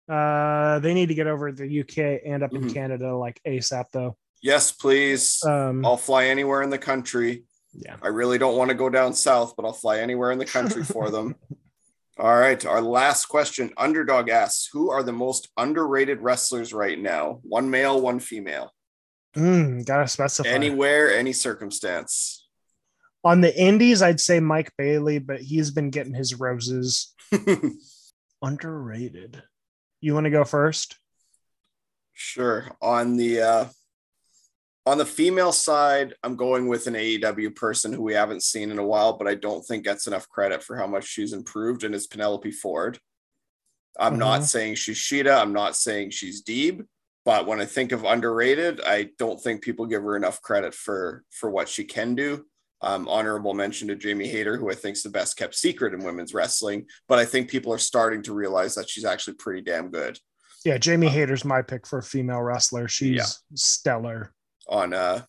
Uh 0.08 0.78
they 0.80 0.92
need 0.92 1.08
to 1.08 1.14
get 1.14 1.26
over 1.26 1.50
the 1.50 1.80
UK 1.80 2.20
and 2.26 2.42
up 2.42 2.52
in 2.54 2.62
Mhm. 2.64 2.74
Canada 2.74 3.16
like 3.16 3.40
ASAP 3.46 3.86
though. 3.92 4.16
Yes, 4.42 4.70
please. 4.72 5.42
Um 5.44 5.84
I'll 5.84 5.96
fly 5.96 6.26
anywhere 6.26 6.62
in 6.62 6.70
the 6.70 6.78
country. 6.78 7.44
yeah. 7.72 7.96
I 8.02 8.08
really 8.08 8.38
don't 8.38 8.56
want 8.56 8.68
to 8.68 8.74
go 8.74 8.88
down 8.90 9.14
south, 9.14 9.54
but 9.56 9.64
I'll 9.64 9.72
fly 9.72 9.98
anywhere 9.98 10.30
in 10.30 10.38
the 10.38 10.44
country 10.44 10.84
for 10.84 11.10
them. 11.10 11.34
All 12.18 12.36
right. 12.36 12.64
Our 12.64 12.80
last 12.80 13.26
question 13.26 13.72
Underdog 13.76 14.28
asks 14.28 14.68
Who 14.72 14.90
are 14.90 15.02
the 15.02 15.12
most 15.12 15.48
underrated 15.56 16.20
wrestlers 16.20 16.72
right 16.72 16.98
now? 16.98 17.40
One 17.42 17.70
male, 17.70 18.00
one 18.00 18.20
female. 18.20 18.72
Mm, 19.36 19.84
gotta 19.84 20.06
specify. 20.06 20.48
Anywhere, 20.48 21.16
any 21.16 21.32
circumstance. 21.32 22.46
On 23.24 23.40
the 23.40 23.58
indies, 23.58 24.02
I'd 24.02 24.20
say 24.20 24.38
Mike 24.38 24.70
Bailey, 24.78 25.18
but 25.18 25.40
he's 25.40 25.70
been 25.70 25.90
getting 25.90 26.14
his 26.14 26.38
roses. 26.38 27.14
Underrated. 28.42 29.42
You 30.00 30.14
want 30.14 30.24
to 30.24 30.30
go 30.30 30.44
first? 30.44 30.98
Sure. 32.12 32.70
On 32.80 33.16
the 33.16 33.40
uh 33.40 33.64
on 34.86 34.98
the 34.98 35.06
female 35.06 35.52
side, 35.52 36.14
I'm 36.22 36.36
going 36.36 36.68
with 36.68 36.86
an 36.86 36.94
AEW 36.94 37.54
person 37.56 37.92
who 37.92 38.02
we 38.02 38.12
haven't 38.14 38.42
seen 38.42 38.70
in 38.70 38.78
a 38.78 38.86
while, 38.86 39.14
but 39.14 39.26
I 39.26 39.34
don't 39.34 39.64
think 39.64 39.84
gets 39.84 40.06
enough 40.06 40.28
credit 40.28 40.62
for 40.62 40.76
how 40.76 40.86
much 40.86 41.06
she's 41.06 41.32
improved, 41.32 41.84
and 41.84 41.94
it's 41.94 42.06
Penelope 42.06 42.50
Ford. 42.50 42.98
I'm 43.98 44.18
not 44.18 44.40
Mhm. 44.42 44.46
saying 44.46 44.74
she's 44.74 44.98
Shida. 44.98 45.40
I'm 45.40 45.52
not 45.52 45.76
saying 45.76 46.10
she's 46.10 46.42
Deeb, 46.42 46.86
but 47.24 47.46
when 47.46 47.60
I 47.60 47.64
think 47.64 47.92
of 47.92 48.04
underrated, 48.04 48.80
I 48.82 49.10
don't 49.18 49.40
think 49.42 49.62
people 49.62 49.86
give 49.86 50.02
her 50.02 50.16
enough 50.16 50.42
credit 50.42 50.74
for 50.74 51.24
for 51.30 51.48
what 51.48 51.68
she 51.68 51.84
can 51.84 52.14
do. 52.14 52.44
Um, 52.82 53.08
honorable 53.08 53.54
mention 53.54 53.88
to 53.88 53.96
Jamie 53.96 54.28
Hayter, 54.28 54.58
who 54.58 54.68
I 54.70 54.74
think 54.74 54.96
is 54.96 55.02
the 55.04 55.08
best 55.08 55.38
kept 55.38 55.54
secret 55.54 55.94
in 55.94 56.04
women's 56.04 56.34
wrestling, 56.34 56.86
but 57.08 57.18
I 57.18 57.24
think 57.24 57.48
people 57.48 57.72
are 57.72 57.78
starting 57.78 58.20
to 58.24 58.34
realize 58.34 58.74
that 58.74 58.90
she's 58.90 59.06
actually 59.06 59.34
pretty 59.36 59.62
damn 59.62 59.90
good. 59.90 60.18
Yeah, 60.64 60.76
Jamie 60.76 61.08
Hayter's 61.08 61.44
my 61.44 61.62
pick 61.62 61.86
for 61.86 62.00
a 62.00 62.02
female 62.02 62.42
wrestler. 62.42 62.88
She's 62.88 63.16
Yeah. 63.16 63.26
stellar. 63.54 64.34
On 64.68 64.92
uh 64.94 65.22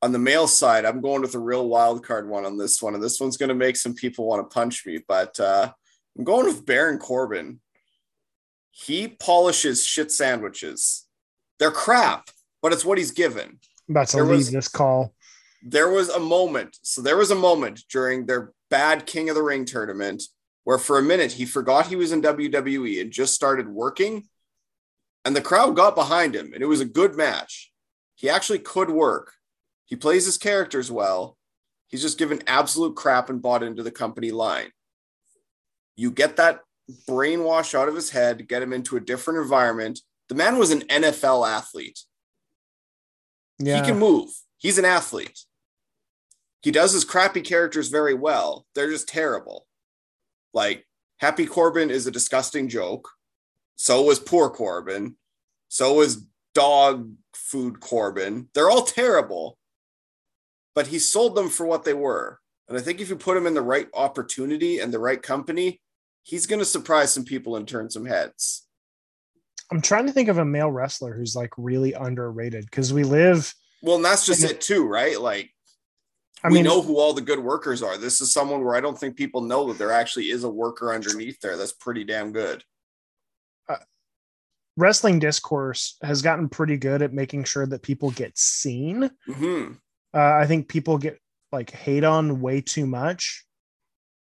on 0.00 0.12
the 0.12 0.18
male 0.18 0.48
side 0.48 0.84
i'm 0.84 1.00
going 1.00 1.22
with 1.22 1.34
a 1.34 1.38
real 1.38 1.68
wild 1.68 2.04
card 2.04 2.28
one 2.28 2.44
on 2.44 2.56
this 2.58 2.82
one 2.82 2.94
and 2.94 3.02
this 3.02 3.20
one's 3.20 3.36
going 3.36 3.48
to 3.48 3.54
make 3.54 3.76
some 3.76 3.94
people 3.94 4.26
want 4.26 4.48
to 4.48 4.54
punch 4.54 4.84
me 4.86 4.98
but 5.06 5.38
uh 5.40 5.70
i'm 6.18 6.24
going 6.24 6.46
with 6.46 6.64
baron 6.66 6.98
corbin. 6.98 7.60
He 8.74 9.06
polishes 9.06 9.84
shit 9.84 10.10
sandwiches. 10.10 11.06
They're 11.58 11.70
crap 11.70 12.30
but 12.62 12.72
it's 12.72 12.84
what 12.84 12.96
he's 12.98 13.10
given. 13.10 13.58
I'm 13.88 13.94
about 13.96 14.08
to 14.08 14.16
There 14.16 14.24
leave 14.24 14.36
was- 14.36 14.50
this 14.52 14.68
call. 14.68 15.14
there 15.62 15.90
was 15.90 16.08
a 16.08 16.20
moment 16.20 16.78
so 16.82 17.02
there 17.02 17.16
was 17.16 17.30
a 17.30 17.34
moment 17.36 17.82
during 17.90 18.26
their 18.26 18.52
bad 18.70 19.04
king 19.06 19.28
of 19.28 19.34
the 19.36 19.42
ring 19.42 19.64
tournament 19.64 20.22
where 20.64 20.78
for 20.78 20.98
a 20.98 21.02
minute 21.02 21.32
he 21.32 21.44
forgot 21.44 21.86
he 21.88 21.96
was 21.96 22.12
in 22.12 22.22
wwe 22.22 23.00
and 23.00 23.10
just 23.12 23.34
started 23.34 23.68
working 23.68 24.28
and 25.24 25.36
the 25.36 25.40
crowd 25.42 25.76
got 25.76 25.94
behind 25.94 26.34
him 26.34 26.52
and 26.54 26.62
it 26.62 26.66
was 26.66 26.80
a 26.80 26.84
good 27.00 27.14
match 27.16 27.71
he 28.22 28.30
actually 28.30 28.58
could 28.58 28.88
work 28.88 29.34
he 29.84 29.96
plays 29.96 30.24
his 30.24 30.38
characters 30.38 30.90
well 30.90 31.36
he's 31.88 32.00
just 32.02 32.18
given 32.18 32.42
absolute 32.46 32.96
crap 32.96 33.28
and 33.28 33.42
bought 33.42 33.62
into 33.62 33.82
the 33.82 33.90
company 33.90 34.30
line 34.30 34.70
you 35.96 36.10
get 36.10 36.36
that 36.36 36.60
brainwash 37.08 37.74
out 37.78 37.88
of 37.88 37.94
his 37.94 38.10
head 38.10 38.48
get 38.48 38.62
him 38.62 38.72
into 38.72 38.96
a 38.96 39.00
different 39.00 39.38
environment 39.40 40.00
the 40.28 40.34
man 40.34 40.56
was 40.56 40.70
an 40.70 40.80
nfl 40.82 41.46
athlete 41.46 42.00
Yeah. 43.58 43.76
he 43.76 43.82
can 43.90 43.98
move. 43.98 44.30
He's 44.58 44.78
an 44.78 44.84
athlete. 44.84 45.40
He 46.62 46.70
does 46.70 46.92
his 46.92 47.04
crappy 47.04 47.40
characters 47.42 47.88
very 47.88 48.14
well. 48.14 48.64
They're 48.74 48.90
just 48.90 49.08
terrible. 49.08 49.66
Like 50.54 50.86
Happy 51.18 51.46
Corbin 51.46 51.90
is 51.90 52.06
a 52.06 52.10
disgusting 52.12 52.68
joke. 52.68 53.08
So 53.76 54.02
was 54.02 54.18
Poor 54.20 54.48
Corbin. 54.50 55.16
So 55.68 55.94
was 55.94 56.24
dog 56.54 57.12
food 57.34 57.80
Corbin. 57.80 58.48
They're 58.54 58.70
all 58.70 58.82
terrible, 58.82 59.58
but 60.74 60.86
he 60.88 60.98
sold 60.98 61.34
them 61.34 61.48
for 61.48 61.66
what 61.66 61.84
they 61.84 61.94
were. 61.94 62.38
And 62.68 62.78
I 62.78 62.80
think 62.80 63.00
if 63.00 63.08
you 63.08 63.16
put 63.16 63.36
him 63.36 63.46
in 63.46 63.54
the 63.54 63.62
right 63.62 63.88
opportunity 63.94 64.78
and 64.78 64.92
the 64.92 64.98
right 64.98 65.22
company, 65.22 65.80
he's 66.22 66.46
going 66.46 66.60
to 66.60 66.64
surprise 66.64 67.12
some 67.12 67.24
people 67.24 67.56
and 67.56 67.66
turn 67.66 67.90
some 67.90 68.06
heads. 68.06 68.66
I'm 69.70 69.80
trying 69.80 70.06
to 70.06 70.12
think 70.12 70.28
of 70.28 70.38
a 70.38 70.44
male 70.44 70.70
wrestler 70.70 71.14
who's 71.14 71.34
like 71.34 71.50
really 71.56 71.92
underrated 71.94 72.66
because 72.66 72.92
we 72.92 73.04
live. 73.04 73.54
Well, 73.82 73.96
and 73.96 74.04
that's 74.04 74.26
just 74.26 74.44
it 74.44 74.60
too, 74.60 74.86
right? 74.86 75.20
Like, 75.20 75.50
I 76.44 76.48
we 76.48 76.54
mean, 76.54 76.64
know 76.64 76.82
who 76.82 76.98
all 76.98 77.14
the 77.14 77.20
good 77.20 77.38
workers 77.38 77.82
are. 77.82 77.96
This 77.96 78.20
is 78.20 78.32
someone 78.32 78.64
where 78.64 78.74
I 78.74 78.80
don't 78.80 78.98
think 78.98 79.16
people 79.16 79.40
know 79.40 79.68
that 79.68 79.78
there 79.78 79.92
actually 79.92 80.30
is 80.30 80.44
a 80.44 80.50
worker 80.50 80.92
underneath 80.92 81.40
there 81.40 81.56
that's 81.56 81.72
pretty 81.72 82.04
damn 82.04 82.32
good. 82.32 82.62
Wrestling 84.76 85.18
discourse 85.18 85.96
has 86.02 86.22
gotten 86.22 86.48
pretty 86.48 86.76
good 86.76 87.02
at 87.02 87.12
making 87.12 87.44
sure 87.44 87.66
that 87.66 87.82
people 87.82 88.10
get 88.10 88.36
seen. 88.38 89.10
hmm 89.26 89.72
Uh, 90.14 90.18
I 90.34 90.46
think 90.46 90.68
people 90.68 90.98
get 90.98 91.18
like 91.50 91.70
hate 91.70 92.04
on 92.04 92.40
way 92.40 92.60
too 92.60 92.86
much. 92.86 93.44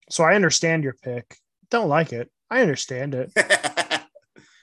So 0.09 0.23
I 0.23 0.35
understand 0.35 0.83
your 0.83 0.95
pick. 1.03 1.35
Don't 1.69 1.87
like 1.89 2.13
it. 2.13 2.31
I 2.49 2.61
understand 2.61 3.13
it. 3.15 3.31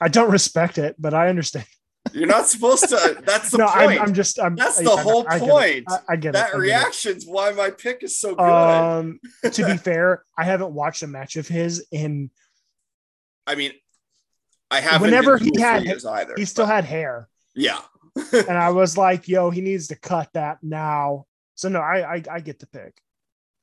I 0.01 0.07
don't 0.09 0.29
respect 0.31 0.77
it, 0.77 0.95
but 0.99 1.13
I 1.13 1.29
understand. 1.29 1.65
You're 2.13 2.27
not 2.27 2.47
supposed 2.47 2.87
to. 2.89 3.17
That's 3.25 3.51
the 3.51 3.57
no, 3.59 3.65
I'm, 3.65 3.87
point. 3.89 4.01
I'm 4.01 4.13
just. 4.13 4.39
I'm. 4.39 4.55
That's 4.55 4.79
I- 4.79 4.83
the 4.83 4.91
I- 4.91 5.01
whole 5.01 5.25
I 5.27 5.39
get 5.39 5.47
it. 5.47 5.49
point. 5.49 5.85
I, 5.89 5.99
I 6.09 6.15
get 6.17 6.29
it. 6.29 6.33
that 6.33 6.47
I 6.47 6.51
get 6.51 6.55
it. 6.55 6.59
reaction's 6.59 7.25
why 7.25 7.51
my 7.51 7.69
pick 7.69 8.03
is 8.03 8.19
so 8.19 8.35
good. 8.35 8.43
Um, 8.43 9.19
to 9.49 9.65
be 9.65 9.77
fair, 9.89 10.23
I 10.37 10.43
haven't 10.43 10.71
watched 10.73 11.03
a 11.03 11.07
match 11.07 11.35
of 11.37 11.47
his 11.47 11.85
in. 11.91 12.29
I 13.45 13.55
mean, 13.55 13.71
I 14.69 14.81
haven't. 14.81 15.01
Whenever 15.01 15.37
he 15.37 15.51
had- 15.59 15.85
years 15.85 16.05
either. 16.05 16.33
He 16.37 16.45
still 16.45 16.65
but 16.65 16.75
had 16.75 16.85
hair, 16.85 17.29
yeah. 17.55 17.79
and 18.33 18.57
I 18.57 18.69
was 18.71 18.97
like, 18.97 19.27
"Yo, 19.27 19.49
he 19.49 19.61
needs 19.61 19.87
to 19.87 19.95
cut 19.95 20.29
that 20.33 20.57
now." 20.61 21.25
So 21.55 21.69
no, 21.69 21.79
I 21.79 22.15
I, 22.15 22.23
I 22.31 22.39
get 22.41 22.59
the 22.59 22.67
pick. 22.67 22.99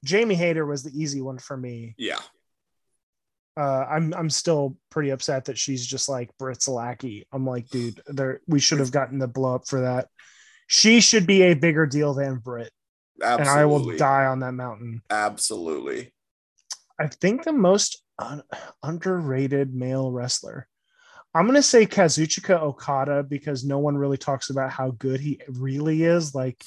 Jamie 0.05 0.35
Hayter 0.35 0.67
was 0.67 0.83
the 0.83 0.91
easy 0.91 1.21
one 1.21 1.39
for 1.39 1.57
me. 1.57 1.95
Yeah. 1.99 2.21
Uh, 3.57 3.85
I'm 3.89 4.13
I'm 4.15 4.31
still 4.31 4.77
pretty 4.91 5.11
upset 5.11 5.45
that 5.45 5.59
she's 5.59 5.87
just 5.87 6.09
like 6.09 6.37
Britt's 6.39 6.67
lackey. 6.67 7.27
I'm 7.33 7.47
like, 7.47 7.69
dude, 7.69 8.01
there 8.07 8.41
we 8.49 8.59
should 8.59 8.81
have 8.81 8.91
gotten 8.91 9.19
the 9.19 9.29
blow 9.29 9.55
up 9.55 9.69
for 9.69 9.83
that. 9.83 10.09
She 10.67 11.01
should 11.01 11.27
be 11.27 11.43
a 11.43 11.55
bigger 11.55 11.87
deal 11.87 12.15
than 12.15 12.39
Britt, 12.39 12.73
Absolutely. 13.23 13.51
and 13.51 13.61
I 13.61 13.65
will 13.67 13.97
die 13.97 14.27
on 14.27 14.41
that 14.41 14.53
mountain. 14.53 15.03
Absolutely. 15.09 16.13
I 16.99 17.07
think 17.07 17.45
the 17.45 17.53
most 17.53 18.03
un- 18.19 18.43
underrated 18.83 19.73
male 19.75 20.11
wrestler. 20.11 20.67
I'm 21.35 21.47
gonna 21.47 21.63
say 21.63 21.87
Kazuchika 21.87 22.61
Okada 22.61 23.23
because 23.23 23.65
no 23.65 23.79
one 23.79 23.97
really 23.97 24.19
talks 24.19 24.51
about 24.51 24.71
how 24.71 24.93
good 24.93 25.21
he 25.21 25.41
really 25.49 26.05
is. 26.05 26.35
Like, 26.35 26.63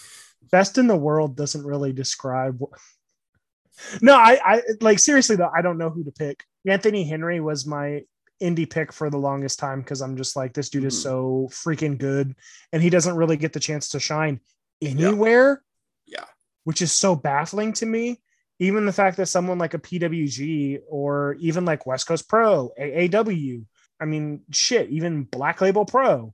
best 0.52 0.78
in 0.78 0.88
the 0.88 0.96
world 0.98 1.36
doesn't 1.38 1.66
really 1.66 1.94
describe. 1.94 2.60
wh- 2.60 4.02
No, 4.02 4.16
I, 4.16 4.40
I 4.44 4.62
like 4.82 5.00
seriously 5.00 5.36
though. 5.36 5.52
I 5.56 5.62
don't 5.62 5.78
know 5.78 5.90
who 5.90 6.04
to 6.04 6.12
pick. 6.12 6.44
Anthony 6.66 7.04
Henry 7.08 7.40
was 7.40 7.66
my 7.66 8.04
indie 8.42 8.70
pick 8.70 8.92
for 8.92 9.10
the 9.10 9.18
longest 9.18 9.58
time 9.60 9.80
because 9.82 10.02
I'm 10.02 10.18
just 10.18 10.36
like 10.36 10.54
this 10.54 10.70
dude 10.70 10.84
is 10.84 10.96
Mhm. 11.00 11.04
so 11.04 11.50
freaking 11.52 11.98
good, 11.98 12.36
and 12.74 12.84
he 12.84 12.90
doesn't 12.90 13.16
really 13.16 13.38
get 13.38 13.54
the 13.54 13.60
chance 13.60 13.90
to 13.90 14.00
shine 14.00 14.42
anywhere 14.82 15.64
Yeah. 16.06 16.26
which 16.66 16.82
is 16.82 16.92
so 16.92 17.16
baffling 17.16 17.74
to 17.74 17.86
me. 17.86 18.22
Even 18.60 18.86
the 18.86 18.94
fact 18.94 19.18
that 19.18 19.28
someone 19.28 19.58
like 19.60 19.74
a 19.76 19.80
PWG 19.80 20.80
or 20.90 21.36
even 21.40 21.64
like 21.66 21.86
West 21.86 22.08
Coast 22.08 22.28
Pro, 22.28 22.72
AAW, 22.80 23.66
I 24.00 24.06
mean, 24.06 24.42
shit, 24.52 24.90
even 24.90 25.24
Black 25.24 25.62
Label 25.62 25.86
Pro, 25.86 26.34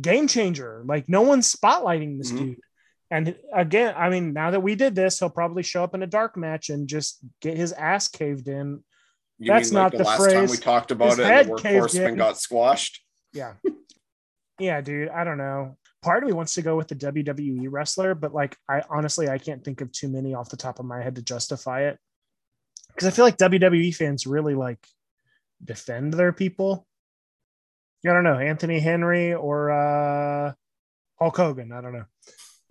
game 0.00 0.28
changer. 0.28 0.82
Like, 0.86 1.08
no 1.08 1.22
one's 1.22 1.52
spotlighting 1.52 2.18
this 2.18 2.30
Mhm. 2.32 2.38
dude. 2.38 2.60
And 3.12 3.36
again, 3.52 3.94
I 3.96 4.08
mean, 4.08 4.32
now 4.32 4.52
that 4.52 4.60
we 4.60 4.76
did 4.76 4.94
this, 4.94 5.18
he'll 5.18 5.30
probably 5.30 5.64
show 5.64 5.82
up 5.82 5.94
in 5.96 6.02
a 6.02 6.06
dark 6.06 6.36
match 6.36 6.70
and 6.70 6.86
just 6.88 7.18
get 7.40 7.56
his 7.56 7.72
ass 7.72 8.06
caved 8.06 8.46
in. 8.46 8.84
You 9.38 9.48
That's 9.52 9.72
like 9.72 9.82
not 9.82 9.92
the, 9.92 9.98
the 9.98 10.04
last 10.04 10.18
time 10.18 10.30
phrase. 10.30 10.50
we 10.50 10.56
talked 10.58 10.90
about 10.92 11.10
His 11.10 11.18
it 11.18 11.24
head 11.24 11.46
and 11.48 11.58
the 11.58 11.62
WorkHorsemen 11.62 12.16
got 12.16 12.38
squashed? 12.38 13.02
Yeah. 13.32 13.54
yeah, 14.60 14.80
dude. 14.80 15.08
I 15.08 15.24
don't 15.24 15.38
know. 15.38 15.76
Part 16.02 16.22
of 16.22 16.28
me 16.28 16.32
wants 16.34 16.54
to 16.54 16.62
go 16.62 16.76
with 16.76 16.88
the 16.88 16.94
WWE 16.94 17.66
wrestler, 17.70 18.14
but 18.14 18.32
like 18.32 18.56
I 18.68 18.82
honestly 18.88 19.28
I 19.28 19.38
can't 19.38 19.64
think 19.64 19.80
of 19.80 19.90
too 19.92 20.08
many 20.08 20.34
off 20.34 20.48
the 20.50 20.56
top 20.56 20.78
of 20.78 20.86
my 20.86 21.02
head 21.02 21.16
to 21.16 21.22
justify 21.22 21.88
it. 21.88 21.98
Because 22.88 23.08
I 23.08 23.10
feel 23.10 23.24
like 23.24 23.38
WWE 23.38 23.94
fans 23.94 24.26
really 24.26 24.54
like 24.54 24.78
defend 25.64 26.14
their 26.14 26.32
people. 26.32 26.86
I 28.04 28.12
don't 28.12 28.24
know, 28.24 28.38
Anthony 28.38 28.80
Henry 28.80 29.34
or 29.34 29.70
uh 29.70 30.52
Hulk 31.18 31.36
Hogan. 31.36 31.72
I 31.72 31.80
don't 31.80 31.92
know. 31.92 32.06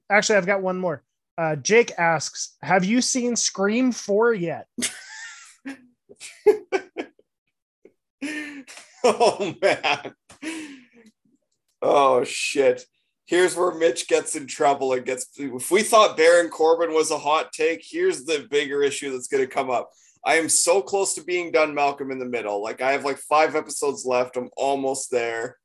Actually, 0.09 0.37
I've 0.37 0.45
got 0.47 0.63
one 0.63 0.77
more. 0.77 1.03
Uh, 1.37 1.55
Jake 1.55 1.91
asks, 1.97 2.57
"Have 2.61 2.83
you 2.83 3.01
seen 3.01 3.35
Scream 3.35 3.91
Four 3.91 4.33
yet?" 4.33 4.67
oh 9.03 9.55
man. 9.61 10.13
Oh 11.81 12.23
shit. 12.23 12.83
Here's 13.25 13.55
where 13.55 13.75
Mitch 13.75 14.07
gets 14.07 14.35
in 14.35 14.47
trouble 14.47 14.93
and 14.93 15.05
gets 15.05 15.27
if 15.37 15.69
we 15.69 15.83
thought 15.83 16.17
Baron 16.17 16.49
Corbin 16.49 16.93
was 16.93 17.11
a 17.11 17.17
hot 17.19 17.51
take, 17.53 17.85
here's 17.87 18.25
the 18.25 18.47
bigger 18.49 18.81
issue 18.81 19.11
that's 19.11 19.27
gonna 19.27 19.45
come 19.47 19.69
up. 19.69 19.91
I 20.25 20.35
am 20.35 20.49
so 20.49 20.81
close 20.81 21.13
to 21.15 21.23
being 21.23 21.51
done 21.51 21.73
Malcolm 21.73 22.11
in 22.11 22.19
the 22.19 22.25
middle. 22.25 22.61
Like 22.61 22.81
I 22.81 22.91
have 22.91 23.05
like 23.05 23.17
five 23.17 23.55
episodes 23.55 24.05
left. 24.05 24.35
I'm 24.37 24.49
almost 24.57 25.11
there. 25.11 25.57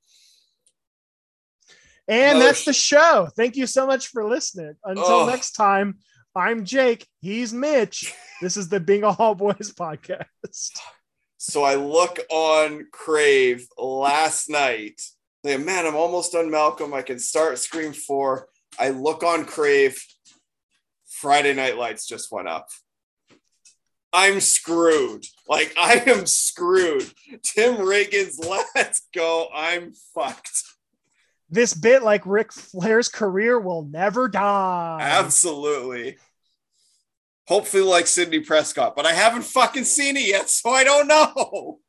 And 2.06 2.36
Oh, 2.38 2.40
that's 2.40 2.60
sh- 2.60 2.64
the 2.66 2.72
show. 2.72 3.28
Thank 3.36 3.56
you 3.56 3.66
so 3.66 3.86
much 3.86 4.08
for 4.08 4.24
listening. 4.28 4.74
Until 4.84 5.04
Oh. 5.04 5.26
next 5.26 5.52
time, 5.52 5.98
I'm 6.36 6.64
Jake. 6.64 7.06
He's 7.20 7.52
Mitch. 7.52 8.12
This 8.42 8.56
is 8.56 8.68
the 8.68 8.80
Being 8.80 9.04
a 9.04 9.12
Hall 9.12 9.34
Boys 9.34 9.72
podcast. 9.78 10.78
So 11.38 11.62
I 11.62 11.74
look 11.76 12.18
on 12.30 12.86
Crave 12.92 13.66
last 13.78 14.48
night. 14.50 15.00
Like, 15.42 15.60
man, 15.60 15.86
I'm 15.86 15.94
almost 15.96 16.32
done 16.32 16.50
Malcolm. 16.50 16.92
I 16.94 17.02
can 17.02 17.18
start 17.18 17.58
Scream 17.58 17.92
4. 17.92 18.48
I 18.78 18.90
look 18.90 19.22
on 19.22 19.44
Crave. 19.44 20.02
Friday 21.06 21.54
Night 21.54 21.76
Lights 21.78 22.06
just 22.06 22.32
went 22.32 22.48
up. 22.48 22.68
I'm 24.14 24.40
screwed. 24.40 25.26
Like, 25.48 25.74
I 25.76 26.04
am 26.06 26.24
screwed. 26.26 27.10
Tim 27.42 27.76
Riggins, 27.78 28.38
let's 28.74 29.02
go. 29.12 29.48
I'm 29.52 29.92
fucked. 30.14 30.62
This 31.50 31.74
bit, 31.74 32.04
like 32.04 32.24
Ric 32.24 32.52
Flair's 32.52 33.08
career, 33.08 33.58
will 33.58 33.82
never 33.82 34.28
die. 34.28 34.98
Absolutely. 35.00 36.16
Hopefully, 37.48 37.82
like 37.82 38.06
Sidney 38.06 38.40
Prescott, 38.40 38.96
but 38.96 39.04
I 39.04 39.12
haven't 39.12 39.42
fucking 39.42 39.84
seen 39.84 40.16
it 40.16 40.26
yet, 40.26 40.48
so 40.48 40.70
I 40.70 40.84
don't 40.84 41.08
know. 41.08 41.80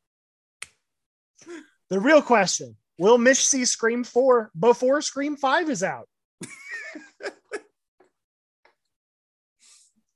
The 1.90 2.00
real 2.00 2.22
question 2.22 2.76
Will 2.98 3.18
Mitch 3.18 3.46
see 3.46 3.66
Scream 3.66 4.04
4 4.04 4.52
before 4.60 5.02
Scream 5.02 5.38
5 5.38 5.70
is 5.70 5.84
out? 5.84 6.10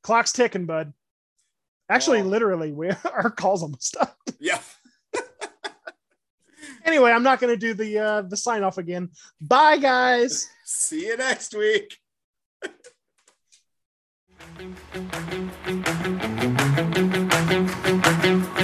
Clock's 0.03 0.31
ticking, 0.31 0.65
bud. 0.65 0.93
Actually, 1.89 2.21
Well- 2.21 2.29
literally, 2.31 2.71
we 2.71 2.89
our 3.13 3.31
call's 3.31 3.63
almost 3.63 3.97
up. 3.97 4.17
Yeah. 4.39 4.59
Anyway, 6.85 7.11
I'm 7.11 7.23
not 7.23 7.39
going 7.39 7.53
to 7.53 7.57
do 7.57 7.73
the 7.73 7.99
uh, 7.99 8.21
the 8.21 8.37
sign 8.37 8.63
off 8.63 8.77
again. 8.77 9.09
Bye, 9.41 9.77
guys. 9.77 10.49
See 10.65 11.07
you 11.07 11.17
next 11.17 11.53
week. 11.53 11.97